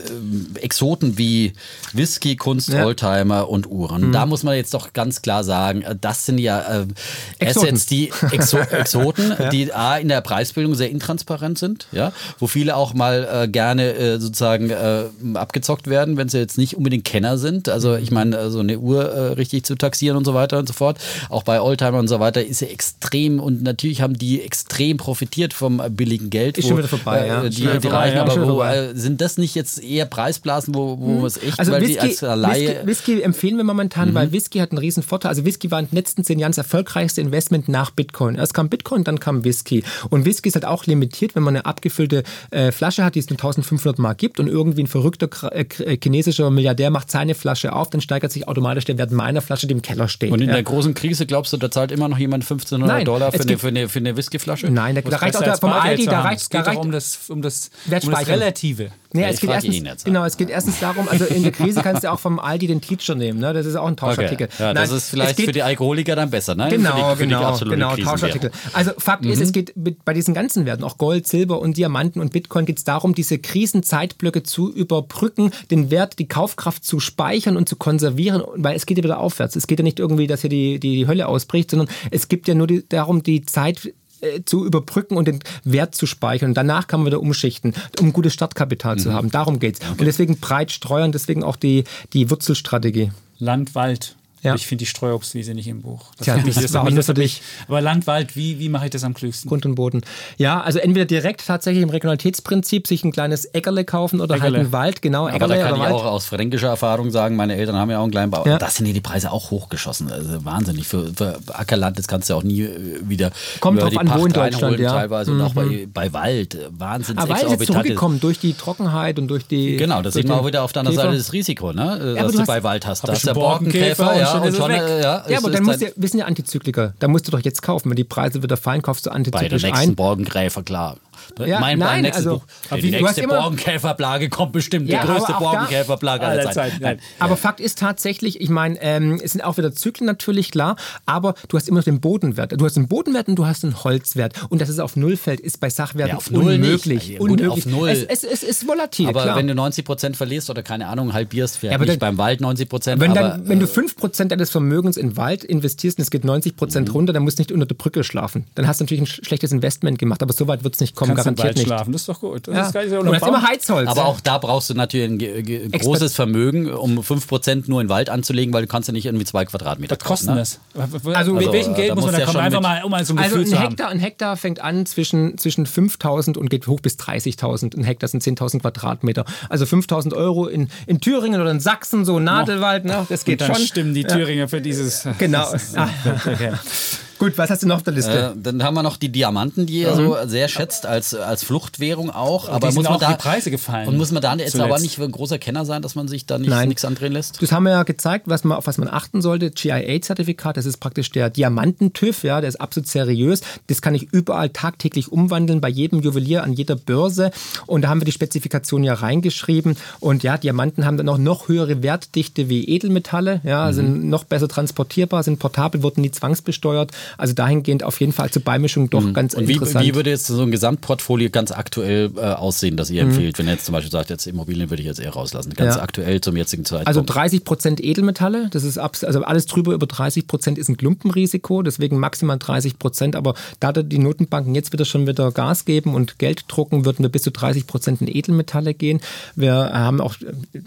[0.55, 1.53] äh, Exoten wie
[1.93, 2.85] Whisky, Kunst, ja.
[2.85, 4.07] Oldtimer und Uhren.
[4.07, 4.11] Mhm.
[4.11, 8.11] Da muss man jetzt doch ganz klar sagen, äh, das sind ja äh, Assets, die
[8.31, 9.49] Exo Exoten, ja.
[9.49, 13.93] die A, in der Preisbildung sehr intransparent sind, ja, wo viele auch mal äh, gerne
[13.93, 17.69] äh, sozusagen äh, abgezockt werden, wenn sie jetzt nicht unbedingt Kenner sind.
[17.69, 20.97] Also ich meine, so eine Uhr richtig zu taxieren und so weiter und so fort.
[21.29, 25.53] Auch bei Oldtimer und so weiter ist ja extrem und natürlich haben die extrem profitiert
[25.53, 26.57] vom billigen Geld.
[26.57, 27.43] Ist wo, schon wieder vorbei, äh, ja.
[27.43, 31.19] Die, die reichen, ja, aber wo, äh, sind das nicht jetzt eher Preisblasen, wo, wo
[31.19, 31.25] hm.
[31.25, 32.85] es echt, also weil Whisky, als Laie...
[32.85, 34.13] Whisky, Whisky empfehlen wir momentan, mhm.
[34.15, 35.29] weil Whisky hat einen riesen Vorteil.
[35.29, 38.35] Also Whisky war in den letzten zehn Jahren das erfolgreichste Investment nach Bitcoin.
[38.35, 39.83] Erst kam Bitcoin, dann kam Whisky.
[40.09, 43.29] Und Whisky ist halt auch limitiert, wenn man eine abgefüllte äh, Flasche hat, die es
[43.29, 47.73] nur 1500 Mark gibt und irgendwie ein verrückter äh, äh, chinesischer Milliardär macht seine Flasche
[47.73, 50.31] auf, dann steigert sich automatisch der Wert meiner Flasche, die im Keller steht.
[50.31, 50.53] Und in ja.
[50.53, 53.59] der großen Krise glaubst du, da zahlt immer noch jemand 1500 Nein, Dollar für eine,
[53.59, 54.69] für, eine, für eine Whiskyflasche?
[54.69, 56.91] Nein, da, da reicht auch der, vom Aldi, da reicht, es geht da reicht, um
[56.91, 58.91] das, um das, um das Relative.
[59.11, 62.03] Nee, ja, es geht erstens, genau, es geht erstens darum, also in der Krise kannst
[62.03, 63.53] du auch vom Aldi den Teacher nehmen, ne?
[63.53, 64.49] Das ist auch ein Tauschartikel.
[64.53, 64.63] Okay.
[64.63, 66.69] Ja, das ist vielleicht geht, für die Alkoholiker dann besser, ne?
[66.69, 68.51] Genau, für die, für genau, die genau, Tauschartikel.
[68.73, 69.31] Also Fakt mhm.
[69.31, 72.65] ist, es geht mit, bei diesen ganzen Werten, auch Gold, Silber und Diamanten und Bitcoin,
[72.65, 77.77] geht es darum, diese Krisenzeitblöcke zu überbrücken, den Wert, die Kaufkraft zu speichern und zu
[77.77, 79.55] konservieren, weil es geht ja wieder aufwärts.
[79.55, 82.47] Es geht ja nicht irgendwie, dass hier die, die, die Hölle ausbricht, sondern es gibt
[82.47, 86.49] ja nur die, darum, die Zeit äh, zu überbrücken und den Wert zu speichern.
[86.49, 88.99] Und danach kann man wieder umschichten, um gutes Startkapital mhm.
[88.99, 89.31] zu haben.
[89.31, 89.81] Darum geht es.
[89.81, 89.99] Okay.
[89.99, 93.11] Und deswegen breit streuen, deswegen auch die, die Wurzelstrategie.
[93.37, 94.15] Land, Wald.
[94.41, 94.55] Ja.
[94.55, 96.11] Ich finde die Streuobstwiese nicht im Buch.
[96.17, 97.41] Das, Tja, das, das auch nicht für dich.
[97.67, 99.49] Aber Landwald, wie, wie mache ich das am klügsten?
[99.49, 100.01] Grund und Boden.
[100.37, 104.57] Ja, also entweder direkt tatsächlich im Regionalitätsprinzip sich ein kleines Äckerle kaufen oder Äckerle.
[104.57, 105.27] halt einen Wald, genau.
[105.27, 105.93] Aber Äckerle, da kann ich Wald.
[105.93, 108.45] auch aus fränkischer Erfahrung sagen, meine Eltern haben ja auch einen kleinen Bau.
[108.45, 108.57] Ja.
[108.57, 110.11] Das sind ja die Preise auch hochgeschossen.
[110.11, 110.87] Also wahnsinnig.
[110.87, 114.33] Für, für Ackerland, das kannst du auch nie äh, wieder Kommt drauf an, wo in
[114.33, 114.91] Deutschland, ja.
[114.91, 115.31] Teilweise.
[115.31, 115.39] Mhm.
[115.39, 115.91] Und auch bei, mhm.
[115.91, 116.57] bei Wald.
[116.71, 119.75] Wahnsinnig Aber Wald ist zurückgekommen durch die Trockenheit und durch die...
[119.75, 122.15] Genau, das sieht man auch wieder auf der anderen Seite das Risiko, ne?
[122.15, 123.07] Ja, was du, bei Wald hast.
[123.07, 125.23] Da ist der Borkenkäfer, ja, und schon ja.
[125.27, 126.93] Ja, aber dann musst du, wir sind ja Antizykliker.
[126.99, 127.89] Da musst du doch jetzt kaufen.
[127.89, 129.49] Wenn die Preise wieder fallen, kaufst du antizyklisch ein.
[129.51, 130.97] Bei der nächsten Borgengräfer, klar.
[131.45, 132.77] Ja, mein, nein, nächstes also, Buch.
[132.77, 134.89] Die nächste Borkenkäferplage kommt bestimmt.
[134.89, 136.81] Ja, die größte Borkenkäferplage aller Zeiten.
[136.81, 137.01] Zeiten.
[137.19, 140.75] Aber Fakt ist tatsächlich, ich meine, ähm, es sind auch wieder Zyklen natürlich, klar,
[141.05, 142.59] aber du hast immer noch den Bodenwert.
[142.59, 144.33] Du hast einen Bodenwert und du hast einen Holzwert.
[144.49, 147.17] Und dass es auf Null fällt, ist bei Sachwerten ja, auf unmöglich.
[147.19, 147.49] Null unmöglich.
[147.49, 147.89] Auf Null.
[147.89, 149.35] Es, es, es ist volatil, Aber klar.
[149.35, 152.41] wenn du 90 Prozent verlierst oder keine Ahnung, halbierst, fährt ja, nicht dann, beim Wald
[152.41, 153.01] 90 Prozent.
[153.01, 156.55] Wenn, wenn du 5 äh, Prozent deines Vermögens in Wald investierst und es geht 90
[156.55, 156.93] Prozent mhm.
[156.93, 158.45] runter, dann musst du nicht unter der Brücke schlafen.
[158.55, 161.18] Dann hast du natürlich ein schlechtes Investment gemacht, aber so weit wird es nicht kommen.
[161.23, 161.67] Kommen, garantiert nicht.
[161.67, 161.91] Schlafen.
[161.91, 162.47] Das ist doch gut.
[162.47, 162.65] Das ja.
[162.67, 163.89] ist gar nicht so das ist immer Heizholz.
[163.89, 168.09] Aber auch da brauchst du natürlich ein großes Vermögen, um 5% nur in den Wald
[168.09, 170.35] anzulegen, weil du kannst ja nicht irgendwie zwei Quadratmeter Was kostet ne?
[170.37, 170.59] das?
[170.73, 172.37] Also, also, mit welchem Geld muss man da kommen?
[172.37, 175.37] Einfach mal, um mal so ein also Gefühl ein Hektar, ein Hektar fängt an zwischen,
[175.37, 177.77] zwischen 5.000 und geht hoch bis 30.000.
[177.77, 179.25] Ein Hektar sind 10.000 Quadratmeter.
[179.49, 183.05] Also 5.000 Euro in, in Thüringen oder in Sachsen, so Nadelwald, ne?
[183.09, 183.65] das geht und dann schon.
[183.65, 184.47] stimmen die Thüringer ja.
[184.47, 185.07] für dieses...
[185.17, 185.47] Genau.
[186.25, 186.53] okay.
[187.19, 188.33] Gut, was hast du noch auf der Liste?
[188.33, 189.97] Äh, dann haben wir noch die Diamanten, die ihr mhm.
[189.97, 192.47] so sehr schätzt als, als Fluchtwährung auch.
[192.47, 193.89] Und aber muss man da die Preise gefallen.
[193.89, 194.71] Und muss man da jetzt zuletzt.
[194.71, 197.41] aber nicht ein großer Kenner sein, dass man sich da nicht, nichts andrehen lässt?
[197.41, 199.51] Das haben wir ja gezeigt, was man, auf was man achten sollte.
[199.51, 203.41] GIA-Zertifikat, das ist praktisch der Diamanten-TÜV, ja, der ist absolut seriös.
[203.67, 207.31] Das kann ich überall tagtäglich umwandeln, bei jedem Juwelier, an jeder Börse.
[207.65, 209.75] Und da haben wir die Spezifikation ja reingeschrieben.
[209.99, 213.73] Und ja, Diamanten haben dann auch noch höhere Wertdichte wie Edelmetalle, ja, mhm.
[213.73, 216.91] sind noch besser transportierbar, sind portabel, wurden nie zwangsbesteuert.
[217.17, 219.13] Also dahingehend auf jeden Fall zur Beimischung doch mhm.
[219.13, 219.83] ganz Und interessant.
[219.83, 223.11] Wie, wie würde jetzt so ein Gesamtportfolio ganz aktuell äh, aussehen, das ihr mhm.
[223.11, 223.39] empfiehlt?
[223.39, 225.53] Wenn ihr jetzt zum Beispiel sagt, jetzt Immobilien würde ich jetzt eher rauslassen.
[225.53, 225.81] Ganz ja.
[225.81, 226.87] aktuell zum jetzigen Zeitpunkt.
[226.87, 231.61] Also 30 Prozent Edelmetalle, das ist also alles drüber über 30 Prozent ist ein Klumpenrisiko,
[231.63, 233.15] deswegen maximal 30 Prozent.
[233.15, 237.09] Aber da die Notenbanken jetzt wieder schon wieder Gas geben und Geld drucken, würden wir
[237.09, 238.99] bis zu 30 Prozent in Edelmetalle gehen.
[239.35, 240.15] Wir haben auch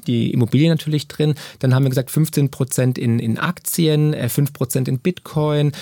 [0.07, 1.35] die Immobilien natürlich drin.
[1.59, 5.73] Dann haben wir gesagt 15 Prozent in, in Aktien, 5 äh, Prozent in Bitcoin,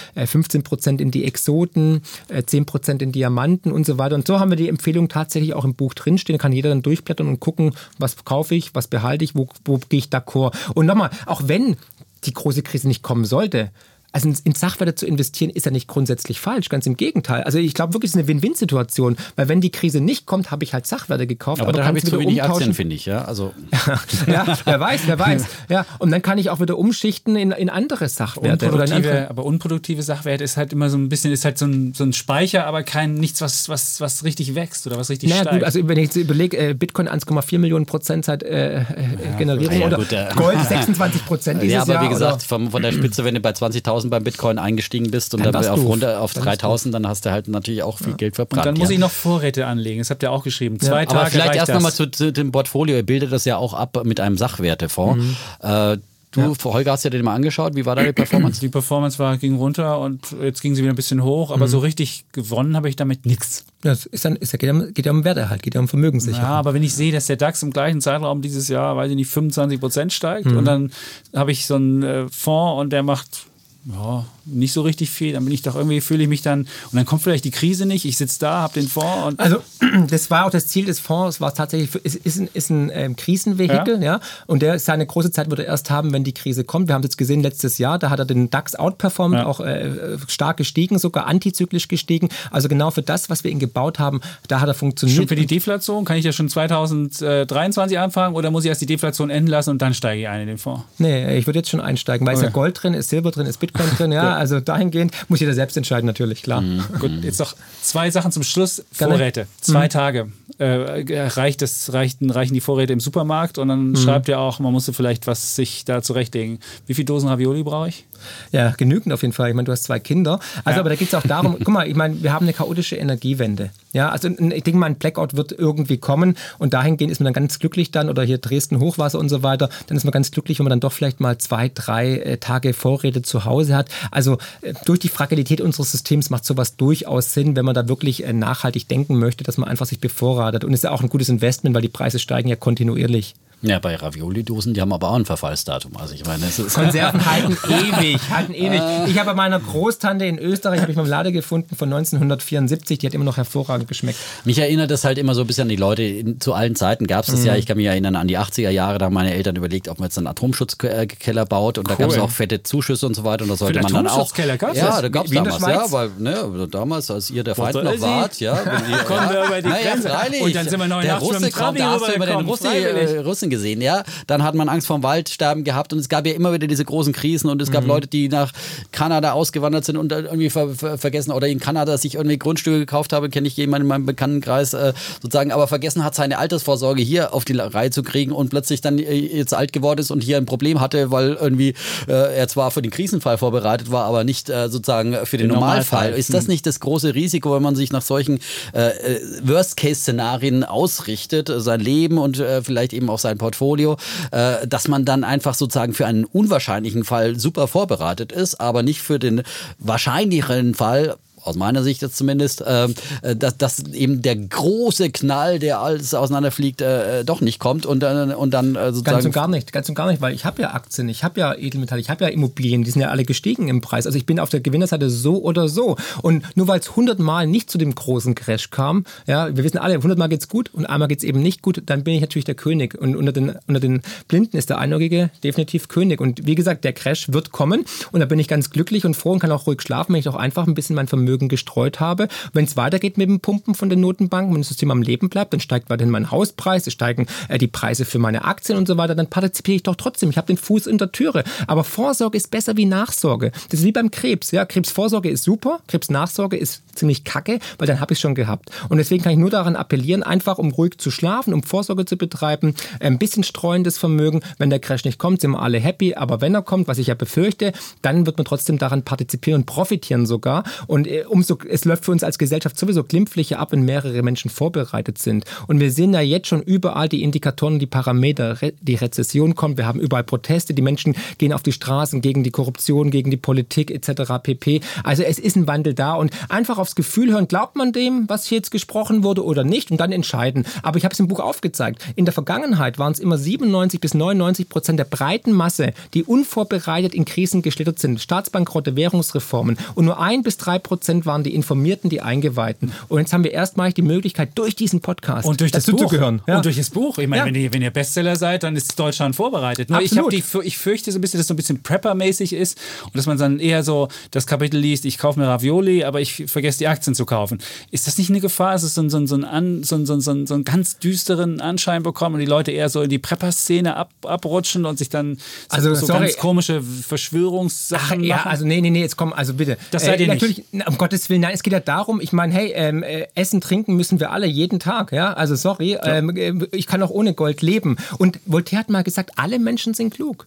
[0.50, 4.14] 15 äh, Prozent in die Exoten, 10% äh, in Diamanten und so weiter.
[4.14, 6.38] Und so haben wir die Empfehlung tatsächlich auch im Buch drinstehen.
[6.38, 9.98] Kann jeder dann durchblättern und gucken, was kaufe ich, was behalte ich, wo, wo gehe
[9.98, 10.54] ich d'accord.
[10.74, 11.76] Und nochmal, auch wenn
[12.24, 13.70] die große Krise nicht kommen sollte,
[14.12, 17.42] also in Sachwerte zu investieren ist ja nicht grundsätzlich falsch, ganz im Gegenteil.
[17.44, 20.64] Also ich glaube wirklich, es ist eine Win-Win-Situation, weil wenn die Krise nicht kommt, habe
[20.64, 21.60] ich halt Sachwerte gekauft.
[21.60, 22.52] Aber, aber da habe ich zu wenig umtauschen.
[22.52, 23.24] Aktien, finde ich, ja.
[23.24, 23.52] Also.
[24.26, 25.44] ja, wer weiß, wer weiß.
[25.68, 28.66] Ja, und dann kann ich auch wieder umschichten in, in andere Sachwerte.
[28.66, 29.30] Unproduktive, andere...
[29.30, 32.12] Aber unproduktive Sachwerte ist halt immer so ein bisschen, ist halt so ein, so ein
[32.12, 35.58] Speicher, aber kein nichts, was, was, was richtig wächst oder was richtig naja, steigt.
[35.58, 39.36] Gut, also wenn ich jetzt überlege, äh, Bitcoin 1,4 Millionen Prozent seit äh, äh, ja,
[39.38, 42.82] Generierung ja, oder gut, Gold 26 Prozent dieses Ja, aber Jahr, wie gesagt, von, von
[42.82, 46.20] der Spitze, wenn du bei 20.000 beim Bitcoin eingestiegen bist und dann, dann auf, runter
[46.20, 48.16] auf 3000, dann hast du halt natürlich auch viel ja.
[48.16, 48.66] Geld verbrannt.
[48.66, 50.80] Und dann muss ich noch Vorräte anlegen, das habt ihr auch geschrieben.
[50.80, 51.06] Zwei ja.
[51.06, 52.96] Tage Aber vielleicht erst nochmal zu, zu, dem Portfolio.
[52.96, 55.22] Ihr bildet das ja auch ab mit einem Sachwertefonds.
[55.22, 55.36] Mhm.
[55.60, 55.96] Äh,
[56.32, 56.52] Du, ja.
[56.64, 57.74] Holger, hast du dir den mal angeschaut?
[57.74, 58.60] Wie war da die Performance?
[58.60, 61.70] Die Performance war, ging runter und jetzt ging sie wieder ein bisschen hoch, aber mhm.
[61.70, 63.64] so richtig gewonnen habe ich damit nichts.
[63.80, 66.48] Das ist dann, ist, geht, ja um, geht ja um Werterhalt, geht ja um Vermögenssicherung.
[66.48, 69.16] Ja, aber wenn ich sehe, dass der DAX im gleichen Zeitraum dieses Jahr, weiß ich
[69.16, 70.58] nicht, 25 Prozent steigt mhm.
[70.58, 70.92] und dann
[71.34, 73.46] habe ich so einen äh, Fonds und der macht
[73.86, 75.32] ja, nicht so richtig viel.
[75.32, 77.86] Dann bin ich doch irgendwie, fühle ich mich dann, und dann kommt vielleicht die Krise
[77.86, 78.04] nicht.
[78.04, 79.38] Ich sitze da, habe den Fonds.
[79.38, 79.62] also,
[80.08, 83.16] das war auch das Ziel des Fonds, war tatsächlich, ist, ist ein, ist ein ähm,
[83.16, 84.16] Krisenvehikel, ja.
[84.16, 84.20] ja.
[84.46, 86.88] Und der seine große Zeit wird er erst haben, wenn die Krise kommt.
[86.88, 89.46] Wir haben es jetzt gesehen letztes Jahr, da hat er den DAX outperformed, ja.
[89.46, 92.28] auch äh, stark gestiegen, sogar antizyklisch gestiegen.
[92.50, 95.16] Also genau für das, was wir ihn gebaut haben, da hat er funktioniert.
[95.16, 96.04] Schon für die Deflation?
[96.04, 99.80] Kann ich ja schon 2023 anfangen oder muss ich erst die Deflation enden lassen und
[99.80, 100.84] dann steige ich ein in den Fonds?
[100.98, 102.44] Nee, ich würde jetzt schon einsteigen, weil okay.
[102.44, 104.34] es ja Gold drin ist, Silber drin ist, Bitcoin drin, ja.
[104.34, 106.60] Also dahingehend muss jeder selbst entscheiden, natürlich, klar.
[106.60, 106.84] Mhm.
[106.98, 108.84] Gut, jetzt noch zwei Sachen zum Schluss.
[108.92, 109.46] Vorräte.
[109.60, 109.90] Zwei mhm.
[109.90, 110.32] Tage.
[110.58, 113.96] Äh, reicht das, reichen, reichen die Vorräte im Supermarkt und dann mhm.
[113.96, 116.58] schreibt ihr auch, man musste vielleicht was sich da zurechtlegen.
[116.86, 118.04] Wie viele Dosen Ravioli brauche ich?
[118.52, 119.50] Ja, genügend auf jeden Fall.
[119.50, 120.40] Ich meine, du hast zwei Kinder.
[120.64, 120.80] Also, ja.
[120.80, 123.70] aber da geht es auch darum, guck mal, ich meine, wir haben eine chaotische Energiewende.
[123.92, 127.34] Ja, also ich denke mal, ein Blackout wird irgendwie kommen und dahingehend ist man dann
[127.34, 130.58] ganz glücklich dann, oder hier Dresden Hochwasser und so weiter, dann ist man ganz glücklich,
[130.58, 133.88] wenn man dann doch vielleicht mal zwei, drei äh, Tage Vorräte zu Hause hat.
[134.10, 138.24] Also äh, durch die Fragilität unseres Systems macht sowas durchaus Sinn, wenn man da wirklich
[138.24, 140.64] äh, nachhaltig denken möchte, dass man einfach sich bevorratet.
[140.64, 143.34] Und es ist ja auch ein gutes Investment, weil die Preise steigen ja kontinuierlich.
[143.62, 145.94] Ja, bei Ravioli-Dosen, die haben aber auch ein Verfallsdatum.
[145.98, 148.80] Also ich meine, Konserven halten ewig, halten ewig.
[149.06, 153.12] Ich habe bei meiner Großtante in Österreich, habe ich Marmelade gefunden von 1974, die hat
[153.12, 154.18] immer noch hervorragend geschmeckt.
[154.44, 156.38] Mich erinnert das halt immer so ein bisschen an die Leute.
[156.38, 157.46] Zu allen Zeiten gab es das mhm.
[157.46, 159.98] ja, ich kann mich erinnern an die 80er Jahre, da haben meine Eltern überlegt, ob
[159.98, 161.96] man jetzt einen Atomschutzkeller baut und cool.
[161.96, 164.12] da gab es auch fette Zuschüsse und so weiter und da sollte man dann auch...
[164.12, 167.54] Atomschutzkeller gab es Ja, da gab es damals, ja, weil ne, damals, als ihr der
[167.54, 168.00] Feind noch Sie?
[168.00, 168.58] wart, ja.
[168.64, 170.08] Wenn die, Kommen wir über die Grenze.
[170.08, 172.68] Ja, und dann sind wir 89 der Russe kommt, da hast du über den Russi,
[172.68, 173.18] äh,
[173.50, 176.52] Gesehen, ja dann hat man Angst vor dem Waldsterben gehabt und es gab ja immer
[176.52, 177.88] wieder diese großen Krisen und es gab mhm.
[177.88, 178.52] Leute, die nach
[178.92, 183.12] Kanada ausgewandert sind und irgendwie ver ver vergessen oder in Kanada sich irgendwie Grundstücke gekauft
[183.12, 184.92] haben, kenne ich jemanden in meinem Bekanntenkreis äh,
[185.22, 188.98] sozusagen, aber vergessen hat, seine Altersvorsorge hier auf die Reihe zu kriegen und plötzlich dann
[188.98, 191.74] äh, jetzt alt geworden ist und hier ein Problem hatte, weil irgendwie
[192.06, 195.54] äh, er zwar für den Krisenfall vorbereitet war, aber nicht äh, sozusagen für den, den
[195.54, 196.00] Normalfall.
[196.00, 196.18] Normalfall.
[196.18, 196.52] Ist das mhm.
[196.52, 198.40] nicht das große Risiko, wenn man sich nach solchen
[198.74, 203.96] äh, äh, Worst-Case-Szenarien ausrichtet, sein Leben und vielleicht eben auch sein Portfolio,
[204.30, 209.00] äh, dass man dann einfach sozusagen für einen unwahrscheinlichen Fall super vorbereitet ist, aber nicht
[209.00, 209.42] für den
[209.78, 215.58] wahrscheinlicheren Fall aus meiner Sicht jetzt zumindest, ähm, äh, dass, dass eben der große Knall,
[215.58, 219.04] der alles auseinanderfliegt, äh, doch nicht kommt und dann, und dann äh, sozusagen.
[219.04, 221.40] Ganz und gar nicht, ganz und gar nicht, weil ich habe ja Aktien, ich habe
[221.40, 224.06] ja Edelmetalle, ich habe ja Immobilien, die sind ja alle gestiegen im Preis.
[224.06, 225.96] Also ich bin auf der Gewinnerseite so oder so.
[226.22, 229.78] Und nur weil es 100 Mal nicht zu dem großen Crash kam, ja, wir wissen
[229.78, 232.14] alle, 100 Mal geht es gut und einmal geht es eben nicht gut, dann bin
[232.14, 232.94] ich natürlich der König.
[232.94, 236.20] Und unter den, unter den Blinden ist der Einäugige definitiv König.
[236.20, 239.32] Und wie gesagt, der Crash wird kommen und da bin ich ganz glücklich und froh
[239.32, 242.28] und kann auch ruhig schlafen, wenn ich auch einfach ein bisschen mein Vermögen gestreut habe.
[242.52, 245.52] Wenn es weitergeht mit dem Pumpen von den Notenbanken, wenn das System am Leben bleibt,
[245.52, 248.96] dann steigt weiterhin mein Hauspreis, es steigen äh, die Preise für meine Aktien und so
[248.96, 250.30] weiter, dann partizipiere ich doch trotzdem.
[250.30, 251.44] Ich habe den Fuß in der Türe.
[251.66, 253.52] Aber Vorsorge ist besser wie Nachsorge.
[253.70, 254.50] Das ist wie beim Krebs.
[254.50, 254.64] Ja?
[254.64, 258.70] Krebsvorsorge ist super, Krebsnachsorge ist ziemlich kacke, weil dann habe ich schon gehabt.
[258.88, 262.16] Und deswegen kann ich nur daran appellieren, einfach um ruhig zu schlafen, um Vorsorge zu
[262.16, 264.42] betreiben, ein bisschen streuendes Vermögen.
[264.58, 266.14] Wenn der Crash nicht kommt, sind wir alle happy.
[266.14, 267.72] Aber wenn er kommt, was ich ja befürchte,
[268.02, 270.64] dann wird man trotzdem daran partizipieren und profitieren sogar.
[270.86, 274.50] Und äh, umso, es läuft für uns als Gesellschaft sowieso glimpflicher ab, wenn mehrere Menschen
[274.50, 275.44] vorbereitet sind.
[275.66, 278.56] Und wir sehen ja jetzt schon überall die Indikatoren, die Parameter.
[278.80, 282.50] Die Rezession kommt, wir haben überall Proteste, die Menschen gehen auf die Straßen gegen die
[282.50, 284.42] Korruption, gegen die Politik etc.
[284.42, 284.80] pp.
[285.04, 288.46] Also es ist ein Wandel da und einfach aufs Gefühl hören, glaubt man dem, was
[288.46, 290.64] hier jetzt gesprochen wurde oder nicht und dann entscheiden.
[290.82, 292.04] Aber ich habe es im Buch aufgezeigt.
[292.16, 297.14] In der Vergangenheit waren es immer 97 bis 99 Prozent der breiten Masse, die unvorbereitet
[297.14, 298.20] in Krisen geschlittert sind.
[298.20, 299.78] Staatsbankrotte, Währungsreformen.
[299.94, 302.92] Und nur ein bis drei Prozent waren die Informierten, die Eingeweihten.
[303.08, 306.08] Und jetzt haben wir erstmalig die Möglichkeit, durch diesen Podcast und durch das dazu Buch.
[306.08, 306.42] zu gehören.
[306.46, 306.56] Ja.
[306.56, 307.18] Und durch das Buch.
[307.18, 307.46] Ich meine, ja.
[307.46, 309.90] wenn, ihr, wenn ihr Bestseller seid, dann ist Deutschland vorbereitet.
[309.90, 312.78] Nur ich, die, ich fürchte so ein bisschen, dass es so ein bisschen Prepper-mäßig ist
[313.04, 316.44] und dass man dann eher so das Kapitel liest, ich kaufe mir Ravioli, aber ich
[316.46, 317.58] vergesse die Aktien zu kaufen.
[317.90, 320.54] Ist das nicht eine Gefahr, dass es so, so, so, einen, so, so, so, so
[320.54, 324.84] einen ganz düsteren Anschein bekommen und die Leute eher so in die Prepper-Szene ab, abrutschen
[324.86, 328.50] und sich dann so, also, so ganz komische Verschwörungssachen Ach, ja, machen?
[328.50, 329.76] Also nee, nee, nee, jetzt komm, also bitte.
[329.90, 330.88] Das seid äh, ihr natürlich, nicht.
[330.88, 333.96] Um Gottes Willen, nein, es geht ja darum, ich meine, hey, ähm, äh, essen, trinken
[333.96, 336.04] müssen wir alle jeden Tag, ja, also sorry, ja.
[336.04, 337.96] ähm, äh, ich kann auch ohne Gold leben.
[338.18, 340.44] Und Voltaire hat mal gesagt, alle Menschen sind klug.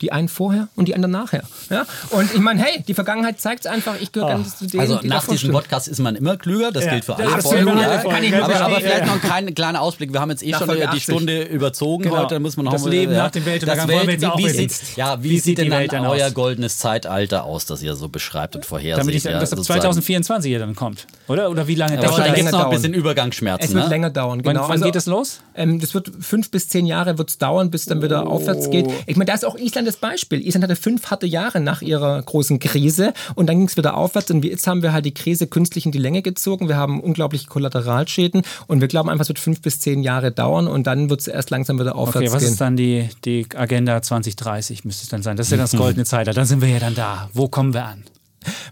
[0.00, 1.42] Die einen vorher und die anderen nachher.
[1.70, 1.86] Ja?
[2.10, 4.32] Und ich meine, hey, die Vergangenheit zeigt es einfach, ich gehöre oh.
[4.32, 6.92] ganz zu denen, Also die nach diesem Podcast ist man immer klüger, das ja.
[6.92, 7.66] gilt für alle Folgen.
[7.66, 8.02] Ja.
[8.44, 10.12] Aber, aber, vielleicht noch ein kleiner Ausblick.
[10.12, 12.18] Wir haben jetzt eh nach schon die Stunde überzogen genau.
[12.18, 12.38] heute.
[12.40, 14.68] Muss man noch das mal, Leben nach dem Weltuntergang Welt, wollen wir jetzt wie, wie
[14.68, 16.34] sieht, Ja, wie, wie sieht denn dann euer aus?
[16.34, 19.00] goldenes Zeitalter aus, das ihr so beschreibt und vorherseht?
[19.00, 21.50] Damit ich sagen, dass ab 2024 hier dann kommt, oder?
[21.50, 22.26] Oder wie lange dauert das?
[22.26, 23.68] Dann gibt es noch ein bisschen Übergangsschmerzen.
[23.68, 24.62] Es wird länger dauern, genau.
[24.62, 25.40] Wann also, geht das los?
[25.54, 28.86] Ähm, das wird fünf bis zehn Jahre wird es dauern, bis dann wieder aufwärts geht.
[29.06, 30.46] Ich meine, da ist auch Island das Beispiel.
[30.46, 34.30] Island hatte fünf harte Jahre nach ihrer großen Krise und dann ging es wieder aufwärts
[34.30, 36.68] und jetzt haben wir halt die Krise künstlich in die Länge gezogen.
[36.68, 40.66] Wir haben unglaubliche Kollateralschäden und wir glauben einfach, es wird fünf bis zehn Jahre dauern
[40.66, 42.52] und dann wird es erst langsam wieder aufwärts okay, was gehen.
[42.52, 45.36] ist dann die, die Agenda 2030 müsste es dann sein?
[45.36, 46.34] Das ist ja das goldene Zeitalter.
[46.34, 47.30] Dann sind wir ja dann da.
[47.32, 48.04] Wo kommen wir an?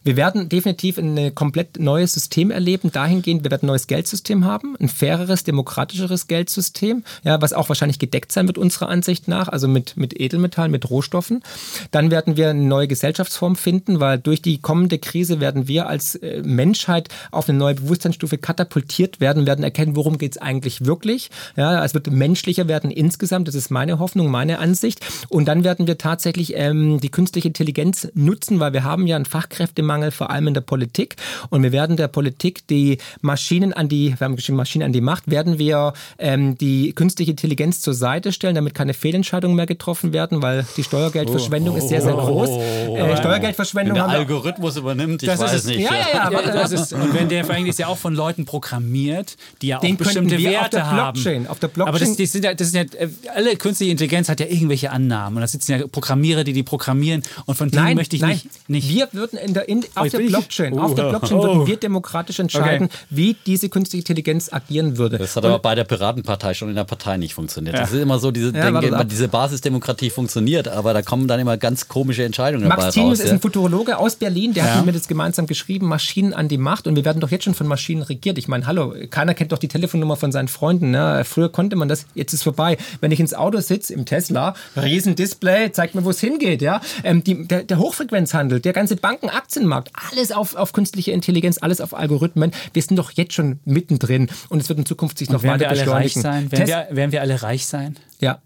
[0.02, 4.76] Wir werden definitiv ein komplett neues System erleben, dahingehend, wir werden ein neues Geldsystem haben,
[4.80, 9.68] ein faireres, demokratischeres Geldsystem, ja, was auch wahrscheinlich gedeckt sein wird, unserer Ansicht nach, also
[9.68, 11.42] mit, mit Edelmetallen, mit Rohstoffen.
[11.90, 16.14] Dann werden wir eine neue Gesellschaftsform finden, weil durch die kommende Krise werden wir als
[16.16, 21.30] äh, Menschheit auf eine neue Bewusstseinsstufe katapultiert werden, werden erkennen, worum geht es eigentlich wirklich.
[21.56, 25.00] Ja, es wird menschlicher werden insgesamt, das ist meine Hoffnung, meine Ansicht.
[25.28, 29.24] Und dann werden wir tatsächlich ähm, die künstliche Intelligenz nutzen, weil wir haben ja einen
[29.24, 31.16] Fachkräfte Fachkräftemangel, vor allem in der Politik.
[31.50, 35.00] Und wir werden der Politik die Maschinen an die, wir haben geschrieben, Maschinen an die
[35.00, 40.12] Macht, werden wir ähm, die künstliche Intelligenz zur Seite stellen, damit keine Fehlentscheidungen mehr getroffen
[40.12, 42.48] werden, weil die Steuergeldverschwendung oh, ist sehr, sehr groß.
[42.48, 45.80] Oh, äh, Steuergeldverschwendung wenn der Algorithmus übernimmt, ich das weiß ist, nicht.
[45.80, 48.14] Ja, ja, ja, ja das ist, und wenn der vor allem ist ja auch von
[48.14, 51.46] Leuten programmiert, die ja auch Den bestimmte Werte auf der Blockchain, haben.
[51.48, 51.88] Auf der Blockchain.
[51.88, 54.90] Aber das, das, sind ja, das sind ja, äh, alle künstliche Intelligenz hat ja irgendwelche
[54.90, 58.40] Annahmen und da sitzen ja Programmierer, die die programmieren und von denen möchte ich nein.
[58.68, 58.88] nicht, nicht.
[58.88, 61.66] Wir würden in der, in, auf, der Blockchain, auf der Blockchain würden oh.
[61.66, 62.96] wir demokratisch entscheiden, okay.
[63.10, 65.18] wie diese künstliche Intelligenz agieren würde.
[65.18, 67.74] Das hat und aber bei der Piratenpartei schon in der Partei nicht funktioniert.
[67.74, 67.82] Ja.
[67.82, 71.56] Das ist immer so, diese, ja, denke, diese Basisdemokratie funktioniert, aber da kommen dann immer
[71.56, 73.24] ganz komische Entscheidungen Max dabei Tinius raus.
[73.24, 76.86] ist ein Futurologe aus Berlin, der hat mir das gemeinsam geschrieben, Maschinen an die Macht
[76.86, 78.38] und wir werden doch jetzt schon von Maschinen regiert.
[78.38, 80.90] Ich meine, hallo, keiner kennt doch die Telefonnummer von seinen Freunden.
[80.90, 81.22] Ne?
[81.24, 82.76] Früher konnte man das, jetzt ist vorbei.
[83.00, 86.62] Wenn ich ins Auto sitze, im Tesla, Riesendisplay, zeigt mir, wo es hingeht.
[86.62, 86.80] Ja?
[87.02, 88.96] Ähm, die, der, der Hochfrequenzhandel, der ganze
[89.44, 92.52] Bankenaktienmarkt, alles auf, auf künstliche Intelligenz, alles auf Algorithmen.
[92.72, 96.22] Wir sind doch jetzt schon mittendrin und es wird in Zukunft sich noch weiter beschleunigen.
[96.24, 97.96] Werden wir, werden wir alle reich sein?
[98.20, 98.38] Ja.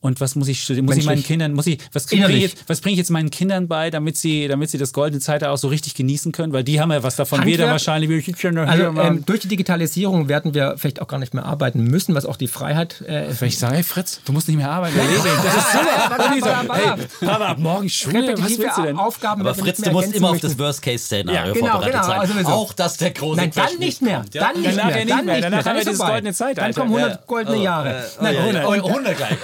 [0.00, 0.86] Und was muss ich studieren?
[0.86, 3.30] Muss ich meinen Kindern, muss ich, was bringe ich, jetzt, was bring ich jetzt meinen
[3.30, 6.52] Kindern bei, damit sie, damit sie das goldene Zeitalter auch so richtig genießen können?
[6.52, 7.40] Weil die haben ja was davon.
[7.40, 11.08] Handwerk, Weder wahrscheinlich, wie ich schon also, ähm, Durch die Digitalisierung werden wir vielleicht auch
[11.08, 13.02] gar nicht mehr arbeiten müssen, was auch die Freiheit.
[13.06, 14.96] Äh, ich sage, hey Fritz, du musst nicht mehr arbeiten.
[14.96, 16.74] das ist super.
[16.74, 18.96] hey, Papa, ab morgen Schule, was willst du denn?
[18.96, 22.06] Aufgaben, Aber Fritz, du musst immer auf das Worst-Case-Szenario ja, genau, vorbereitet genau.
[22.06, 22.36] sein.
[22.36, 24.24] Also auch, dass der große Nein, dann nicht mehr.
[24.32, 24.90] Dann nicht mehr.
[24.90, 25.40] Dann nicht mehr.
[25.40, 26.80] Danach haben wir dieses goldene Zeitalter.
[26.80, 28.04] Dann kommen 100 goldene Jahre.
[28.20, 29.36] 100 gleich.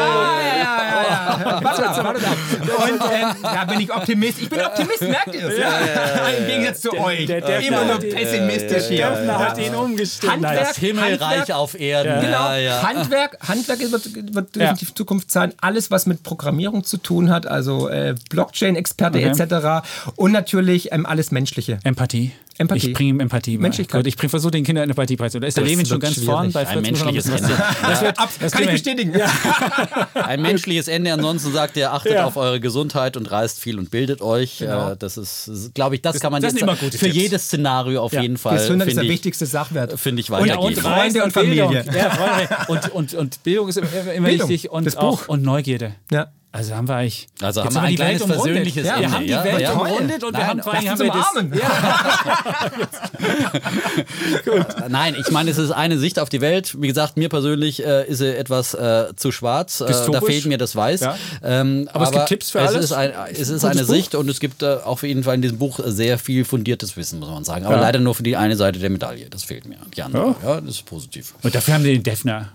[0.00, 1.60] Ja, ja, ja.
[1.62, 2.36] Warte warte ab.
[2.60, 4.40] Und ähm, da bin ich Optimist.
[4.40, 5.58] Ich bin Optimist, merkt ihr es?
[5.58, 7.26] Ja, ja, Im Gegensatz zu euch.
[7.26, 9.10] Der, der, Immer nur pessimistisch hier.
[9.10, 10.32] Der hat ihn umgestellt.
[10.32, 12.20] Handwerk, das Himmelreich Handwerk, auf Erden.
[12.20, 12.48] Genau.
[12.82, 15.52] Handwerk, Handwerk wird, wird definitiv Zukunft sein.
[15.60, 19.28] Alles, was mit Programmierung zu tun hat, also äh, Blockchain-Experte okay.
[19.28, 19.86] etc.
[20.16, 21.78] Und natürlich ähm, alles Menschliche.
[21.84, 22.32] Empathie.
[22.60, 22.88] Empathie.
[22.88, 23.62] Ich bringe ihm Empathie bei.
[23.62, 24.06] Menschlichkeit.
[24.06, 25.42] Ich versuche den Kindern Empathie beizubringen.
[25.42, 26.76] Da ist der Levin schon ganz vorn bei Fritz.
[26.76, 27.48] Ein menschliches Ende.
[27.82, 29.18] Das wird, das kann ich bestätigen.
[29.18, 29.30] Ja.
[30.14, 31.12] Ein menschliches Ende.
[31.12, 32.26] Ansonsten sagt er, achtet ja.
[32.26, 34.58] auf eure Gesundheit und reist viel und bildet euch.
[34.58, 34.90] Genau.
[34.90, 37.14] Äh, das ist, glaube ich, das, das, kann man das jetzt für Tipps.
[37.14, 38.20] jedes Szenario auf ja.
[38.20, 38.58] jeden Fall.
[38.58, 39.98] Gesundheit ist der ich, wichtigste Sachwert.
[39.98, 40.58] Finde ich weitergehen.
[40.58, 41.84] Und, und Freunde und Familie.
[42.68, 44.48] Und, und, und Bildung ist immer Bildung.
[44.50, 45.94] wichtig und, auch, und Neugierde.
[46.10, 46.30] Ja.
[46.52, 47.28] Also haben wir eigentlich.
[47.40, 49.08] Also haben wir ein kleines persönliches ja, Ende.
[49.08, 51.26] Wir haben die Welt ja, umrundet und Nein, wir haben vor allem haben wir das.
[54.48, 54.88] Ja.
[54.88, 56.76] Nein, ich meine, es ist eine Sicht auf die Welt.
[56.80, 59.80] Wie gesagt, mir persönlich äh, ist sie etwas äh, zu schwarz.
[59.80, 61.00] Äh, da fehlt mir das Weiß.
[61.00, 61.16] Ja.
[61.44, 62.74] Ähm, aber, aber, es gibt Tipps für alles.
[62.74, 63.94] Es ist, ein, es ist eine Buch.
[63.94, 67.20] Sicht und es gibt äh, auf jeden Fall in diesem Buch sehr viel fundiertes Wissen,
[67.20, 67.64] muss man sagen.
[67.64, 69.30] Aber leider nur für die eine Seite der Medaille.
[69.30, 69.78] Das fehlt mir.
[69.96, 71.34] Die andere, ja, das ist positiv.
[71.42, 72.48] Und dafür haben wir den Defner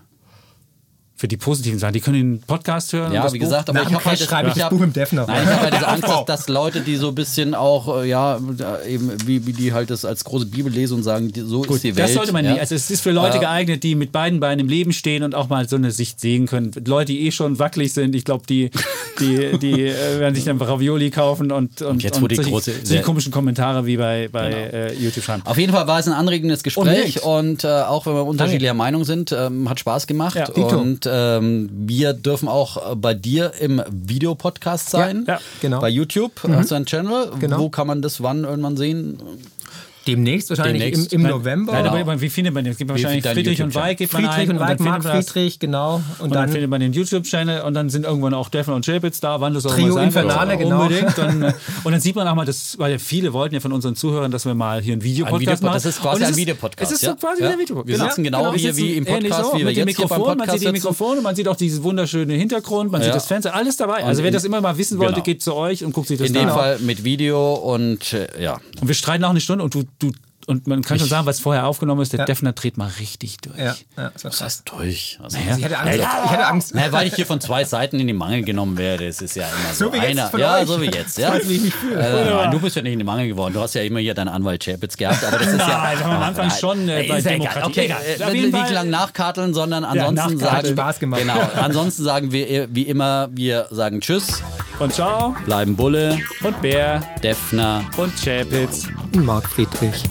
[1.18, 1.94] für die positiven Sachen.
[1.94, 3.14] Die können den Podcast hören.
[3.14, 5.26] Ja, wie gesagt, aber ich habe halt schreibe ich das Buch im Defner.
[5.26, 8.10] Nein, ich habe halt diese Angst, dass, dass, Leute, die so ein bisschen auch, äh,
[8.10, 8.38] ja,
[8.86, 11.84] eben wie, wie die halt das als große Bibel lesen und sagen, so Gut, ist
[11.86, 12.10] die Welt.
[12.10, 12.52] Das sollte man ja?
[12.52, 12.60] nicht.
[12.60, 15.48] Also es ist für Leute geeignet, die mit beiden Beinen im Leben stehen und auch
[15.48, 16.72] mal so eine Sicht sehen können.
[16.86, 18.70] Leute, die eh schon wackelig sind, ich glaube, die,
[19.22, 22.74] die, die äh, werden sich dann Ravioli kaufen und, und, und jetzt und die große,
[22.84, 24.86] solche komischen Kommentare wie bei, bei genau.
[24.86, 25.44] äh, YouTube schreiben.
[25.46, 28.74] Auf jeden Fall war es ein anregendes Gespräch und, und äh, auch wenn wir unterschiedlicher
[28.74, 30.50] Meinung sind, ähm, hat Spaß gemacht ja.
[30.50, 35.26] und ähm, wir dürfen auch äh, bei dir im Videopodcast sein.
[35.28, 35.40] Ja, ja.
[35.62, 35.80] genau.
[35.80, 36.56] Bei YouTube mhm.
[36.56, 37.32] hast du einen Channel.
[37.40, 37.60] Genau.
[37.60, 39.20] Wo kann man das wann irgendwann sehen?
[40.08, 41.14] Demnächst wahrscheinlich Demnächst.
[41.14, 41.74] Im, im November.
[41.74, 42.72] Nein, aber wie findet man den?
[42.72, 43.98] Es gibt wahrscheinlich Friedrich und Weig.
[43.98, 45.96] Friedrich und Weig, Marc Friedrich, genau.
[45.96, 48.86] Und, und dann, dann, findet man den YouTube-Channel und dann sind irgendwann auch Defner und
[48.86, 50.84] Chapitz da, wann das auch Trio Infernale, genau.
[50.84, 51.18] Unbedingt.
[51.18, 51.44] Und,
[51.84, 54.32] und, dann sieht man auch mal, das, weil ja viele wollten ja von unseren Zuhörern,
[54.32, 55.74] dass wir mal hier einen Videopodcast machen.
[55.74, 56.92] Das ist quasi ein Videopodcast.
[56.92, 57.50] Es ist so quasi ja?
[57.50, 58.00] ein Videopodcast.
[58.00, 60.72] Wir sitzen genau, genau hier wie im Podcast, wie wir jetzt Mikrofon, Man sieht die
[60.72, 64.04] Mikrofone, man sieht auch diesen wunderschönen Hintergrund, man sieht das Fenster, alles dabei.
[64.04, 65.24] Also wer das immer mal wissen wollte, genau.
[65.24, 66.36] geht zu euch und guckt sich das an.
[66.36, 68.60] In dem Fall mit Video und äh, ja.
[68.82, 69.84] Und wir streiten auch eine Stunde und du
[70.48, 72.26] und man kann schon sagen, was vorher aufgenommen ist, der ja.
[72.26, 73.58] Defner dreht mal richtig durch.
[73.58, 75.20] Ja, ja das war Was heißt durch?
[75.22, 75.58] Also, naja.
[75.58, 75.98] Ich hatte Angst.
[75.98, 76.76] Ja, ich hatte Angst.
[76.76, 79.08] Naja, weil ich hier von zwei Seiten in die Mangel genommen werde.
[79.08, 80.32] Es ist ja immer so, so wie einer.
[80.38, 80.68] ja, euch.
[80.68, 81.18] so wie jetzt.
[81.18, 81.36] Ja.
[81.36, 83.54] Das ich äh, du bist ja nicht in die Mangel geworden.
[83.54, 85.24] Du hast ja immer hier deinen Anwalt Chapitz gehabt.
[85.24, 85.68] Aber das ist ja.
[85.68, 87.68] Nein, am Anfang schon äh, bei Demokratie.
[87.68, 88.36] Okay, egal.
[88.36, 90.68] Äh, nicht lang nachkarteln, sondern ansonsten sagen.
[90.68, 91.22] Spaß gemacht.
[91.22, 91.40] Genau.
[91.56, 94.44] Ansonsten sagen wir wie immer, wir sagen Tschüss.
[94.80, 95.36] Und ciao.
[95.46, 96.20] Bleiben Bulle.
[96.44, 97.02] Und Bär.
[97.24, 97.86] Defner.
[97.98, 98.88] Und Chapitz.
[99.14, 100.04] Und Marc Friedrich.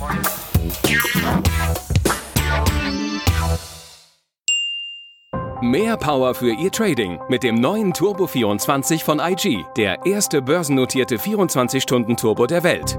[5.60, 11.16] Mehr Power für Ihr Trading mit dem neuen Turbo 24 von IG, der erste börsennotierte
[11.16, 12.98] 24-Stunden-Turbo der Welt.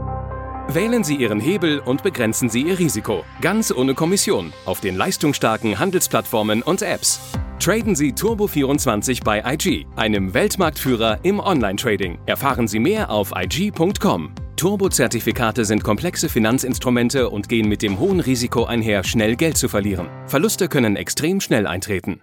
[0.67, 3.23] Wählen Sie Ihren Hebel und begrenzen Sie Ihr Risiko.
[3.39, 7.19] Ganz ohne Kommission auf den leistungsstarken Handelsplattformen und Apps.
[7.65, 12.19] Traden Sie Turbo 24 bei IG, einem Weltmarktführer im Online-Trading.
[12.27, 14.35] Erfahren Sie mehr auf IG.com.
[14.55, 20.07] Turbo-Zertifikate sind komplexe Finanzinstrumente und gehen mit dem hohen Risiko einher, schnell Geld zu verlieren.
[20.27, 22.21] Verluste können extrem schnell eintreten.